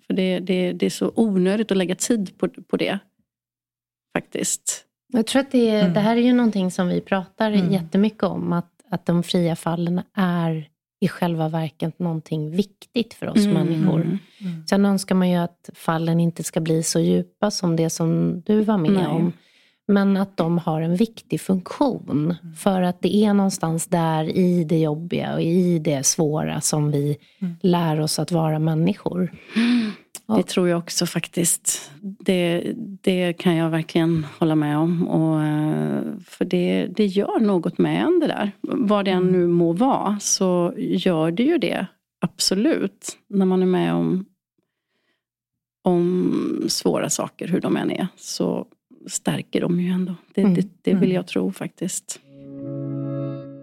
För 0.08 0.13
det, 0.13 0.39
det, 0.39 0.73
det 0.73 0.86
är 0.86 0.89
så 0.89 1.12
onödigt 1.15 1.71
att 1.71 1.77
lägga 1.77 1.95
tid 1.95 2.38
på, 2.38 2.49
på 2.49 2.77
det. 2.77 2.99
Faktiskt. 4.17 4.86
Jag 5.13 5.27
tror 5.27 5.39
att 5.39 5.51
det, 5.51 5.69
mm. 5.69 5.93
det 5.93 5.99
här 5.99 6.15
är 6.15 6.21
ju 6.21 6.34
någonting 6.34 6.71
som 6.71 6.88
vi 6.88 7.01
pratar 7.01 7.51
mm. 7.51 7.71
jättemycket 7.71 8.23
om. 8.23 8.54
Att, 8.54 8.71
att 8.89 9.06
de 9.06 9.23
fria 9.23 9.56
fallen 9.56 10.01
är 10.13 10.69
i 11.01 11.08
själva 11.08 11.49
verket 11.49 11.99
någonting 11.99 12.51
viktigt 12.51 13.13
för 13.13 13.27
oss 13.27 13.45
mm. 13.45 13.54
människor. 13.54 14.01
Mm. 14.01 14.19
Sen 14.67 14.86
önskar 14.86 15.15
man 15.15 15.30
ju 15.30 15.36
att 15.36 15.69
fallen 15.73 16.19
inte 16.19 16.43
ska 16.43 16.60
bli 16.60 16.84
så 16.84 16.99
djupa 16.99 17.51
som 17.51 17.75
det 17.75 17.89
som 17.89 18.41
du 18.45 18.62
var 18.62 18.77
med 18.77 18.91
Nej. 18.91 19.08
om. 19.08 19.34
Men 19.88 20.17
att 20.17 20.38
de 20.38 20.58
har 20.58 20.82
en 20.82 20.96
viktig 20.96 21.41
funktion. 21.41 22.36
För 22.58 22.82
att 22.82 23.02
det 23.02 23.15
är 23.15 23.34
någonstans 23.34 23.88
där 23.88 24.38
i 24.38 24.63
det 24.63 24.80
jobbiga 24.80 25.34
och 25.34 25.41
i 25.41 25.80
det 25.80 26.06
svåra 26.06 26.62
som 26.62 26.91
vi 26.91 27.17
mm. 27.39 27.56
lär 27.62 28.00
oss 28.00 28.20
att 28.20 28.32
vara 28.32 28.60
människor. 28.60 29.32
Det 30.38 30.44
tror 30.44 30.70
jag 30.70 30.80
också 30.80 31.06
faktiskt. 31.06 31.91
Det, 32.02 32.74
det 33.02 33.34
kan 33.34 33.56
jag 33.56 33.70
verkligen 33.70 34.26
hålla 34.39 34.56
med 34.56 34.78
om. 34.78 35.08
Och, 35.08 35.44
eh, 35.44 36.04
för 36.26 36.46
det, 36.46 36.88
det 36.96 37.06
gör 37.06 37.39
något 37.39 37.78
med 37.78 38.02
en 38.02 38.20
det 38.20 38.28
där. 38.28 38.52
Vad 38.62 39.06
det 39.06 39.12
än 39.12 39.17
mm. 39.17 39.32
nu 39.32 39.48
må 39.48 39.74
vara 39.74 40.20
så 40.20 40.74
gör 40.78 41.32
det 41.32 41.44
ju 41.44 41.58
det. 41.58 41.86
Absolut. 42.22 43.17
När 43.30 43.46
man 43.46 43.62
är 43.62 43.65
med 43.65 43.94
om, 43.94 44.26
om 45.84 46.65
svåra 46.67 47.10
saker, 47.10 47.48
hur 47.48 47.62
de 47.62 47.78
än 47.78 47.91
är, 47.91 48.08
så 48.15 48.67
stärker 49.07 49.61
de 49.61 49.81
ju 49.81 49.91
ändå. 49.91 50.15
Det, 50.33 50.41
mm. 50.41 50.53
det, 50.53 50.67
det 50.81 50.93
vill 50.93 51.03
mm. 51.03 51.15
jag 51.15 51.27
tro 51.27 51.51
faktiskt. 51.51 52.19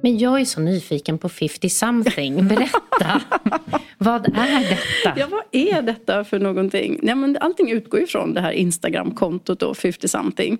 Men 0.02 0.18
jag 0.18 0.40
är 0.40 0.44
så 0.44 0.60
nyfiken 0.60 1.18
på 1.18 1.28
50 1.28 1.68
something. 1.68 2.48
Berätta! 2.48 3.20
vad 3.98 4.26
är 4.26 4.60
detta? 4.60 5.20
Ja, 5.20 5.26
vad 5.30 5.42
är 5.52 5.82
detta 5.82 6.24
för 6.24 6.38
någonting? 6.38 7.00
Ja, 7.02 7.14
men 7.14 7.36
allting 7.40 7.70
utgår 7.70 8.00
ju 8.00 8.06
från 8.06 8.34
det 8.34 8.40
här 8.40 8.52
Instagram-kontot 8.52 9.60
då, 9.60 9.74
50 9.74 10.08
something. 10.08 10.58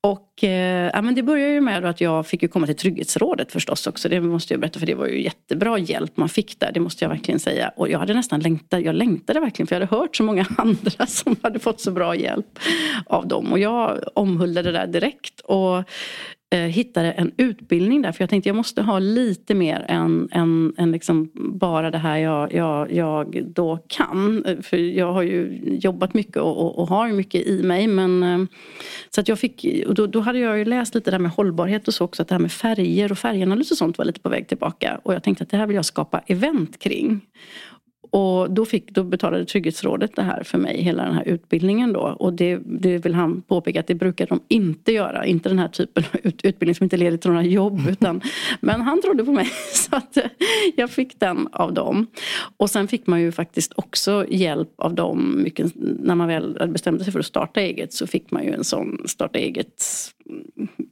Och 0.00 0.44
eh, 0.44 0.90
ja, 0.94 1.02
men 1.02 1.14
det 1.14 1.22
börjar 1.22 1.48
ju 1.48 1.60
med 1.60 1.84
att 1.84 2.00
jag 2.00 2.26
fick 2.26 2.42
ju 2.42 2.48
komma 2.48 2.66
till 2.66 2.76
Trygghetsrådet 2.76 3.52
förstås 3.52 3.86
också. 3.86 4.08
Det 4.08 4.20
måste 4.20 4.54
jag 4.54 4.60
berätta 4.60 4.78
för 4.78 4.86
det 4.86 4.94
var 4.94 5.06
ju 5.06 5.22
jättebra 5.22 5.78
hjälp 5.78 6.16
man 6.16 6.28
fick 6.28 6.60
där. 6.60 6.72
Det 6.72 6.80
måste 6.80 7.04
jag 7.04 7.08
verligen 7.08 7.40
säga. 7.40 7.72
Och 7.76 7.88
jag 7.88 7.98
hade 7.98 8.14
nästan 8.14 8.40
längtat, 8.40 8.82
jag 8.82 8.94
längtade 8.94 9.40
verkligen 9.40 9.66
för 9.66 9.76
jag 9.76 9.86
hade 9.86 9.96
hört 9.96 10.16
så 10.16 10.22
många 10.22 10.46
andra 10.58 11.06
som 11.06 11.36
hade 11.42 11.58
fått 11.58 11.80
så 11.80 11.90
bra 11.90 12.16
hjälp 12.16 12.58
av 13.06 13.28
dem. 13.28 13.52
Och 13.52 13.58
jag 13.58 14.00
omhuldade 14.14 14.72
det 14.72 14.78
där 14.78 14.86
direkt. 14.86 15.40
Och 15.40 15.84
Eh, 16.54 16.60
hittade 16.60 17.12
en 17.12 17.32
utbildning 17.36 18.02
där. 18.02 18.12
För 18.12 18.22
jag 18.22 18.30
tänkte 18.30 18.48
jag 18.48 18.56
måste 18.56 18.82
ha 18.82 18.98
lite 18.98 19.54
mer 19.54 19.84
än, 19.88 20.28
än, 20.32 20.74
än 20.76 20.92
liksom 20.92 21.30
bara 21.34 21.90
det 21.90 21.98
här 21.98 22.16
jag, 22.16 22.52
jag, 22.52 22.92
jag 22.92 23.44
då 23.46 23.78
kan. 23.86 24.44
Eh, 24.44 24.60
för 24.60 24.76
jag 24.76 25.12
har 25.12 25.22
ju 25.22 25.60
jobbat 25.82 26.14
mycket 26.14 26.36
och, 26.36 26.56
och, 26.56 26.78
och 26.78 26.88
har 26.88 27.08
mycket 27.08 27.46
i 27.46 27.62
mig. 27.62 27.86
Men, 27.86 28.22
eh, 28.22 28.44
så 29.10 29.20
att 29.20 29.28
jag 29.28 29.38
fick, 29.38 29.66
och 29.86 29.94
då, 29.94 30.06
då 30.06 30.20
hade 30.20 30.38
jag 30.38 30.58
ju 30.58 30.64
läst 30.64 30.94
lite 30.94 31.10
det 31.10 31.14
här 31.14 31.22
med 31.22 31.30
hållbarhet 31.30 31.88
och 31.88 31.94
så 31.94 32.04
också. 32.04 32.22
Att 32.22 32.28
det 32.28 32.34
här 32.34 32.40
med 32.40 32.52
färger 32.52 33.12
och 33.12 33.18
färganalys 33.18 33.70
och 33.70 33.76
sånt 33.76 33.98
var 33.98 34.04
lite 34.04 34.20
på 34.20 34.28
väg 34.28 34.48
tillbaka. 34.48 35.00
Och 35.02 35.14
jag 35.14 35.22
tänkte 35.22 35.44
att 35.44 35.50
det 35.50 35.56
här 35.56 35.66
vill 35.66 35.76
jag 35.76 35.84
skapa 35.84 36.18
event 36.26 36.78
kring. 36.78 37.20
Och 38.14 38.50
då, 38.50 38.64
fick, 38.64 38.90
då 38.90 39.04
betalade 39.04 39.44
Trygghetsrådet 39.44 40.16
det 40.16 40.22
här 40.22 40.42
för 40.42 40.58
mig, 40.58 40.82
hela 40.82 41.04
den 41.04 41.14
här 41.14 41.28
utbildningen 41.28 41.92
då. 41.92 42.00
Och 42.00 42.32
det, 42.32 42.58
det 42.64 42.98
vill 42.98 43.14
han 43.14 43.42
påpeka 43.42 43.80
att 43.80 43.86
det 43.86 43.94
brukar 43.94 44.26
de 44.26 44.40
inte 44.48 44.92
göra. 44.92 45.26
Inte 45.26 45.48
den 45.48 45.58
här 45.58 45.68
typen 45.68 46.04
av 46.12 46.20
ut, 46.22 46.44
utbildning 46.44 46.74
som 46.74 46.84
inte 46.84 46.96
leder 46.96 47.16
till 47.16 47.30
några 47.30 47.42
jobb. 47.42 47.80
Utan, 47.88 48.20
men 48.60 48.80
han 48.80 49.02
trodde 49.02 49.24
på 49.24 49.32
mig 49.32 49.46
så 49.72 49.96
att 49.96 50.16
eh, 50.16 50.24
jag 50.76 50.90
fick 50.90 51.20
den 51.20 51.48
av 51.52 51.72
dem. 51.72 52.06
Och 52.56 52.70
sen 52.70 52.88
fick 52.88 53.06
man 53.06 53.20
ju 53.20 53.32
faktiskt 53.32 53.72
också 53.76 54.26
hjälp 54.28 54.72
av 54.76 54.94
dem. 54.94 55.42
Mycket, 55.42 55.72
när 55.76 56.14
man 56.14 56.28
väl 56.28 56.68
bestämde 56.68 57.04
sig 57.04 57.12
för 57.12 57.20
att 57.20 57.26
starta 57.26 57.60
eget 57.60 57.92
så 57.92 58.06
fick 58.06 58.30
man 58.30 58.44
ju 58.44 58.52
en 58.52 58.64
sån 58.64 58.98
starta 59.06 59.38
eget 59.38 59.84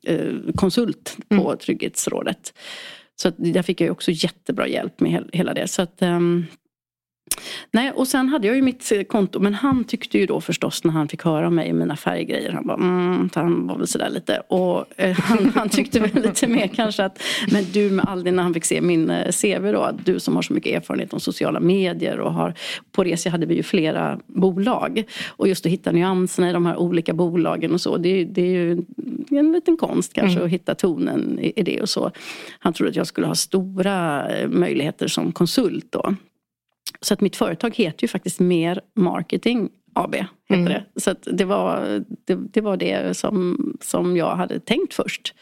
eh, 0.07 0.35
konsult 0.55 1.17
på 1.29 1.35
mm. 1.35 1.59
Trygghetsrådet. 1.59 2.55
Så 3.17 3.29
att 3.29 3.35
där 3.39 3.63
fick 3.63 3.81
jag 3.81 3.93
också 3.93 4.11
jättebra 4.11 4.69
hjälp 4.69 5.01
med 5.01 5.31
hela 5.33 5.55
det. 5.55 5.69
Så 5.69 5.83
att, 5.83 6.03
um, 6.03 6.47
Nej, 7.71 7.93
och 7.93 8.09
sen 8.09 8.29
hade 8.29 8.47
jag 8.47 8.57
ju 8.57 8.63
mitt 8.63 8.93
konto. 9.09 9.41
Men 9.41 9.55
han 9.55 9.85
tyckte 9.85 10.19
ju 10.19 10.27
då 10.27 10.41
förstås 10.41 10.85
när 10.85 10.93
han 10.93 11.09
fick 11.09 11.23
höra 11.25 11.47
om 11.47 11.55
mig 11.55 11.71
och 11.71 11.77
mina 11.77 11.97
färggrejer. 11.97 12.53
Han 12.53 12.67
bara, 12.67 12.77
mm, 12.77 13.31
han 13.35 13.67
var 13.67 13.79
väl 13.79 13.87
sådär 13.87 14.11
lite. 14.11 14.43
Och 14.49 14.85
eh, 14.97 15.19
han, 15.21 15.53
han, 15.55 15.69
tyckte 15.69 16.01
väl 16.01 16.23
lite 16.23 16.47
mer 16.47 16.67
kanske 16.67 17.05
att, 17.05 17.23
men 17.53 17.65
du 17.73 17.91
med 17.91 18.05
all 18.09 18.25
din, 18.25 18.37
när 18.37 18.43
han 18.43 18.55
fick 18.55 18.65
se 18.65 18.81
min 18.81 19.11
eh, 19.11 19.33
CV 19.33 19.73
då. 19.73 19.81
Att 19.81 20.07
du 20.07 20.21
som 20.21 20.35
har 20.35 20.43
så 20.43 20.53
mycket 20.53 20.77
erfarenhet 20.77 21.13
om 21.13 21.21
sociala 21.21 21.61
medier 21.61 22.21
och 22.21 22.33
har, 22.33 22.55
på 22.93 23.05
Resi 23.05 23.29
hade 23.29 23.47
vi 23.47 23.55
ju 23.55 23.63
flera 23.63 24.19
bolag. 24.27 25.05
Och 25.29 25.49
just 25.49 25.67
att 25.67 25.73
hitta 25.73 25.93
nyanserna 25.93 26.51
i 26.51 26.53
de 26.53 26.67
här 26.67 26.77
olika 26.77 27.15
bolagen 27.15 27.73
och 27.73 27.81
så. 27.81 27.97
Det, 27.97 28.25
det 28.25 28.43
är 28.43 28.47
ju 28.47 28.83
en 29.31 29.53
liten 29.53 29.77
konst 29.77 30.13
kanske 30.13 30.37
mm. 30.37 30.45
att 30.45 30.53
hitta 30.53 30.75
tonen 30.75 31.39
i, 31.39 31.53
i 31.57 31.63
det 31.63 31.81
och 31.81 31.89
så. 31.89 32.11
Han 32.59 32.73
trodde 32.73 32.91
att 32.91 32.97
jag 32.97 33.07
skulle 33.07 33.27
ha 33.27 33.35
stora 33.35 34.29
eh, 34.31 34.49
möjligheter 34.49 35.09
som 35.09 35.33
konsult 35.33 35.87
då. 35.91 36.15
Så 37.03 37.15
att 37.15 37.21
mitt 37.21 37.37
företag 37.37 37.77
heter 37.77 38.05
ju 38.05 38.09
faktiskt 38.09 38.41
Mer 38.41 38.81
Marketing 38.97 39.69
AB. 39.95 40.15
Heter 40.15 40.27
mm. 40.49 40.65
det. 40.65 41.01
Så 41.01 41.15
det, 41.25 41.45
var, 41.45 42.05
det, 42.27 42.35
det, 42.35 42.61
var 42.61 42.77
det 42.77 43.17
som, 43.17 43.57
som 43.81 44.17
jag 44.17 44.37
hade 44.37 44.61
tänkt 44.61 44.95
först. 44.95 45.35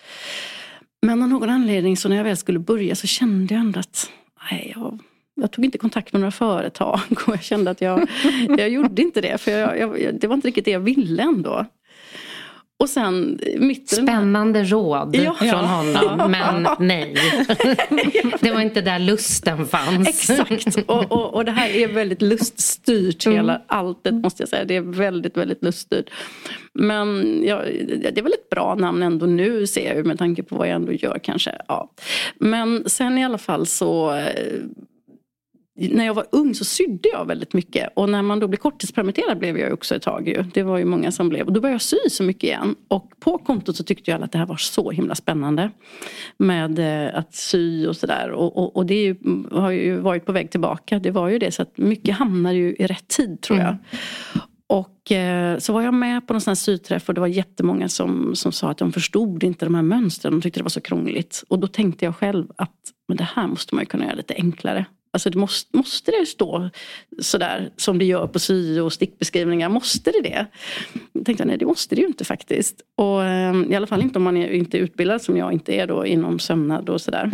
Men 1.03 1.23
av 1.23 1.29
någon 1.29 1.51
anledning 1.51 1.96
så 1.96 2.09
när 2.09 2.16
jag 2.16 2.25
väl 2.25 2.37
skulle 2.37 2.59
börja 2.59 2.94
så 2.94 3.07
kände 3.07 3.55
jag 3.55 3.61
ändå 3.61 3.81
att 3.81 4.11
nej, 4.51 4.73
jag, 4.77 4.99
jag 5.35 5.51
tog 5.51 5.64
inte 5.64 5.79
kontakt 5.79 6.12
med 6.12 6.20
några 6.20 6.31
företag 6.31 7.01
och 7.27 7.33
jag 7.33 7.42
kände 7.42 7.70
att 7.70 7.81
jag, 7.81 8.09
jag 8.49 8.68
gjorde 8.68 9.03
inte 9.03 9.20
det. 9.20 9.38
För 9.38 9.51
jag, 9.51 10.01
jag, 10.01 10.20
det 10.20 10.27
var 10.27 10.35
inte 10.35 10.49
riktigt 10.49 10.64
det 10.64 10.70
jag 10.70 10.81
ville 10.81 11.23
ändå. 11.23 11.66
Och 12.81 12.88
sen 12.88 13.40
mitt 13.59 13.88
Spännande 13.88 14.64
råd 14.64 15.16
ja. 15.16 15.35
från 15.35 15.64
honom, 15.64 16.31
men 16.31 16.66
nej. 16.79 17.14
det 18.40 18.51
var 18.51 18.61
inte 18.61 18.81
där 18.81 18.99
lusten 18.99 19.66
fanns. 19.66 20.09
Exakt, 20.09 20.77
och, 20.87 21.12
och, 21.12 21.35
och 21.35 21.45
det 21.45 21.53
här 21.53 21.69
är 21.69 21.88
väldigt 21.88 22.23
luststyrt, 22.23 23.27
mm. 23.27 23.37
hela 23.37 23.62
alltet 23.66 24.14
måste 24.14 24.43
jag 24.43 24.49
säga. 24.49 24.64
Det 24.64 24.77
är 24.77 24.81
väldigt, 24.81 25.37
väldigt 25.37 25.62
luststyrt. 25.62 26.11
Men 26.73 27.40
ja, 27.45 27.62
det 28.12 28.19
är 28.19 28.23
väl 28.23 28.33
ett 28.33 28.51
bra 28.51 28.75
namn 28.75 29.03
ändå 29.03 29.27
nu 29.27 29.66
ser 29.66 29.95
jag 29.95 30.07
med 30.07 30.19
tanke 30.19 30.43
på 30.43 30.57
vad 30.57 30.69
jag 30.69 30.75
ändå 30.75 30.93
gör 30.93 31.21
kanske. 31.23 31.53
Ja. 31.69 31.90
Men 32.35 32.88
sen 32.88 33.19
i 33.19 33.25
alla 33.25 33.38
fall 33.38 33.66
så 33.66 34.14
eh, 34.14 34.25
när 35.88 36.07
jag 36.07 36.14
var 36.14 36.27
ung 36.33 36.55
så 36.55 36.64
sydde 36.64 37.09
jag 37.12 37.27
väldigt 37.27 37.53
mycket 37.53 37.88
och 37.97 38.09
när 38.09 38.23
man 38.23 38.40
då 38.40 38.49
blev 38.49 38.59
korttidspermitterad 38.59 39.38
blev 39.38 39.59
jag 39.59 39.73
också 39.73 39.95
ett 39.95 40.03
tag 40.03 40.29
ju. 40.29 40.43
Det 40.55 40.62
var 40.62 40.79
ju 40.79 40.85
många 40.85 41.12
som 41.12 41.29
blev 41.29 41.47
och 41.47 41.53
då 41.53 41.61
började 41.61 41.75
jag 41.75 41.83
sy 41.83 41.97
så 42.11 42.23
mycket 42.23 42.45
igen. 42.45 42.75
Och 42.88 43.12
på 43.21 43.38
kontot 43.38 43.77
så 43.77 43.85
tyckte 43.85 44.11
jag 44.11 44.23
att 44.23 44.33
det 44.33 44.38
här 44.38 44.47
var 44.47 44.57
så 44.57 44.90
himla 44.90 45.14
spännande. 45.14 45.71
Med 46.37 46.79
eh, 46.79 47.19
att 47.19 47.35
sy 47.35 47.87
och 47.87 47.97
sådär 47.97 48.31
och, 48.31 48.57
och, 48.57 48.77
och, 48.77 48.87
det 48.87 49.03
ju, 49.03 49.16
har 49.53 49.71
ju 49.71 49.97
varit 49.97 50.27
på 50.27 50.33
väg 50.33 50.51
tillbaka. 50.51 50.99
Det 50.99 51.11
var 51.11 51.29
ju 51.29 51.38
det 51.38 51.51
så 51.51 51.62
att 51.62 51.79
mycket 51.79 52.16
hamnar 52.16 52.53
ju 52.53 52.77
i 52.79 52.87
rätt 52.87 53.09
tid 53.09 53.40
tror 53.40 53.59
jag. 53.59 53.69
Mm. 53.69 53.81
Och 54.66 55.12
eh, 55.12 55.59
så 55.59 55.73
var 55.73 55.83
jag 55.83 55.95
med 55.95 56.27
på 56.27 56.33
någon 56.33 56.40
sån 56.40 56.51
här 56.51 56.57
syträff 56.57 57.09
och 57.09 57.14
det 57.14 57.21
var 57.21 57.27
jättemånga 57.27 57.88
som, 57.88 58.35
som 58.35 58.53
sa 58.53 58.71
att 58.71 58.79
de 58.79 58.93
förstod 58.93 59.45
inte 59.45 59.64
de 59.64 59.75
här 59.75 59.83
mönstren. 59.83 60.33
De 60.33 60.40
tyckte 60.40 60.61
det 60.61 60.64
var 60.64 60.71
så 60.71 60.81
krångligt. 60.81 61.45
Och 61.49 61.59
då 61.59 61.66
tänkte 61.66 62.05
jag 62.05 62.16
själv 62.16 62.47
att 62.57 62.77
men 63.09 63.16
det 63.16 63.29
här 63.35 63.47
måste 63.47 63.75
man 63.75 63.83
ju 63.83 63.87
kunna 63.87 64.05
göra 64.05 64.14
lite 64.14 64.35
enklare. 64.35 64.87
Alltså 65.12 65.31
det 65.31 65.38
måste, 65.38 65.77
måste 65.77 66.11
det 66.11 66.27
stå 66.27 66.70
sådär 67.18 67.70
som 67.77 67.99
det 67.99 68.05
gör 68.05 68.27
på 68.27 68.38
sy 68.38 68.81
och 68.81 68.92
stickbeskrivningar? 68.92 69.68
Måste 69.68 70.11
det 70.11 70.20
det? 70.23 70.46
Jag 71.12 71.27
tänkte 71.27 71.44
nej 71.44 71.59
det 71.59 71.66
måste 71.66 71.94
det 71.94 72.01
ju 72.01 72.07
inte 72.07 72.25
faktiskt. 72.25 72.81
Och 72.96 73.25
eh, 73.25 73.55
i 73.70 73.75
alla 73.75 73.87
fall 73.87 74.03
inte 74.03 74.18
om 74.18 74.23
man 74.23 74.37
är 74.37 74.51
inte 74.51 74.79
utbildad 74.79 75.23
som 75.23 75.37
jag 75.37 75.53
inte 75.53 75.73
är 75.73 75.87
då 75.87 76.07
inom 76.07 76.38
sömnad 76.38 76.88
och 76.88 77.01
sådär. 77.01 77.31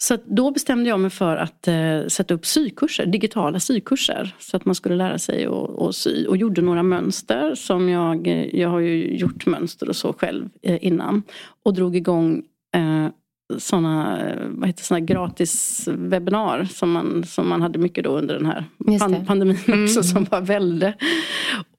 Så 0.00 0.18
då 0.26 0.50
bestämde 0.50 0.88
jag 0.88 1.00
mig 1.00 1.10
för 1.10 1.36
att 1.36 1.68
eh, 1.68 2.06
sätta 2.08 2.34
upp 2.34 2.46
sykurser, 2.46 3.06
digitala 3.06 3.60
sykurser. 3.60 4.34
Så 4.38 4.56
att 4.56 4.64
man 4.64 4.74
skulle 4.74 4.96
lära 4.96 5.18
sig 5.18 5.46
att 5.78 5.94
sy. 5.94 6.26
Och 6.26 6.36
gjorde 6.36 6.62
några 6.62 6.82
mönster 6.82 7.54
som 7.54 7.88
jag, 7.88 8.26
eh, 8.26 8.60
jag 8.60 8.68
har 8.68 8.80
ju 8.80 9.16
gjort 9.16 9.46
mönster 9.46 9.88
och 9.88 9.96
så 9.96 10.12
själv 10.12 10.48
eh, 10.62 10.86
innan. 10.86 11.22
Och 11.62 11.74
drog 11.74 11.96
igång 11.96 12.42
eh, 12.74 13.08
sådana, 13.56 14.18
vad 14.48 14.68
heter 14.68 14.84
såna 14.84 15.00
gratis 15.00 15.88
webbinar 15.92 16.64
som 16.64 16.92
man, 16.92 17.24
som 17.24 17.48
man 17.48 17.62
hade 17.62 17.78
mycket 17.78 18.04
då 18.04 18.18
under 18.18 18.34
den 18.34 18.46
här 18.46 18.64
pan 18.98 19.26
pandemin 19.26 19.56
mm. 19.66 19.84
också 19.84 20.02
som 20.02 20.24
var 20.24 20.40
välde. 20.40 20.94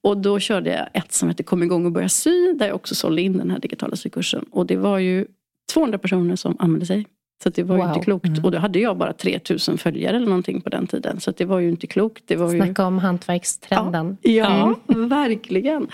Och 0.02 0.16
då 0.16 0.38
körde 0.38 0.70
jag 0.70 0.88
ett 0.92 1.12
som 1.12 1.28
hette 1.28 1.42
Kom 1.42 1.62
igång 1.62 1.86
och 1.86 1.92
börja 1.92 2.08
sy 2.08 2.52
där 2.52 2.66
jag 2.66 2.76
också 2.76 2.94
sålde 2.94 3.22
in 3.22 3.38
den 3.38 3.50
här 3.50 3.58
digitala 3.58 3.96
sykursen. 3.96 4.44
Och 4.50 4.66
det 4.66 4.76
var 4.76 4.98
ju 4.98 5.26
200 5.72 5.98
personer 5.98 6.36
som 6.36 6.56
använde 6.58 6.86
sig. 6.86 7.06
Så 7.42 7.48
det 7.48 7.62
var 7.62 7.76
wow. 7.76 7.86
ju 7.86 7.92
inte 7.92 8.04
klokt. 8.04 8.26
Mm. 8.26 8.44
Och 8.44 8.50
då 8.50 8.58
hade 8.58 8.78
jag 8.78 8.96
bara 8.96 9.12
3000 9.12 9.78
följare 9.78 10.16
eller 10.16 10.26
någonting 10.26 10.60
på 10.60 10.68
den 10.70 10.86
tiden. 10.86 11.20
Så 11.20 11.30
det 11.30 11.44
var 11.44 11.58
ju 11.58 11.68
inte 11.68 11.86
klokt. 11.86 12.22
Det 12.26 12.36
var 12.36 12.50
Snacka 12.50 12.82
ju... 12.82 12.86
om 12.86 12.98
hantverkstrenden. 12.98 14.16
Ja, 14.22 14.30
ja 14.30 14.94
mm. 14.94 15.08
verkligen. 15.08 15.88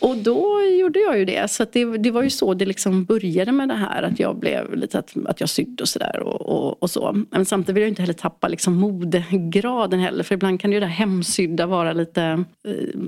Och 0.00 0.16
då 0.16 0.62
gjorde 0.80 0.98
jag 0.98 1.18
ju 1.18 1.24
det. 1.24 1.50
Så 1.50 1.66
det, 1.72 1.84
det, 1.84 2.10
var 2.10 2.22
ju 2.22 2.30
så 2.30 2.54
det 2.54 2.66
liksom 2.66 3.04
började 3.04 3.52
med 3.52 3.68
det 3.68 3.74
här. 3.74 4.02
Att 4.02 4.20
jag 4.20 4.36
blev 4.36 4.76
lite 4.76 4.98
att, 4.98 5.16
att 5.26 5.40
jag 5.40 5.48
sydde 5.48 5.82
och 5.82 5.88
sådär. 5.88 6.20
Och, 6.20 6.40
och, 6.40 6.82
och, 6.82 6.90
så. 6.90 7.24
Men 7.30 7.44
samtidigt 7.44 7.76
vill 7.76 7.82
jag 7.82 7.88
inte 7.88 8.02
heller 8.02 8.14
tappa 8.14 8.48
liksom 8.48 8.74
modegraden 8.74 10.00
heller. 10.00 10.24
För 10.24 10.34
ibland 10.34 10.60
kan 10.60 10.72
ju 10.72 10.80
det 10.80 10.86
hemsydda 10.86 11.66
vara 11.66 11.92
lite 11.92 12.44
eh, 12.68 13.00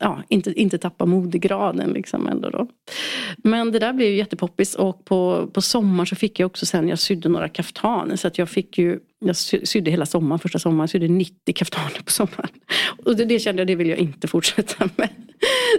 ja, 0.00 0.22
inte, 0.28 0.52
inte 0.52 0.78
tappa 0.78 1.06
modegraden 1.06 1.90
liksom 1.90 2.26
ändå 2.26 2.50
då. 2.50 2.66
Men 3.36 3.72
det 3.72 3.78
där 3.78 3.92
blev 3.92 4.08
ju 4.08 4.16
jättepoppis 4.16 4.74
och 4.74 5.04
på, 5.04 5.50
på 5.52 5.62
sommaren 5.62 6.06
så 6.06 6.16
fick 6.16 6.40
jag 6.40 6.46
också 6.46 6.66
sen, 6.66 6.88
jag 6.88 6.98
sydde 6.98 7.28
några 7.28 7.48
kaftaner 7.48 8.16
så 8.16 8.28
att 8.28 8.38
jag 8.38 8.48
fick 8.48 8.78
ju 8.78 9.00
jag 9.24 9.36
sydde 9.36 9.90
hela 9.90 10.06
sommaren, 10.06 10.38
första 10.38 10.58
sommaren, 10.58 10.88
sydde 10.88 11.08
90 11.08 11.54
kaftaner 11.54 12.02
på 12.04 12.10
sommaren. 12.10 12.50
Och 13.04 13.16
det, 13.16 13.24
det 13.24 13.38
kände 13.38 13.60
jag, 13.60 13.66
det 13.66 13.74
vill 13.74 13.88
jag 13.88 13.98
inte 13.98 14.28
fortsätta 14.28 14.88
med. 14.96 15.08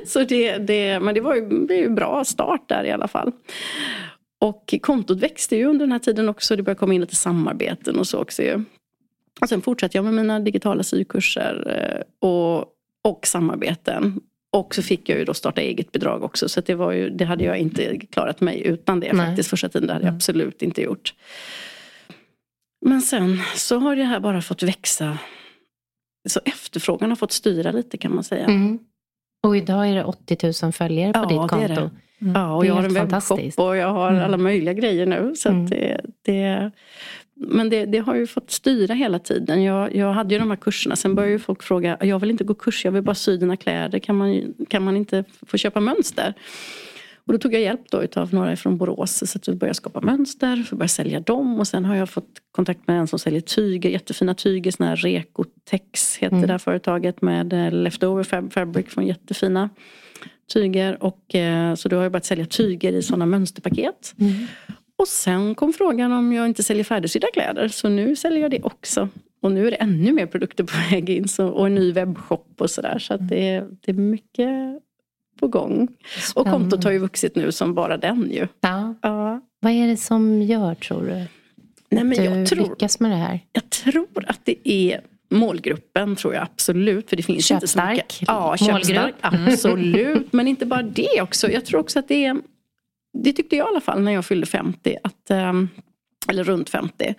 Så 0.05 0.23
det, 0.23 0.57
det, 0.57 0.99
men 0.99 1.15
det 1.15 1.21
var 1.21 1.35
ju, 1.35 1.65
det 1.67 1.75
ju 1.75 1.85
en 1.85 1.95
bra 1.95 2.23
start 2.23 2.69
där 2.69 2.83
i 2.83 2.91
alla 2.91 3.07
fall. 3.07 3.31
Och 4.41 4.73
kontot 4.81 5.19
växte 5.19 5.55
ju 5.55 5.65
under 5.65 5.85
den 5.85 5.91
här 5.91 5.99
tiden 5.99 6.29
också. 6.29 6.55
Det 6.55 6.63
började 6.63 6.79
komma 6.79 6.93
in 6.93 7.01
lite 7.01 7.15
samarbeten 7.15 7.99
och 7.99 8.07
så 8.07 8.21
också 8.21 8.43
ju. 8.43 8.63
Och 9.41 9.49
sen 9.49 9.61
fortsatte 9.61 9.97
jag 9.97 10.05
med 10.05 10.13
mina 10.13 10.39
digitala 10.39 10.83
sykurser 10.83 11.63
eh, 11.67 12.29
och, 12.29 12.65
och 13.03 13.27
samarbeten. 13.27 14.21
Och 14.53 14.75
så 14.75 14.83
fick 14.83 15.09
jag 15.09 15.19
ju 15.19 15.25
då 15.25 15.33
starta 15.33 15.61
eget 15.61 15.91
bidrag 15.91 16.23
också. 16.23 16.49
Så 16.49 16.61
det, 16.61 16.75
var 16.75 16.91
ju, 16.91 17.09
det 17.09 17.25
hade 17.25 17.43
jag 17.43 17.57
inte 17.57 17.99
klarat 17.99 18.41
mig 18.41 18.67
utan 18.67 18.99
det 18.99 19.13
Nej. 19.13 19.25
faktiskt 19.25 19.49
första 19.49 19.69
tiden. 19.69 19.87
Det 19.87 19.93
hade 19.93 20.05
jag 20.05 20.09
mm. 20.09 20.17
absolut 20.17 20.61
inte 20.61 20.81
gjort. 20.81 21.13
Men 22.85 23.01
sen 23.01 23.41
så 23.55 23.79
har 23.79 23.95
det 23.95 24.03
här 24.03 24.19
bara 24.19 24.41
fått 24.41 24.63
växa. 24.63 25.17
Så 26.29 26.39
efterfrågan 26.45 27.09
har 27.09 27.15
fått 27.15 27.31
styra 27.31 27.71
lite 27.71 27.97
kan 27.97 28.15
man 28.15 28.23
säga. 28.23 28.45
Mm. 28.45 28.79
Och 29.43 29.57
idag 29.57 29.89
är 29.89 29.95
det 29.95 30.03
80 30.03 30.63
000 30.63 30.71
följare 30.71 31.13
på 31.13 31.19
ja, 31.19 31.25
ditt 31.25 31.49
konto. 31.49 31.57
Det 31.57 31.67
det. 31.67 31.89
Mm. 32.21 32.33
Ja, 32.35 32.55
och 32.55 32.65
jag 32.65 32.73
har 32.73 32.83
en 32.83 32.93
webbshop 32.93 33.39
och 33.57 33.77
jag 33.77 33.93
har 33.93 34.11
mm. 34.11 34.23
alla 34.23 34.37
möjliga 34.37 34.73
grejer 34.73 35.05
nu. 35.05 35.35
Så 35.35 35.49
mm. 35.49 35.65
det, 35.69 36.01
det, 36.21 36.71
men 37.47 37.69
det, 37.69 37.85
det, 37.85 37.99
har 37.99 38.15
ju 38.15 38.27
fått 38.27 38.51
styra 38.51 38.93
hela 38.93 39.19
tiden. 39.19 39.63
Jag, 39.63 39.95
jag 39.95 40.13
hade 40.13 40.35
ju 40.35 40.39
de 40.39 40.49
här 40.49 40.57
kurserna, 40.57 40.95
sen 40.95 41.15
började 41.15 41.33
ju 41.33 41.39
folk 41.39 41.63
fråga, 41.63 41.97
jag 42.01 42.19
vill 42.19 42.31
inte 42.31 42.43
gå 42.43 42.53
kurs, 42.53 42.85
jag 42.85 42.91
vill 42.91 43.03
bara 43.03 43.15
sy 43.15 43.37
dina 43.37 43.57
kläder. 43.57 43.99
Kan 43.99 44.17
man, 44.17 44.53
kan 44.69 44.83
man 44.83 44.97
inte 44.97 45.23
få 45.47 45.57
köpa 45.57 45.79
mönster? 45.79 46.33
Och 47.25 47.33
då 47.33 47.39
tog 47.39 47.53
jag 47.53 47.61
hjälp 47.61 47.81
då 47.91 48.03
utav 48.03 48.33
några 48.33 48.55
från 48.55 48.77
Borås 48.77 49.23
så 49.31 49.37
att 49.37 49.47
vi 49.47 49.55
började 49.55 49.75
skapa 49.75 50.01
mönster, 50.01 50.55
för 50.55 50.75
att 50.75 50.79
börja 50.79 50.87
sälja 50.87 51.19
dem. 51.19 51.59
Och 51.59 51.67
sen 51.67 51.85
har 51.85 51.95
jag 51.95 52.09
fått 52.09 52.29
kontakt 52.51 52.87
med 52.87 52.99
en 52.99 53.07
som 53.07 53.19
säljer 53.19 53.41
tyger, 53.41 53.89
jättefina 53.89 54.33
tyger, 54.33 54.71
såna 54.71 54.89
här 54.89 54.95
Rekotex 54.95 56.17
heter 56.17 56.35
mm. 56.35 56.47
det 56.47 56.53
här 56.53 56.57
företaget 56.57 57.21
med 57.21 57.53
eh, 57.53 57.71
Leftover 57.71 58.49
Fabric 58.49 58.87
från 58.87 59.07
jättefina 59.07 59.69
tyger. 60.53 61.03
Och, 61.03 61.35
eh, 61.35 61.75
så 61.75 61.89
då 61.89 61.95
har 61.95 62.03
jag 62.03 62.11
börjat 62.11 62.25
sälja 62.25 62.45
tyger 62.45 62.93
i 62.93 63.01
sådana 63.01 63.25
mönsterpaket. 63.25 64.13
Mm. 64.19 64.47
Och 65.01 65.07
sen 65.07 65.55
kom 65.55 65.73
frågan 65.73 66.11
om 66.11 66.33
jag 66.33 66.45
inte 66.45 66.63
säljer 66.63 66.83
färdigsydda 66.83 67.27
kläder. 67.33 67.67
Så 67.67 67.89
nu 67.89 68.15
säljer 68.15 68.41
jag 68.41 68.51
det 68.51 68.61
också. 68.63 69.09
Och 69.41 69.51
nu 69.51 69.67
är 69.67 69.71
det 69.71 69.77
ännu 69.77 70.11
mer 70.11 70.25
produkter 70.25 70.63
på 70.63 70.73
väg 70.91 71.09
in. 71.09 71.27
Så, 71.27 71.47
och 71.47 71.67
en 71.67 71.75
ny 71.75 71.91
webbshop 71.91 72.55
och 72.57 72.69
sådär. 72.69 72.99
Så, 72.99 73.17
så 73.17 73.23
det, 73.23 73.63
det 73.81 73.91
är 73.91 73.93
mycket 73.93 74.49
på 75.39 75.47
gång. 75.47 75.87
Och 76.35 76.45
kontot 76.47 76.83
har 76.83 76.91
ju 76.91 76.97
vuxit 76.97 77.35
nu 77.35 77.51
som 77.51 77.73
bara 77.73 77.97
den 77.97 78.31
ju. 78.31 78.47
Ja. 78.61 78.95
ja. 79.01 79.41
Vad 79.59 79.71
är 79.71 79.87
det 79.87 79.97
som 79.97 80.41
gör 80.41 80.75
tror 80.75 81.01
du? 81.01 81.25
Nej, 81.89 82.03
men 82.03 82.23
jag 82.23 82.37
du 82.37 82.45
tror, 82.45 82.69
lyckas 82.69 82.99
med 82.99 83.11
det 83.11 83.17
här? 83.17 83.39
Jag 83.51 83.69
tror 83.69 84.25
att 84.27 84.39
det 84.43 84.69
är 84.69 85.01
målgruppen 85.29 86.15
tror 86.15 86.33
jag 86.33 86.43
absolut. 86.43 87.09
För 87.09 87.15
det 87.15 87.23
finns 87.23 87.45
köpstark. 87.45 87.91
inte 87.91 88.13
så 88.13 88.13
mycket. 88.13 88.27
Ja, 88.27 88.57
köpstark. 88.57 89.15
Mm. 89.21 89.47
Absolut. 89.47 90.33
Men 90.33 90.47
inte 90.47 90.65
bara 90.65 90.83
det 90.83 91.21
också. 91.21 91.51
Jag 91.51 91.65
tror 91.65 91.79
också 91.79 91.99
att 91.99 92.07
det 92.07 92.25
är 92.25 92.41
Det 93.13 93.33
tyckte 93.33 93.55
jag 93.55 93.65
i 93.65 93.67
alla 93.67 93.81
fall 93.81 94.01
när 94.01 94.11
jag 94.11 94.25
fyllde 94.25 94.45
50. 94.45 94.97
Att, 95.03 95.31
ehm, 95.31 95.69
eller 96.29 96.43
runt 96.43 96.69
50. 96.69 97.15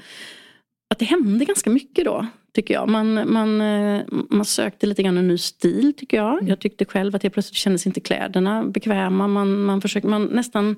Att 0.91 0.99
det 0.99 1.05
hände 1.05 1.45
ganska 1.45 1.71
mycket 1.71 2.05
då. 2.05 2.27
Tycker 2.55 2.75
jag. 2.75 2.89
Man, 2.89 3.33
man, 3.33 3.61
eh, 3.61 4.03
man 4.31 4.45
sökte 4.45 4.87
lite 4.87 5.03
grann 5.03 5.19
en 5.19 5.29
ny 5.29 5.39
stil 5.39 5.93
tycker 5.97 6.17
jag. 6.17 6.33
Mm. 6.33 6.49
Jag 6.49 6.61
tyckte 6.61 6.85
själv 6.85 7.17
att 7.17 7.25
jag 7.25 7.33
plötsligt 7.33 7.57
kändes 7.57 7.87
inte 7.87 8.01
kläderna 8.01 8.65
bekväma. 8.65 9.29
Man, 9.29 9.63
man 9.63 9.81
försöker, 9.81 10.09
man 10.09 10.25
nästan 10.25 10.77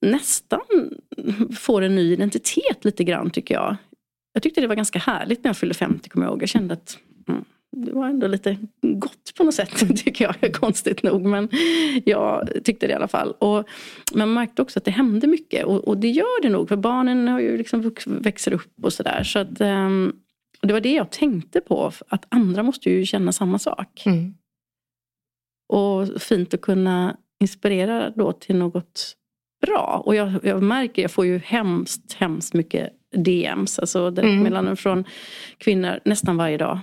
nästan 0.00 0.60
får 1.58 1.82
en 1.82 1.94
ny 1.94 2.12
identitet 2.12 2.84
lite 2.84 3.04
grann 3.04 3.30
tycker 3.30 3.54
jag. 3.54 3.76
Jag 4.32 4.42
tyckte 4.42 4.60
det 4.60 4.66
var 4.66 4.74
ganska 4.74 4.98
härligt 4.98 5.44
när 5.44 5.48
jag 5.48 5.56
fyllde 5.56 5.74
50 5.74 6.08
kommer 6.08 6.26
jag 6.26 6.30
ihåg. 6.30 6.42
Jag 6.42 6.48
kände 6.48 6.74
att 6.74 6.98
mm, 7.28 7.44
det 7.84 7.92
var 7.92 8.06
ändå 8.06 8.26
lite 8.26 8.56
gott 8.82 9.34
på 9.36 9.44
något 9.44 9.54
sätt 9.54 9.96
tycker 10.04 10.24
jag. 10.24 10.54
Konstigt 10.54 11.02
nog. 11.02 11.24
Men 11.24 11.48
jag 12.04 12.48
tyckte 12.64 12.86
det 12.86 12.92
i 12.92 12.96
alla 12.96 13.08
fall. 13.08 13.32
Och 13.32 13.68
man 14.14 14.32
märkte 14.32 14.62
också 14.62 14.78
att 14.78 14.84
det 14.84 14.90
hände 14.90 15.26
mycket. 15.26 15.64
Och, 15.64 15.88
och 15.88 15.98
det 15.98 16.08
gör 16.08 16.42
det 16.42 16.48
nog. 16.48 16.68
För 16.68 16.76
barnen 16.76 17.28
har 17.28 17.40
ju 17.40 17.56
liksom 17.56 17.92
växer 18.06 18.52
upp 18.52 18.84
och 18.84 18.92
sådär. 18.92 19.22
Så 19.22 19.38
att, 19.38 19.60
um, 19.60 20.12
det 20.62 20.72
var 20.72 20.80
det 20.80 20.92
jag 20.92 21.10
tänkte 21.10 21.60
på. 21.60 21.92
Att 22.08 22.26
andra 22.28 22.62
måste 22.62 22.90
ju 22.90 23.06
känna 23.06 23.32
samma 23.32 23.58
sak. 23.58 24.02
Mm. 24.06 24.34
Och 25.68 26.22
fint 26.22 26.54
att 26.54 26.60
kunna 26.60 27.16
inspirera 27.40 28.10
då 28.10 28.32
till 28.32 28.56
något 28.56 29.16
bra. 29.66 30.02
Och 30.06 30.14
jag, 30.14 30.32
jag 30.42 30.62
märker, 30.62 31.02
jag 31.02 31.10
får 31.10 31.26
ju 31.26 31.38
hemskt, 31.38 32.12
hemskt 32.12 32.54
mycket 32.54 32.92
DMs, 33.16 33.78
alltså 33.78 34.10
direktmeddelanden 34.10 34.66
mm. 34.66 34.76
från 34.76 35.04
kvinnor 35.58 36.00
nästan 36.04 36.36
varje 36.36 36.58
dag. 36.58 36.78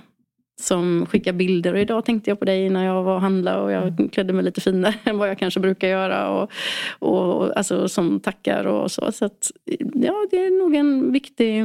Som 0.60 1.06
skickar 1.06 1.32
bilder 1.32 1.72
och 1.74 1.80
idag 1.80 2.04
tänkte 2.04 2.30
jag 2.30 2.38
på 2.38 2.44
dig 2.44 2.70
när 2.70 2.84
jag 2.84 3.02
var 3.02 3.14
och 3.14 3.20
handlade 3.20 3.60
och 3.60 3.72
jag 3.72 3.88
mm. 3.88 4.08
klädde 4.08 4.32
mig 4.32 4.44
lite 4.44 4.60
finare 4.60 4.94
än 5.04 5.18
vad 5.18 5.28
jag 5.28 5.38
kanske 5.38 5.60
brukar 5.60 5.88
göra. 5.88 6.30
Och, 6.30 6.50
och, 6.98 7.56
alltså 7.56 7.88
som 7.88 8.20
tackar 8.20 8.64
och 8.64 8.90
så. 8.90 9.12
Så 9.12 9.24
att, 9.24 9.50
ja, 9.94 10.26
det 10.30 10.36
är 10.36 10.58
nog 10.58 10.74
en 10.74 11.12
viktig 11.12 11.64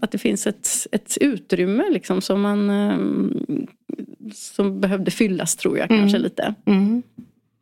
att 0.00 0.10
det 0.10 0.18
finns 0.18 0.46
ett, 0.46 0.68
ett 0.92 1.18
utrymme 1.20 1.84
liksom 1.90 2.20
som 2.20 2.40
man 2.40 2.70
ehm, 2.70 3.66
som 4.34 4.80
behövde 4.80 5.10
fyllas 5.10 5.56
tror 5.56 5.78
jag 5.78 5.88
kanske 5.88 6.16
mm. 6.16 6.22
lite. 6.22 6.54
Mm. 6.64 7.02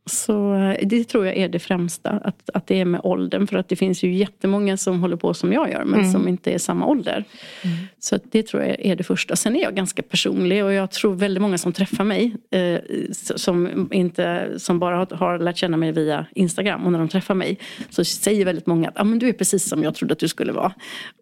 Så 0.08 0.54
eh, 0.54 0.76
det 0.82 1.04
tror 1.04 1.26
jag 1.26 1.36
är 1.36 1.48
det 1.48 1.58
främsta, 1.58 2.10
att, 2.10 2.50
att 2.54 2.66
det 2.66 2.80
är 2.80 2.84
med 2.84 3.00
åldern. 3.04 3.46
För 3.46 3.56
att 3.56 3.68
det 3.68 3.76
finns 3.76 4.02
ju 4.02 4.14
jättemånga 4.14 4.76
som 4.76 5.00
håller 5.00 5.16
på 5.16 5.34
som 5.34 5.52
jag 5.52 5.70
gör 5.70 5.84
men 5.84 6.00
mm. 6.00 6.12
som 6.12 6.28
inte 6.28 6.50
är 6.50 6.58
samma 6.58 6.86
ålder. 6.86 7.24
Mm. 7.62 7.76
Så 7.98 8.18
det 8.30 8.42
tror 8.42 8.64
jag 8.64 8.76
är 8.80 8.96
det 8.96 9.04
första. 9.04 9.36
Sen 9.36 9.56
är 9.56 9.62
jag 9.62 9.74
ganska 9.74 10.02
personlig 10.02 10.64
och 10.64 10.72
jag 10.72 10.90
tror 10.90 11.14
väldigt 11.14 11.42
många 11.42 11.58
som 11.58 11.72
träffar 11.72 12.04
mig 12.04 12.36
eh, 12.50 12.80
som, 13.36 13.88
inte, 13.92 14.50
som 14.56 14.78
bara 14.78 14.96
har, 14.96 15.16
har 15.16 15.38
lärt 15.38 15.56
känna 15.56 15.76
mig 15.76 15.92
via 15.92 16.26
Instagram 16.34 16.86
och 16.86 16.92
när 16.92 16.98
de 16.98 17.08
träffar 17.08 17.34
mig 17.34 17.58
så 17.90 18.04
säger 18.04 18.44
väldigt 18.44 18.66
många 18.66 18.88
att 18.88 19.00
ah, 19.00 19.04
men 19.04 19.18
du 19.18 19.28
är 19.28 19.32
precis 19.32 19.68
som 19.68 19.82
jag 19.82 19.94
trodde 19.94 20.12
att 20.12 20.18
du 20.18 20.28
skulle 20.28 20.52
vara. 20.52 20.72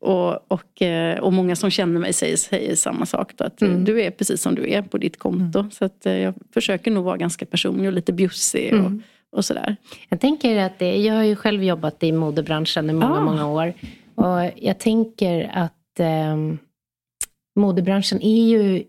Och, 0.01 0.53
och, 0.53 0.83
eh, 0.83 1.19
och 1.19 1.33
många 1.33 1.57
som 1.57 1.71
känner 1.71 2.01
mig 2.01 2.13
säger, 2.13 2.37
säger 2.37 2.75
samma 2.75 3.07
sak. 3.07 3.33
Då, 3.37 3.45
att 3.45 3.63
mm. 3.63 3.85
du 3.85 4.03
är 4.03 4.11
precis 4.11 4.43
som 4.43 4.55
du 4.55 4.71
är 4.71 4.83
på 4.83 4.99
ditt 4.99 5.19
konto. 5.19 5.59
Mm. 5.59 5.71
Så 5.71 5.85
att, 5.85 6.07
eh, 6.07 6.19
jag 6.19 6.35
försöker 6.55 6.91
nog 6.91 7.05
vara 7.05 7.17
ganska 7.17 7.47
personlig 7.47 7.89
och 7.89 7.93
lite 7.93 8.13
bjussig 8.13 8.73
och, 8.81 8.87
mm. 8.87 9.03
och 9.33 9.45
sådär. 9.45 9.77
Jag 10.09 10.21
tänker 10.21 10.59
att 10.59 10.79
det, 10.79 10.97
jag 10.97 11.15
har 11.15 11.23
ju 11.23 11.37
själv 11.37 11.65
jobbat 11.65 12.03
i 12.03 12.13
modebranschen 12.13 12.91
i 12.91 12.93
många, 12.93 13.19
ah. 13.19 13.25
många 13.25 13.49
år. 13.49 13.73
Och 14.15 14.51
jag 14.57 14.79
tänker 14.79 15.51
att 15.55 16.01
eh, 16.01 16.37
modebranschen 17.57 18.23
är 18.23 18.47
ju 18.47 18.85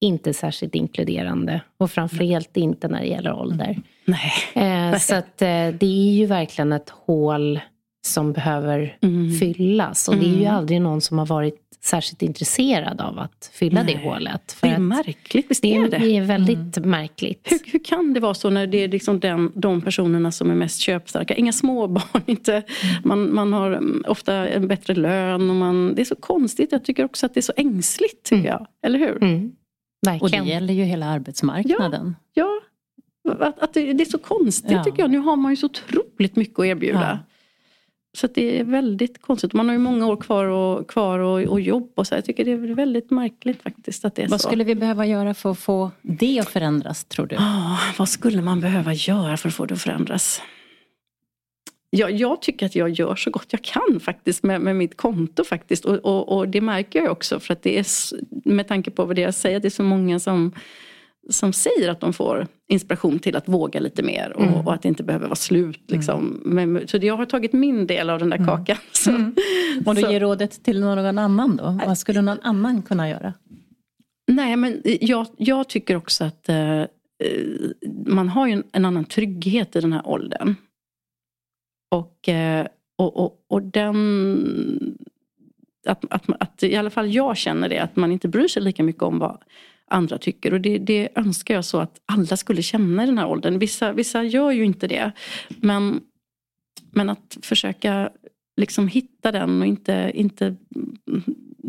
inte 0.00 0.34
särskilt 0.34 0.74
inkluderande. 0.74 1.60
Och 1.78 1.90
framförallt 1.90 2.56
inte 2.56 2.88
när 2.88 3.00
det 3.00 3.06
gäller 3.06 3.32
ålder. 3.32 3.82
Nej. 4.04 4.32
Eh, 4.54 4.98
så 4.98 5.14
att, 5.14 5.42
eh, 5.42 5.68
det 5.68 5.86
är 5.86 6.12
ju 6.12 6.26
verkligen 6.26 6.72
ett 6.72 6.90
hål 6.90 7.60
som 8.06 8.32
behöver 8.32 8.98
mm. 9.02 9.38
fyllas. 9.38 10.08
Och 10.08 10.14
mm. 10.14 10.24
det 10.24 10.30
är 10.30 10.38
ju 10.38 10.44
mm. 10.44 10.56
aldrig 10.56 10.80
någon 10.80 11.00
som 11.00 11.18
har 11.18 11.26
varit 11.26 11.65
särskilt 11.86 12.22
intresserad 12.22 13.00
av 13.00 13.18
att 13.18 13.50
fylla 13.52 13.82
Nej. 13.82 13.94
det 13.94 14.08
hålet. 14.08 14.52
För 14.52 14.66
det 14.66 14.74
är 14.74 14.78
märkligt, 14.78 15.50
visst 15.50 15.64
är 15.64 15.88
det? 15.88 15.98
Det 15.98 16.16
är 16.16 16.22
väldigt 16.22 16.76
mm. 16.76 16.90
märkligt. 16.90 17.52
Hur, 17.52 17.72
hur, 17.72 17.84
kan 17.84 18.14
det 18.14 18.20
vara 18.20 18.34
så 18.34 18.50
när 18.50 18.66
det 18.66 18.84
är 18.84 18.88
liksom 18.88 19.20
den, 19.20 19.52
de 19.54 19.80
personerna 19.80 20.32
som 20.32 20.50
är 20.50 20.54
mest 20.54 20.80
köpstarka? 20.80 21.34
Inga 21.34 21.52
småbarn, 21.52 22.22
inte, 22.26 22.52
mm. 22.52 22.64
man, 23.04 23.34
man 23.34 23.52
har 23.52 23.72
mm, 23.72 24.04
ofta 24.08 24.48
en 24.48 24.68
bättre 24.68 24.94
lön. 24.94 25.50
Och 25.50 25.56
man, 25.56 25.94
det 25.94 26.02
är 26.02 26.04
så 26.04 26.16
konstigt. 26.16 26.72
Jag 26.72 26.84
tycker 26.84 27.04
också 27.04 27.26
att 27.26 27.34
det 27.34 27.40
är 27.40 27.42
så 27.42 27.52
ängsligt, 27.56 28.22
tycker 28.22 28.36
mm. 28.36 28.46
jag. 28.46 28.66
Eller 28.82 28.98
hur? 28.98 29.22
Mm. 29.22 29.52
Och 30.20 30.30
det 30.30 30.36
gäller 30.36 30.74
ju 30.74 30.84
hela 30.84 31.06
arbetsmarknaden. 31.06 32.16
Ja, 32.34 32.60
ja. 33.22 33.46
Att, 33.46 33.58
att 33.58 33.74
det, 33.74 33.92
det, 33.92 34.02
är 34.02 34.10
så 34.10 34.18
konstigt 34.18 34.70
ja. 34.70 34.84
tycker 34.84 35.02
jag. 35.02 35.10
Nu 35.10 35.18
har 35.18 35.36
man 35.36 35.52
ju 35.52 35.56
så 35.56 35.66
otroligt 35.66 36.36
mycket 36.36 36.58
att 36.58 36.66
erbjuda. 36.66 37.00
Ja. 37.00 37.35
Så 38.16 38.26
det 38.26 38.58
är 38.60 38.64
väldigt 38.64 39.22
konstigt. 39.22 39.52
Man 39.52 39.68
har 39.68 39.72
ju 39.72 39.78
många 39.78 40.06
år 40.06 40.16
kvar 40.16 40.44
och, 40.44 40.90
kvar 40.90 41.18
och, 41.18 41.40
och 41.40 41.60
jobb 41.60 41.92
och 41.94 42.06
så. 42.06 42.14
Jag 42.14 42.24
tycker 42.24 42.44
det 42.44 42.50
är 42.50 42.74
väldigt 42.74 43.10
märkligt 43.10 43.62
faktiskt 43.62 44.04
att 44.04 44.14
det 44.14 44.22
är 44.22 44.28
vad 44.28 44.40
så. 44.40 44.48
skulle 44.48 44.64
vi 44.64 44.74
behöva 44.74 45.06
göra 45.06 45.34
för 45.34 45.50
att 45.50 45.58
få 45.58 45.90
det 46.02 46.40
att 46.40 46.48
förändras 46.48 47.04
tror 47.04 47.26
du? 47.26 47.36
Oh, 47.36 47.80
vad 47.98 48.08
skulle 48.08 48.42
man 48.42 48.60
behöva 48.60 48.92
göra 48.92 49.36
för 49.36 49.48
att 49.48 49.54
få 49.54 49.66
det 49.66 49.74
att 49.74 49.82
förändras? 49.82 50.42
Jag, 51.90 52.10
jag 52.10 52.42
tycker 52.42 52.66
att 52.66 52.74
jag 52.74 52.90
gör 52.90 53.16
så 53.16 53.30
gott 53.30 53.46
jag 53.50 53.62
kan 53.62 54.00
faktiskt 54.00 54.42
med, 54.42 54.60
med 54.60 54.76
mitt 54.76 54.96
konto 54.96 55.44
faktiskt. 55.44 55.84
Och, 55.84 55.94
och, 55.94 56.36
och, 56.36 56.48
det 56.48 56.60
märker 56.60 56.98
jag 56.98 57.12
också 57.12 57.40
för 57.40 57.52
att 57.52 57.62
det 57.62 57.78
är 57.78 57.86
med 58.48 58.68
tanke 58.68 58.90
på 58.90 59.04
vad 59.04 59.16
det 59.16 59.22
jag 59.22 59.34
säger, 59.34 59.56
att 59.56 59.62
det 59.62 59.68
är 59.68 59.70
så 59.70 59.82
många 59.82 60.18
som 60.18 60.52
som 61.30 61.52
säger 61.52 61.88
att 61.88 62.00
de 62.00 62.12
får 62.12 62.46
inspiration 62.68 63.18
till 63.18 63.36
att 63.36 63.48
våga 63.48 63.80
lite 63.80 64.02
mer 64.02 64.32
och, 64.36 64.42
mm. 64.42 64.66
och 64.66 64.74
att 64.74 64.82
det 64.82 64.88
inte 64.88 65.02
behöver 65.02 65.26
vara 65.26 65.36
slut. 65.36 65.90
Liksom. 65.90 66.42
Mm. 66.44 66.72
Men, 66.72 66.88
så 66.88 66.96
jag 66.96 67.16
har 67.16 67.26
tagit 67.26 67.52
min 67.52 67.86
del 67.86 68.10
av 68.10 68.18
den 68.18 68.30
där 68.30 68.36
mm. 68.36 68.48
kakan. 68.48 68.76
Så, 68.92 69.10
mm. 69.10 69.34
Och 69.86 69.94
du 69.94 70.00
ger 70.00 70.20
rådet 70.20 70.62
till 70.64 70.80
någon 70.80 71.18
annan 71.18 71.56
då? 71.56 71.80
Vad 71.86 71.98
skulle 71.98 72.22
någon 72.22 72.40
annan 72.40 72.82
kunna 72.82 73.08
göra? 73.08 73.32
Nej 74.32 74.56
men 74.56 74.82
jag, 75.00 75.26
jag 75.36 75.68
tycker 75.68 75.96
också 75.96 76.24
att 76.24 76.48
eh, 76.48 76.82
man 78.06 78.28
har 78.28 78.46
ju 78.46 78.52
en, 78.52 78.64
en, 78.72 78.84
annan 78.84 79.04
trygghet 79.04 79.76
i 79.76 79.80
den 79.80 79.92
här 79.92 80.06
åldern. 80.08 80.54
Och, 81.90 82.28
eh, 82.28 82.66
och, 82.98 83.16
och, 83.16 83.44
och 83.48 83.62
den 83.62 84.96
att, 85.86 86.04
att, 86.10 86.24
att, 86.40 86.62
i 86.62 86.76
alla 86.76 86.90
fall 86.90 87.14
jag 87.14 87.36
känner 87.36 87.68
det, 87.68 87.78
att 87.78 87.96
man 87.96 88.12
inte 88.12 88.28
bryr 88.28 88.48
sig 88.48 88.62
lika 88.62 88.82
mycket 88.82 89.02
om 89.02 89.18
vad 89.18 89.42
andra 89.90 90.18
tycker. 90.18 90.52
Och 90.54 90.60
det, 90.60 90.78
det 90.78 91.08
önskar 91.14 91.54
jag 91.54 91.64
så 91.64 91.78
att 91.78 92.00
alla 92.06 92.36
skulle 92.36 92.62
känna 92.62 93.02
i 93.02 93.06
den 93.06 93.18
här 93.18 93.26
åldern. 93.26 93.58
Vissa, 93.58 93.92
vissa 93.92 94.22
gör 94.22 94.50
ju 94.50 94.64
inte 94.64 94.86
det. 94.86 95.12
Men, 95.48 96.00
men 96.90 97.10
att 97.10 97.38
försöka 97.42 98.10
liksom 98.56 98.88
hitta 98.88 99.32
den 99.32 99.60
och 99.60 99.66
inte, 99.66 100.10
inte 100.14 100.56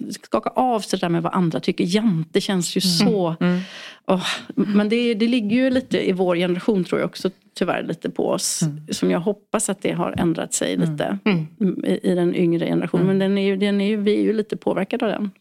skaka 0.09 0.49
av 0.49 0.79
sig 0.79 0.99
det 0.99 1.05
där 1.05 1.09
med 1.09 1.23
vad 1.23 1.33
andra 1.33 1.59
tycker. 1.59 1.83
Jante 1.95 2.41
känns 2.41 2.77
ju 2.77 2.81
så... 2.81 3.35
Mm. 3.39 3.51
Mm. 3.53 3.63
Oh, 4.07 4.25
men 4.55 4.89
det, 4.89 5.13
det 5.13 5.27
ligger 5.27 5.55
ju 5.55 5.69
lite 5.69 6.09
i 6.09 6.11
vår 6.11 6.35
generation 6.35 6.83
tror 6.83 7.01
jag 7.01 7.07
också 7.07 7.29
tyvärr 7.53 7.83
lite 7.83 8.09
på 8.09 8.29
oss. 8.29 8.61
Mm. 8.61 8.87
Som 8.91 9.11
jag 9.11 9.19
hoppas 9.19 9.69
att 9.69 9.81
det 9.81 9.91
har 9.91 10.13
ändrat 10.17 10.53
sig 10.53 10.73
mm. 10.73 10.91
lite 10.91 11.19
mm. 11.25 11.85
i, 11.85 12.11
i, 12.11 12.15
den 12.15 12.35
yngre 12.35 12.65
generationen. 12.65 13.07
Men 13.07 13.19
den 13.19 13.37
är 13.37 13.45
ju, 13.45 13.57
den 13.57 13.81
är 13.81 13.87
ju, 13.87 13.97
vi 13.97 14.15
är 14.15 14.21
ju 14.21 14.33
lite 14.33 14.57
påverkade 14.57 15.05
av 15.05 15.11
den. 15.11 15.31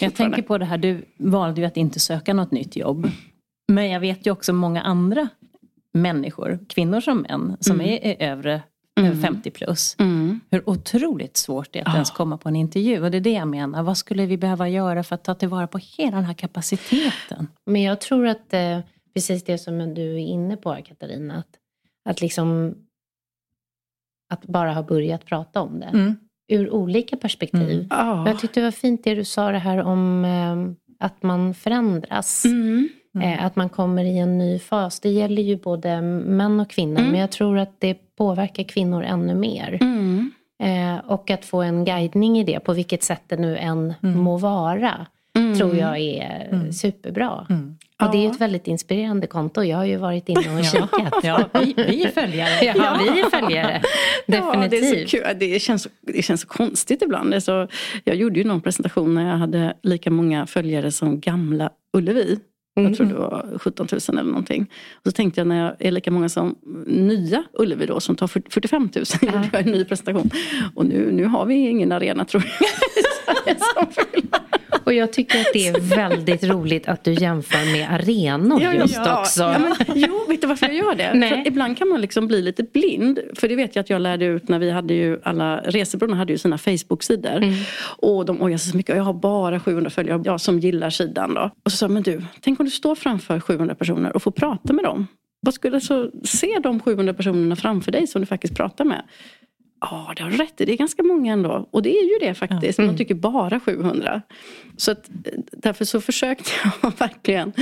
Jag 0.00 0.14
tänker 0.14 0.42
på 0.42 0.58
det 0.58 0.64
här, 0.64 0.78
du 0.78 1.04
valde 1.16 1.60
ju 1.60 1.66
att 1.66 1.76
inte 1.76 2.00
söka 2.00 2.34
något 2.34 2.50
nytt 2.50 2.76
jobb. 2.76 3.10
Men 3.68 3.90
jag 3.90 4.00
vet 4.00 4.26
ju 4.26 4.30
också 4.30 4.52
många 4.52 4.82
andra 4.82 5.28
människor, 5.92 6.58
kvinnor 6.68 7.00
som 7.00 7.20
män, 7.20 7.56
som 7.60 7.80
är, 7.80 8.04
är 8.04 8.32
övre 8.32 8.62
mm. 9.00 9.22
50 9.22 9.50
plus. 9.50 9.96
Mm. 9.98 10.40
Hur 10.50 10.68
otroligt 10.68 11.36
svårt 11.36 11.72
det 11.72 11.78
är 11.78 11.82
att 11.82 11.88
oh. 11.88 11.94
ens 11.94 12.10
komma 12.10 12.38
på 12.38 12.48
en 12.48 12.56
intervju. 12.56 13.02
Och 13.02 13.10
det 13.10 13.16
är 13.16 13.20
det 13.20 13.32
jag 13.32 13.48
menar. 13.48 13.82
Vad 13.82 13.98
skulle 13.98 14.26
vi 14.26 14.36
behöva 14.36 14.68
göra 14.68 15.02
för 15.02 15.14
att 15.14 15.24
ta 15.24 15.34
tillvara 15.34 15.66
på 15.66 15.78
hela 15.78 16.16
den 16.16 16.24
här 16.24 16.34
kapaciteten? 16.34 17.48
Men 17.66 17.82
jag 17.82 18.00
tror 18.00 18.26
att 18.26 18.54
eh, 18.54 18.80
precis 19.14 19.44
det 19.44 19.58
som 19.58 19.94
du 19.94 20.12
är 20.12 20.18
inne 20.18 20.56
på 20.56 20.76
Katarina. 20.84 21.38
Att, 21.38 21.58
att 22.04 22.20
liksom 22.20 22.74
att 24.28 24.46
bara 24.46 24.72
ha 24.72 24.82
börjat 24.82 25.24
prata 25.24 25.60
om 25.60 25.80
det. 25.80 25.86
Mm. 25.86 26.16
Ur 26.50 26.70
olika 26.70 27.16
perspektiv. 27.16 27.86
Mm. 27.90 28.08
Oh. 28.08 28.28
Jag 28.28 28.38
tyckte 28.38 28.60
det 28.60 28.64
var 28.64 28.70
fint 28.70 29.04
det 29.04 29.14
du 29.14 29.24
sa 29.24 29.52
det 29.52 29.58
här 29.58 29.82
om 29.82 30.24
eh, 30.24 31.06
att 31.06 31.22
man 31.22 31.54
förändras. 31.54 32.44
Mm. 32.44 32.88
Mm. 33.14 33.28
Eh, 33.28 33.44
att 33.44 33.56
man 33.56 33.68
kommer 33.68 34.04
i 34.04 34.18
en 34.18 34.38
ny 34.38 34.58
fas. 34.58 35.00
Det 35.00 35.08
gäller 35.08 35.42
ju 35.42 35.56
både 35.56 36.00
män 36.00 36.60
och 36.60 36.70
kvinnor. 36.70 36.98
Mm. 36.98 37.10
Men 37.10 37.20
jag 37.20 37.30
tror 37.30 37.58
att 37.58 37.80
det 37.80 38.16
påverkar 38.16 38.62
kvinnor 38.62 39.02
ännu 39.02 39.34
mer. 39.34 39.78
Mm. 39.80 40.30
Eh, 40.62 41.04
och 41.10 41.30
att 41.30 41.44
få 41.44 41.62
en 41.62 41.84
guidning 41.84 42.38
i 42.38 42.44
det, 42.44 42.60
på 42.60 42.72
vilket 42.72 43.02
sätt 43.02 43.22
det 43.26 43.36
nu 43.36 43.56
än 43.56 43.94
mm. 44.02 44.18
må 44.18 44.36
vara. 44.36 45.06
Mm. 45.36 45.58
Tror 45.58 45.76
jag 45.76 45.98
är 45.98 46.48
mm. 46.50 46.72
superbra. 46.72 47.46
Och 48.00 48.12
det 48.12 48.26
är 48.26 48.30
ett 48.30 48.40
väldigt 48.40 48.66
inspirerande 48.66 49.26
konto. 49.26 49.62
Jag 49.62 49.76
har 49.76 49.84
ju 49.84 49.96
varit 49.96 50.28
inne 50.28 50.58
och 50.58 50.64
kikat. 50.72 51.14
ja, 51.22 51.48
vi, 51.52 51.74
vi 51.76 52.04
är 52.04 52.10
följare. 52.10 52.50
Ja, 52.76 53.00
vi 53.14 53.20
är 53.20 53.30
följare. 53.40 53.82
Definitivt. 54.26 54.62
Ja, 54.62 54.68
det, 54.68 54.76
är 54.76 55.06
så 55.06 55.10
kul. 55.10 55.38
Det, 55.38 55.62
känns, 55.62 55.88
det 56.00 56.22
känns 56.22 56.40
så 56.40 56.46
konstigt 56.46 57.02
ibland. 57.02 57.30
Det 57.30 57.40
så, 57.40 57.68
jag 58.04 58.16
gjorde 58.16 58.38
ju 58.38 58.44
någon 58.44 58.60
presentation 58.60 59.14
när 59.14 59.28
jag 59.30 59.36
hade 59.36 59.74
lika 59.82 60.10
många 60.10 60.46
följare 60.46 60.90
som 60.90 61.20
gamla 61.20 61.70
Ullevi. 61.92 62.38
Jag 62.74 62.96
tror 62.96 63.06
mm. 63.06 63.16
det 63.16 63.22
var 63.22 63.58
17 63.58 63.88
000 63.92 64.00
eller 64.08 64.22
någonting. 64.22 64.70
Och 64.94 65.02
så 65.04 65.12
tänkte 65.12 65.40
jag 65.40 65.48
när 65.48 65.64
jag 65.64 65.76
är 65.78 65.90
lika 65.90 66.10
många 66.10 66.28
som 66.28 66.56
nya 66.86 67.44
Ullevi 67.52 67.86
då 67.86 68.00
som 68.00 68.16
tar 68.16 68.26
45 68.26 68.82
000 68.82 69.04
uh. 69.22 69.34
gjorde 69.34 69.48
jag 69.52 69.66
en 69.66 69.72
ny 69.72 69.84
presentation. 69.84 70.30
Och 70.74 70.86
nu, 70.86 71.12
nu 71.12 71.24
har 71.24 71.46
vi 71.46 71.54
ingen 71.54 71.92
arena 71.92 72.24
tror 72.24 72.44
jag. 72.44 72.68
Och 74.90 74.94
jag 74.94 75.12
tycker 75.12 75.40
att 75.40 75.46
det 75.52 75.68
är 75.68 75.80
väldigt 75.96 76.44
roligt 76.44 76.88
att 76.88 77.04
du 77.04 77.12
jämför 77.12 77.72
med 77.72 77.90
arenor 77.90 78.62
ja, 78.62 78.74
just 78.74 78.94
ja. 78.94 79.20
också. 79.20 79.42
Ja, 79.42 79.58
men, 79.58 79.74
jo, 79.94 80.24
vet 80.28 80.40
du 80.40 80.46
varför 80.46 80.66
jag 80.66 80.74
gör 80.74 80.94
det? 80.94 81.28
För 81.28 81.46
ibland 81.46 81.78
kan 81.78 81.88
man 81.88 82.00
liksom 82.00 82.26
bli 82.26 82.42
lite 82.42 82.62
blind. 82.62 83.18
För 83.36 83.48
det 83.48 83.56
vet 83.56 83.76
jag 83.76 83.82
att 83.82 83.90
jag 83.90 84.02
lärde 84.02 84.24
ut 84.24 84.48
när 84.48 84.58
vi 84.58 84.70
hade 84.70 84.94
ju 84.94 85.20
alla 85.22 85.60
resebyråerna 85.60 86.16
hade 86.16 86.32
ju 86.32 86.38
sina 86.38 86.58
Facebook-sidor. 86.58 87.36
Mm. 87.36 87.54
Och 87.80 88.24
de 88.24 88.42
ojar 88.42 88.58
sig 88.58 88.70
så 88.70 88.76
mycket. 88.76 88.96
Jag 88.96 89.04
har 89.04 89.14
bara 89.14 89.60
700 89.60 89.90
följare 89.90 90.22
jag 90.24 90.40
som 90.40 90.58
gillar 90.58 90.90
sidan 90.90 91.34
då. 91.34 91.50
Och 91.64 91.70
så 91.70 91.76
sa 91.76 91.88
men 91.88 92.02
du, 92.02 92.22
tänk 92.40 92.60
om 92.60 92.66
du 92.66 92.70
står 92.70 92.94
framför 92.94 93.40
700 93.40 93.74
personer 93.74 94.16
och 94.16 94.22
får 94.22 94.30
prata 94.30 94.72
med 94.72 94.84
dem. 94.84 95.06
Vad 95.42 95.54
skulle 95.54 95.80
så 95.80 96.10
se 96.24 96.58
de 96.62 96.80
700 96.80 97.14
personerna 97.14 97.56
framför 97.56 97.92
dig 97.92 98.06
som 98.06 98.20
du 98.20 98.26
faktiskt 98.26 98.54
pratar 98.54 98.84
med? 98.84 99.02
Ja, 99.80 100.12
det 100.16 100.22
har 100.22 100.30
rätt 100.30 100.52
Det 100.56 100.72
är 100.72 100.76
ganska 100.76 101.02
många 101.02 101.32
ändå. 101.32 101.68
Och 101.70 101.82
det 101.82 101.98
är 101.98 102.04
ju 102.04 102.28
det 102.28 102.34
faktiskt. 102.34 102.78
Mm. 102.78 102.86
Man 102.86 102.96
tycker 102.96 103.14
bara 103.14 103.60
700. 103.60 104.22
Så 104.76 104.90
att, 104.92 105.04
därför 105.52 105.84
så 105.84 106.00
försökte 106.00 106.50
jag 106.82 106.98
verkligen 106.98 107.52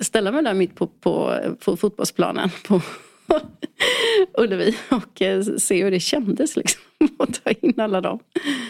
ställa 0.00 0.32
mig 0.32 0.42
där 0.42 0.54
mitt 0.54 0.74
på, 0.74 0.86
på, 0.86 1.38
på 1.64 1.76
fotbollsplanen. 1.76 2.50
På 2.68 2.80
Ullevi 4.38 4.76
och 4.90 5.22
eh, 5.22 5.42
se 5.42 5.84
hur 5.84 5.90
det 5.90 6.00
kändes 6.00 6.56
liksom. 6.56 6.80
Att 7.18 7.44
ta 7.44 7.50
in 7.50 7.80
alla 7.80 8.00
dem. 8.00 8.18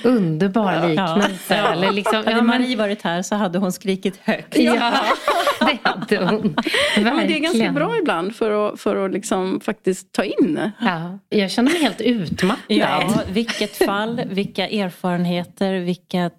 Underbar 0.04 0.88
liknelse. 0.88 1.56
Ja. 1.56 1.72
Eller 1.72 1.92
liksom, 1.92 2.16
hade 2.16 2.42
Marie 2.42 2.76
varit 2.76 3.02
här 3.02 3.22
så 3.22 3.34
hade 3.34 3.58
hon 3.58 3.72
skrikit 3.72 4.16
högt. 4.22 4.58
Ja, 4.58 4.72
det 5.60 5.78
hade 5.82 6.16
hon. 6.24 6.54
Verkligen. 6.54 7.16
Men 7.16 7.26
det 7.26 7.36
är 7.36 7.40
ganska 7.40 7.72
bra 7.72 7.98
ibland 7.98 8.36
för 8.36 8.68
att, 8.68 8.80
för 8.80 9.06
att 9.06 9.12
liksom 9.12 9.60
faktiskt 9.60 10.12
ta 10.12 10.24
in. 10.24 10.70
Ja. 10.80 11.18
Jag 11.28 11.50
känner 11.50 11.72
mig 11.72 11.82
helt 11.82 12.00
utmattad. 12.00 12.64
Ja, 12.66 13.22
vilket 13.32 13.76
fall, 13.76 14.22
vilka 14.26 14.68
erfarenheter, 14.68 15.74
vilka 15.74 16.30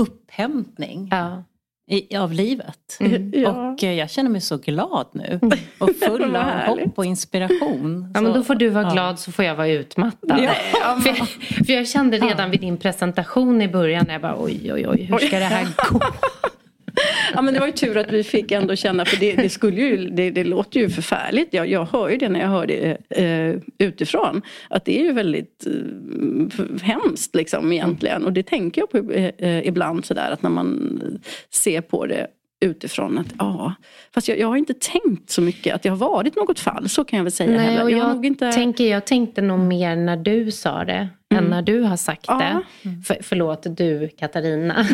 upphämtning. 0.00 1.08
Ja 1.10 1.44
i, 1.88 2.16
av 2.16 2.32
livet. 2.32 2.96
Mm. 3.00 3.32
Ja. 3.34 3.50
Och 3.50 3.84
eh, 3.84 3.92
jag 3.92 4.10
känner 4.10 4.30
mig 4.30 4.40
så 4.40 4.56
glad 4.56 5.06
nu. 5.12 5.40
Och 5.78 5.90
full 6.06 6.36
av 6.36 6.50
hopp 6.50 6.98
och 6.98 7.04
inspiration. 7.04 8.10
Ja, 8.14 8.20
men 8.20 8.32
då 8.32 8.44
får 8.44 8.54
du 8.54 8.68
vara 8.68 8.92
glad 8.92 9.18
så 9.18 9.32
får 9.32 9.44
jag 9.44 9.54
vara 9.54 9.68
utmattad. 9.68 10.40
Ja. 10.42 10.52
för, 11.02 11.08
jag, 11.08 11.28
för 11.66 11.72
jag 11.72 11.88
kände 11.88 12.18
redan 12.18 12.50
vid 12.50 12.60
din 12.60 12.76
presentation 12.76 13.62
i 13.62 13.68
början, 13.68 14.06
jag 14.08 14.20
bara 14.20 14.36
oj, 14.38 14.72
oj, 14.72 14.88
oj, 14.88 15.02
hur 15.02 15.18
ska 15.18 15.38
det 15.38 15.44
här 15.44 15.68
gå? 15.90 16.00
ja, 17.34 17.42
men 17.42 17.54
det 17.54 17.60
var 17.60 17.66
ju 17.66 17.72
tur 17.72 17.96
att 17.96 18.12
vi 18.12 18.24
fick 18.24 18.52
ändå 18.52 18.76
känna, 18.76 19.04
för 19.04 19.16
det, 19.16 19.36
det 19.36 19.48
skulle 19.48 19.80
ju, 19.80 20.10
det, 20.10 20.30
det, 20.30 20.44
låter 20.44 20.80
ju 20.80 20.90
förfärligt. 20.90 21.54
Jag, 21.54 21.68
jag 21.68 21.84
hör 21.84 22.08
ju 22.08 22.16
det 22.16 22.28
när 22.28 22.40
jag 22.40 22.48
hör 22.48 22.66
det 22.66 22.96
eh, 23.08 23.62
utifrån. 23.78 24.42
Att 24.70 24.84
det 24.84 25.00
är 25.00 25.04
ju 25.04 25.12
väldigt 25.12 25.66
eh, 25.66 26.82
hemskt 26.82 27.34
liksom 27.34 27.72
egentligen. 27.72 28.24
Och 28.24 28.32
det 28.32 28.42
tänker 28.42 28.80
jag 28.80 28.90
på 28.90 29.12
eh, 29.12 29.30
eh 29.38 29.66
ibland 29.66 30.04
sådär 30.04 30.30
att 30.30 30.42
när 30.42 30.50
man 30.50 31.20
ser 31.50 31.80
på 31.80 32.06
det 32.06 32.26
utifrån 32.60 33.18
att 33.18 33.26
ja, 33.38 33.74
fast 34.14 34.28
jag, 34.28 34.38
jag, 34.38 34.48
har 34.48 34.56
inte 34.56 34.74
tänkt 34.74 35.30
så 35.30 35.42
mycket 35.42 35.74
att 35.74 35.82
det 35.82 35.88
har 35.88 35.96
varit 35.96 36.36
något 36.36 36.60
fall, 36.60 36.88
så 36.88 37.04
kan 37.04 37.16
jag 37.16 37.24
väl 37.24 37.32
säga 37.32 37.50
Nej, 37.50 37.60
heller. 37.60 37.90
Jag, 37.90 38.08
jag, 38.08 38.26
inte... 38.26 38.52
tänker, 38.52 38.90
jag 38.90 39.06
tänkte 39.06 39.42
nog 39.42 39.60
mer 39.60 39.96
när 39.96 40.16
du 40.16 40.50
sa 40.50 40.84
det 40.84 41.08
mm. 41.30 41.44
än 41.44 41.50
när 41.50 41.62
du 41.62 41.82
har 41.82 41.96
sagt 41.96 42.24
ja. 42.28 42.62
det. 42.82 42.90
För, 43.06 43.18
förlåt, 43.22 43.66
du 43.76 44.08
Katarina. 44.08 44.86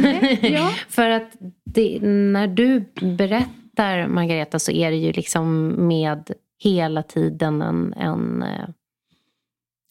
ja. 0.42 0.72
För 0.88 1.10
att 1.10 1.30
det, 1.64 1.98
när 2.02 2.46
du 2.46 2.84
berättar 3.00 4.06
Margareta 4.06 4.58
så 4.58 4.72
är 4.72 4.90
det 4.90 4.96
ju 4.96 5.12
liksom 5.12 5.68
med 5.88 6.30
hela 6.58 7.02
tiden 7.02 7.62
en, 7.62 7.92
en, 7.92 8.42
eh, 8.42 8.68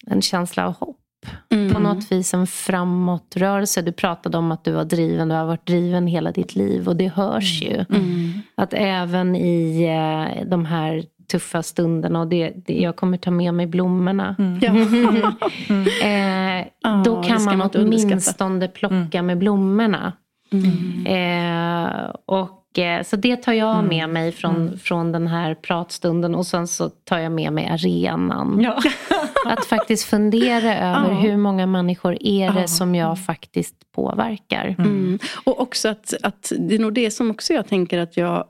en 0.07 0.21
känsla 0.21 0.67
av 0.67 0.73
hopp. 0.73 1.02
Mm. 1.49 1.73
På 1.73 1.79
något 1.79 2.11
vis 2.11 2.33
en 2.33 2.47
framåtrörelse. 2.47 3.81
Du 3.81 3.91
pratade 3.91 4.37
om 4.37 4.51
att 4.51 4.63
du 4.63 4.71
var 4.71 4.85
driven, 4.85 5.29
du 5.29 5.35
har 5.35 5.45
varit 5.45 5.67
driven 5.67 6.07
hela 6.07 6.31
ditt 6.31 6.55
liv 6.55 6.87
och 6.87 6.95
det 6.95 7.07
hörs 7.07 7.61
ju. 7.61 7.73
Mm. 7.73 7.85
mm. 7.89 8.31
Att 8.55 8.73
även 8.73 9.35
i 9.35 9.83
eh, 9.83 10.47
de 10.47 10.65
här 10.65 11.03
tuffa 11.31 11.63
stunderna 11.63 12.19
och 12.19 12.27
det, 12.27 12.53
det, 12.65 12.81
jag 12.81 12.95
kommer 12.95 13.17
ta 13.17 13.31
med 13.31 13.53
mig 13.53 13.67
blommorna. 13.67 14.35
Mm. 14.39 14.63
eh, 16.03 16.93
oh, 16.93 17.03
då 17.03 17.23
kan 17.23 17.43
man 17.43 17.61
åtminstone 17.61 18.67
plocka 18.67 19.17
mm. 19.17 19.25
med 19.25 19.37
blommorna. 19.37 20.13
Mm. 20.51 21.05
Eh, 21.05 22.09
och, 22.25 22.62
så 23.03 23.15
det 23.15 23.35
tar 23.35 23.53
jag 23.53 23.83
med 23.83 24.09
mig 24.09 24.31
från, 24.31 24.77
från 24.77 25.11
den 25.11 25.27
här 25.27 25.55
pratstunden 25.55 26.35
och 26.35 26.45
sen 26.45 26.67
så 26.67 26.89
tar 26.89 27.19
jag 27.19 27.31
med 27.31 27.53
mig 27.53 27.67
arenan. 27.67 28.61
Ja. 28.61 28.81
Att 29.45 29.65
faktiskt 29.65 30.05
fundera 30.05 30.77
över 30.77 31.11
ja. 31.11 31.19
hur 31.19 31.37
många 31.37 31.65
människor 31.65 32.17
är 32.19 32.51
det 32.51 32.61
ja. 32.61 32.67
som 32.67 32.95
jag 32.95 33.25
faktiskt 33.25 33.75
påverkar. 33.95 34.75
Mm. 34.77 35.19
Och 35.43 35.61
också 35.61 35.89
att, 35.89 36.13
att 36.23 36.51
det 36.59 36.75
är 36.75 36.79
nog 36.79 36.93
det 36.93 37.11
som 37.11 37.31
också 37.31 37.53
jag 37.53 37.67
tänker 37.67 37.99
att 37.99 38.17
jag 38.17 38.45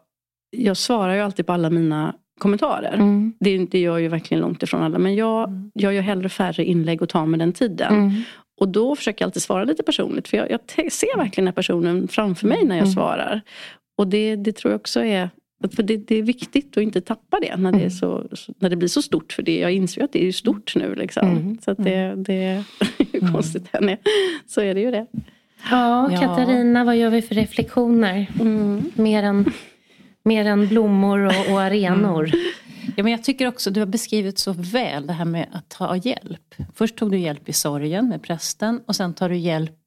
jag 0.58 0.78
svarar 0.78 1.16
ju 1.16 1.22
alltid 1.22 1.48
på 1.48 1.54
alla 1.54 1.70
mina 1.70 2.16
kommentarer. 2.40 2.94
Mm. 2.94 3.34
Det, 3.40 3.58
det 3.58 3.80
gör 3.80 3.98
ju 3.98 4.08
verkligen 4.08 4.42
långt 4.42 4.64
ifrån 4.64 4.84
alla. 4.84 4.98
Men 4.98 5.16
jag, 5.16 5.50
mm. 5.50 5.72
jag 5.74 5.94
gör 5.94 6.02
hellre 6.02 6.30
färre 6.30 6.66
inlägg 6.66 7.02
och 7.02 7.10
tar 7.10 7.26
med 7.26 7.40
den 7.40 7.54
tiden. 7.54 7.94
Mm. 7.94 8.22
Och 8.62 8.68
då 8.68 8.96
försöker 8.96 9.24
jag 9.24 9.28
alltid 9.28 9.42
svara 9.42 9.64
lite 9.64 9.84
personligt. 9.84 10.28
För 10.28 10.38
jag, 10.38 10.52
jag 10.52 10.92
ser 10.92 11.18
verkligen 11.18 11.46
den 11.46 11.48
här 11.48 11.56
personen 11.56 12.08
framför 12.08 12.48
mig 12.48 12.66
när 12.66 12.76
jag 12.76 12.84
mm. 12.84 12.94
svarar. 12.94 13.42
Och 13.96 14.08
det, 14.08 14.36
det 14.36 14.52
tror 14.52 14.72
jag 14.72 14.80
också 14.80 15.04
är 15.04 15.30
för 15.72 15.84
det, 15.84 15.98
det, 15.98 16.16
är 16.16 16.24
viktigt 16.24 16.78
att 16.78 16.84
inte 16.84 17.02
tappa 17.02 17.40
det 17.40 17.58
när 17.58 17.72
det, 17.72 17.78
är 17.78 17.80
mm. 17.80 17.92
så, 17.92 18.28
när 18.60 18.70
det 18.70 18.76
blir 18.76 18.88
så 18.88 19.02
stort. 19.02 19.34
För 19.34 19.44
det, 19.44 19.60
jag 19.60 19.72
inser 19.72 20.02
ju 20.02 20.06
att 20.06 20.12
det 20.12 20.28
är 20.28 20.32
stort 20.32 20.76
nu. 20.76 20.96
Liksom. 20.96 21.28
Mm. 21.28 21.58
Så 21.62 21.72
att 21.72 21.84
det, 21.84 22.14
det 22.18 22.64
hur 22.98 23.22
mm. 23.22 23.34
konstigt 23.34 23.72
det 23.72 23.78
än 23.78 23.90
är. 23.90 23.98
Så 24.48 24.62
är 24.62 24.74
det 24.74 24.82
ju 24.82 24.92
det. 24.92 25.06
Ja, 25.72 26.10
Katarina, 26.22 26.84
vad 26.84 26.98
gör 26.98 27.10
vi 27.10 27.22
för 27.22 27.36
reflektioner? 27.36 28.32
Mm. 28.40 28.92
Mer, 28.96 29.24
än, 29.24 29.52
mer 30.24 30.46
än 30.46 30.68
blommor 30.68 31.20
och, 31.20 31.54
och 31.54 31.62
arenor. 31.62 32.26
Mm. 32.26 32.40
Ja, 32.96 33.04
men 33.04 33.12
jag 33.12 33.24
tycker 33.24 33.48
också 33.48 33.72
du 33.72 33.80
har 33.80 33.88
beskrivit 33.88 34.40
så 34.40 34.54
väl 34.54 35.08
det 35.08 35.14
här 35.14 35.26
med 35.26 35.48
att 35.52 35.70
ta 35.70 35.96
hjälp. 35.96 36.56
Först 36.76 36.96
tog 36.96 37.12
du 37.12 37.18
hjälp 37.18 37.50
i 37.50 37.54
sorgen 37.54 38.10
med 38.10 38.24
prästen 38.24 38.82
och 38.86 38.96
sen 38.96 39.14
tar 39.14 39.30
du 39.30 39.38
hjälp 39.38 39.83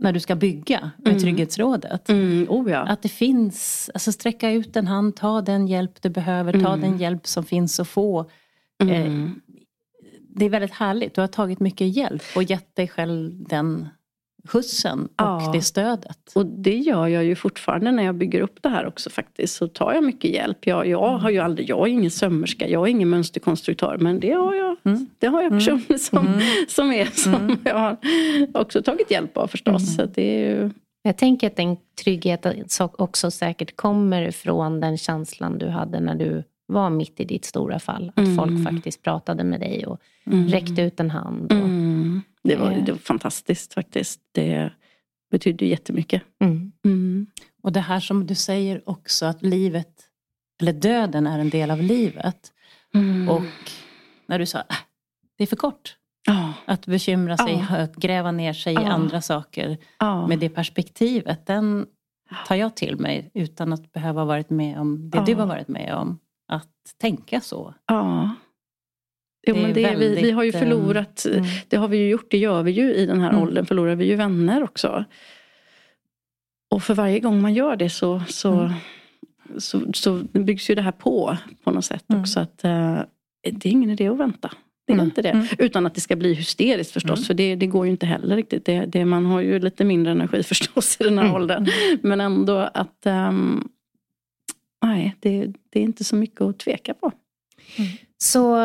när 0.00 0.12
du 0.12 0.20
ska 0.20 0.36
bygga 0.36 0.90
med 0.96 1.08
mm. 1.08 1.20
Trygghetsrådet. 1.20 2.08
Mm. 2.08 2.46
Oh, 2.48 2.70
ja. 2.70 2.78
Att 2.78 3.02
det 3.02 3.08
finns, 3.08 3.90
alltså 3.94 4.12
sträcka 4.12 4.50
ut 4.50 4.76
en 4.76 4.86
hand, 4.86 5.16
ta 5.16 5.40
den 5.40 5.66
hjälp 5.66 6.02
du 6.02 6.08
behöver, 6.08 6.52
ta 6.52 6.72
mm. 6.72 6.80
den 6.80 6.98
hjälp 6.98 7.26
som 7.26 7.44
finns 7.44 7.80
att 7.80 7.88
få. 7.88 8.20
Eh, 8.82 9.06
mm. 9.06 9.40
det 10.36 10.44
är 10.44 10.50
väldigt 10.50 10.72
härligt, 10.72 11.14
du 11.14 11.20
har 11.20 11.28
tagit 11.28 11.60
mycket 11.60 11.96
hjälp 11.96 12.22
och 12.36 12.42
gett 12.42 12.76
dig 12.76 12.88
själv 12.88 13.44
den 13.48 13.88
skjutsen 14.48 15.04
och 15.04 15.10
ja. 15.16 15.50
det 15.54 15.62
stödet. 15.62 16.32
Och 16.34 16.46
det 16.46 16.76
gör 16.76 17.06
jag 17.06 17.24
ju 17.24 17.34
fortfarande 17.34 17.92
när 17.92 18.02
jag 18.02 18.14
bygger 18.14 18.40
upp 18.40 18.62
det 18.62 18.68
här 18.68 18.86
också 18.86 19.10
faktiskt. 19.10 19.56
Så 19.56 19.68
tar 19.68 19.92
jag 19.92 20.04
mycket 20.04 20.30
hjälp. 20.30 20.66
Jag, 20.66 20.86
jag 20.86 21.08
mm. 21.08 21.20
har 21.20 21.30
ju 21.30 21.38
aldrig, 21.38 21.68
jag 21.68 21.88
är 21.88 21.92
ingen 21.92 22.10
sömmerska, 22.10 22.68
jag 22.68 22.86
är 22.86 22.90
ingen 22.90 23.08
mönsterkonstruktör 23.08 23.98
men 23.98 24.20
det 24.20 24.32
har 24.32 24.54
jag, 24.54 24.76
mm. 24.84 25.06
det 25.18 25.26
har 25.26 25.42
jag 25.42 25.52
mm. 25.52 25.58
personer 25.58 25.98
som, 25.98 26.26
mm. 26.26 26.40
som 26.68 26.92
är 26.92 27.04
som 27.04 27.34
mm. 27.34 27.58
jag 27.64 27.78
har 27.78 27.96
också 28.54 28.82
tagit 28.82 29.10
hjälp 29.10 29.36
av 29.36 29.46
förstås. 29.46 29.96
Så 29.96 30.04
det 30.06 30.22
är 30.22 30.48
ju... 30.48 30.70
Jag 31.02 31.16
tänker 31.16 31.46
att 31.46 31.56
den 31.56 31.76
tryggheten 32.04 32.64
också 32.78 33.30
säkert 33.30 33.76
kommer 33.76 34.30
från 34.30 34.80
den 34.80 34.98
känslan 34.98 35.58
du 35.58 35.68
hade 35.68 36.00
när 36.00 36.14
du 36.14 36.44
var 36.72 36.90
mitt 36.90 37.20
i 37.20 37.24
ditt 37.24 37.44
stora 37.44 37.78
fall. 37.78 38.12
Att 38.16 38.36
folk 38.36 38.64
faktiskt 38.64 39.02
pratade 39.02 39.44
med 39.44 39.60
dig 39.60 39.86
och 39.86 40.00
räckte 40.24 40.82
ut 40.82 41.00
en 41.00 41.10
hand. 41.10 41.52
Och, 41.52 41.68
det 42.42 42.56
var, 42.56 42.70
det 42.86 42.92
var 42.92 42.98
fantastiskt 42.98 43.74
faktiskt. 43.74 44.20
Det 44.32 44.70
betydde 45.30 45.66
jättemycket. 45.66 46.22
Mm. 46.40 46.72
Mm. 46.84 47.26
Och 47.62 47.72
det 47.72 47.80
här 47.80 48.00
som 48.00 48.26
du 48.26 48.34
säger 48.34 48.88
också 48.88 49.26
att 49.26 49.42
livet, 49.42 49.88
eller 50.60 50.72
döden 50.72 51.26
är 51.26 51.38
en 51.38 51.50
del 51.50 51.70
av 51.70 51.82
livet. 51.82 52.52
Mm. 52.94 53.28
Och 53.28 53.70
när 54.26 54.38
du 54.38 54.46
sa, 54.46 54.58
äh, 54.58 54.76
det 55.38 55.44
är 55.44 55.46
för 55.46 55.56
kort. 55.56 55.96
Oh. 56.28 56.50
Att 56.64 56.86
bekymra 56.86 57.36
sig, 57.36 57.54
oh. 57.54 57.72
att 57.72 57.96
gräva 57.96 58.32
ner 58.32 58.52
sig 58.52 58.76
oh. 58.76 58.82
i 58.82 58.86
andra 58.86 59.20
saker. 59.20 59.78
Med 60.28 60.38
det 60.38 60.48
perspektivet, 60.48 61.46
den 61.46 61.86
tar 62.46 62.54
jag 62.54 62.76
till 62.76 62.96
mig 62.96 63.30
utan 63.34 63.72
att 63.72 63.92
behöva 63.92 64.24
varit 64.24 64.50
med 64.50 64.80
om 64.80 65.10
det 65.10 65.22
du 65.26 65.34
har 65.34 65.46
varit 65.46 65.68
med 65.68 65.94
om. 65.94 66.18
Att 66.50 66.68
tänka 66.98 67.40
så. 67.40 67.74
Jo, 69.46 69.56
men 69.56 69.72
det, 69.72 69.82
väldigt, 69.82 70.18
vi, 70.18 70.22
vi 70.22 70.30
har 70.30 70.42
ju 70.42 70.52
förlorat, 70.52 71.26
mm. 71.26 71.44
det 71.68 71.76
har 71.76 71.88
vi 71.88 71.96
ju 71.96 72.08
gjort, 72.08 72.30
det 72.30 72.38
gör 72.38 72.62
vi 72.62 72.70
ju 72.70 72.94
i 72.94 73.06
den 73.06 73.20
här 73.20 73.30
mm. 73.30 73.42
åldern, 73.42 73.66
förlorar 73.66 73.94
vi 73.94 74.04
ju 74.04 74.16
vänner 74.16 74.62
också. 74.62 75.04
Och 76.70 76.82
för 76.82 76.94
varje 76.94 77.20
gång 77.20 77.42
man 77.42 77.54
gör 77.54 77.76
det 77.76 77.90
så, 77.90 78.22
så, 78.28 78.52
mm. 78.52 78.72
så, 79.58 79.92
så, 79.92 80.22
byggs 80.32 80.70
ju 80.70 80.74
det 80.74 80.82
här 80.82 80.92
på 80.92 81.36
på 81.64 81.70
något 81.70 81.84
sätt 81.84 82.04
mm. 82.08 82.20
också. 82.20 82.40
Att, 82.40 82.64
uh, 82.64 83.00
det 83.52 83.68
är 83.68 83.72
ingen 83.72 83.90
idé 83.90 84.08
att 84.08 84.18
vänta. 84.18 84.50
Det 84.86 84.92
är 84.92 84.94
mm. 84.94 85.04
inte 85.04 85.22
det. 85.22 85.28
Mm. 85.28 85.46
Utan 85.58 85.86
att 85.86 85.94
det 85.94 86.00
ska 86.00 86.16
bli 86.16 86.34
hysteriskt 86.34 86.92
förstås, 86.92 87.26
för 87.26 87.34
det, 87.34 87.54
det 87.54 87.66
går 87.66 87.86
ju 87.86 87.90
inte 87.90 88.06
heller 88.06 88.36
riktigt. 88.36 88.64
Det, 88.64 88.84
det, 88.86 89.04
man 89.04 89.26
har 89.26 89.40
ju 89.40 89.58
lite 89.58 89.84
mindre 89.84 90.12
energi 90.12 90.42
förstås 90.42 90.96
i 91.00 91.04
den 91.04 91.18
här 91.18 91.34
åldern. 91.34 91.66
Men 92.02 92.20
ändå 92.20 92.56
att 92.74 93.06
um, 93.06 93.68
nej, 94.82 95.16
det, 95.20 95.46
det 95.70 95.78
är 95.80 95.82
inte 95.82 96.04
så 96.04 96.16
mycket 96.16 96.40
att 96.40 96.58
tveka 96.58 96.94
på. 96.94 97.12
Så 98.18 98.56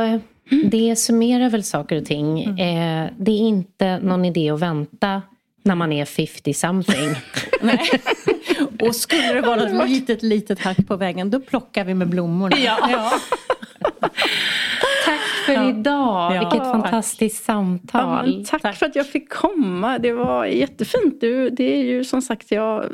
Mm. 0.52 0.70
Det 0.70 0.96
summerar 0.96 1.50
väl 1.50 1.64
saker 1.64 1.98
och 1.98 2.06
ting. 2.06 2.44
Mm. 2.44 2.58
Eh, 2.58 3.12
det 3.18 3.32
är 3.32 3.40
inte 3.40 4.00
någon 4.00 4.26
idé 4.26 4.50
att 4.50 4.60
vänta 4.60 5.22
när 5.64 5.76
man 5.76 5.92
är 5.92 6.06
50 6.06 6.54
something. 6.54 7.16
Nej. 7.62 7.90
Och 8.80 8.96
skulle 8.96 9.34
det 9.34 9.42
vara 9.42 9.70
något 9.70 9.90
litet, 9.90 10.24
litet 10.24 10.60
hack 10.60 10.88
på 10.88 10.96
vägen, 10.96 11.30
då 11.30 11.40
plockar 11.40 11.84
vi 11.84 11.94
med 11.94 12.10
blommorna. 12.10 12.58
Ja. 12.58 12.78
ja. 12.92 13.12
för 15.46 15.54
ja. 15.54 15.70
idag. 15.70 16.36
Ja, 16.36 16.40
Vilket 16.40 16.64
tack. 16.64 16.72
fantastiskt 16.72 17.46
samtal. 17.46 18.38
Ja, 18.38 18.46
tack, 18.48 18.62
tack, 18.62 18.76
för 18.76 18.86
att 18.86 18.96
jag 18.96 19.08
fick 19.08 19.30
komma. 19.30 20.00
Det 20.00 20.14
var 20.14 20.46
jättefint. 20.46 21.22
Du, 21.22 21.50
det 21.50 21.76
är 21.76 21.84
ju 21.84 22.04
som 22.04 22.22
sagt, 22.22 22.52
jag, 22.52 22.86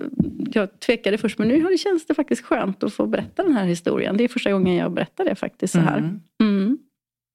jag 0.54 0.80
tvekade 0.80 1.18
först 1.18 1.38
men 1.38 1.48
nu 1.48 1.78
känns 1.78 2.06
det 2.06 2.14
faktiskt 2.14 2.46
skönt 2.46 2.84
att 2.84 2.94
få 2.94 3.06
berätta 3.06 3.44
den 3.44 3.54
här 3.54 3.66
historien. 3.66 4.18
Det 4.18 4.24
är 4.24 4.28
första 4.28 4.52
gången 4.52 4.76
jag 4.76 4.92
berättar 4.92 5.26
det 5.26 5.36
faktiskt 5.36 5.74
så 5.74 5.80
här. 5.80 5.98
Mm. 5.98 6.22
Mm. 6.42 6.78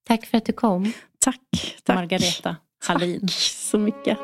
Tack 0.08 0.26
för 0.26 0.38
att 0.38 0.44
du 0.44 0.52
kom. 0.52 0.92
Tack. 1.18 1.40
tack. 1.84 1.96
Margareta 1.96 2.56
Hallin. 2.86 3.20
Tack 3.20 3.30
så 3.30 3.78
mycket. 3.78 4.18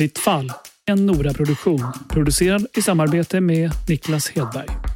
Fritt 0.00 0.18
fall, 0.18 0.52
en 0.86 1.06
Nora-produktion. 1.06 1.92
Producerad 2.08 2.66
i 2.76 2.82
samarbete 2.82 3.40
med 3.40 3.70
Niklas 3.88 4.28
Hedberg. 4.28 4.89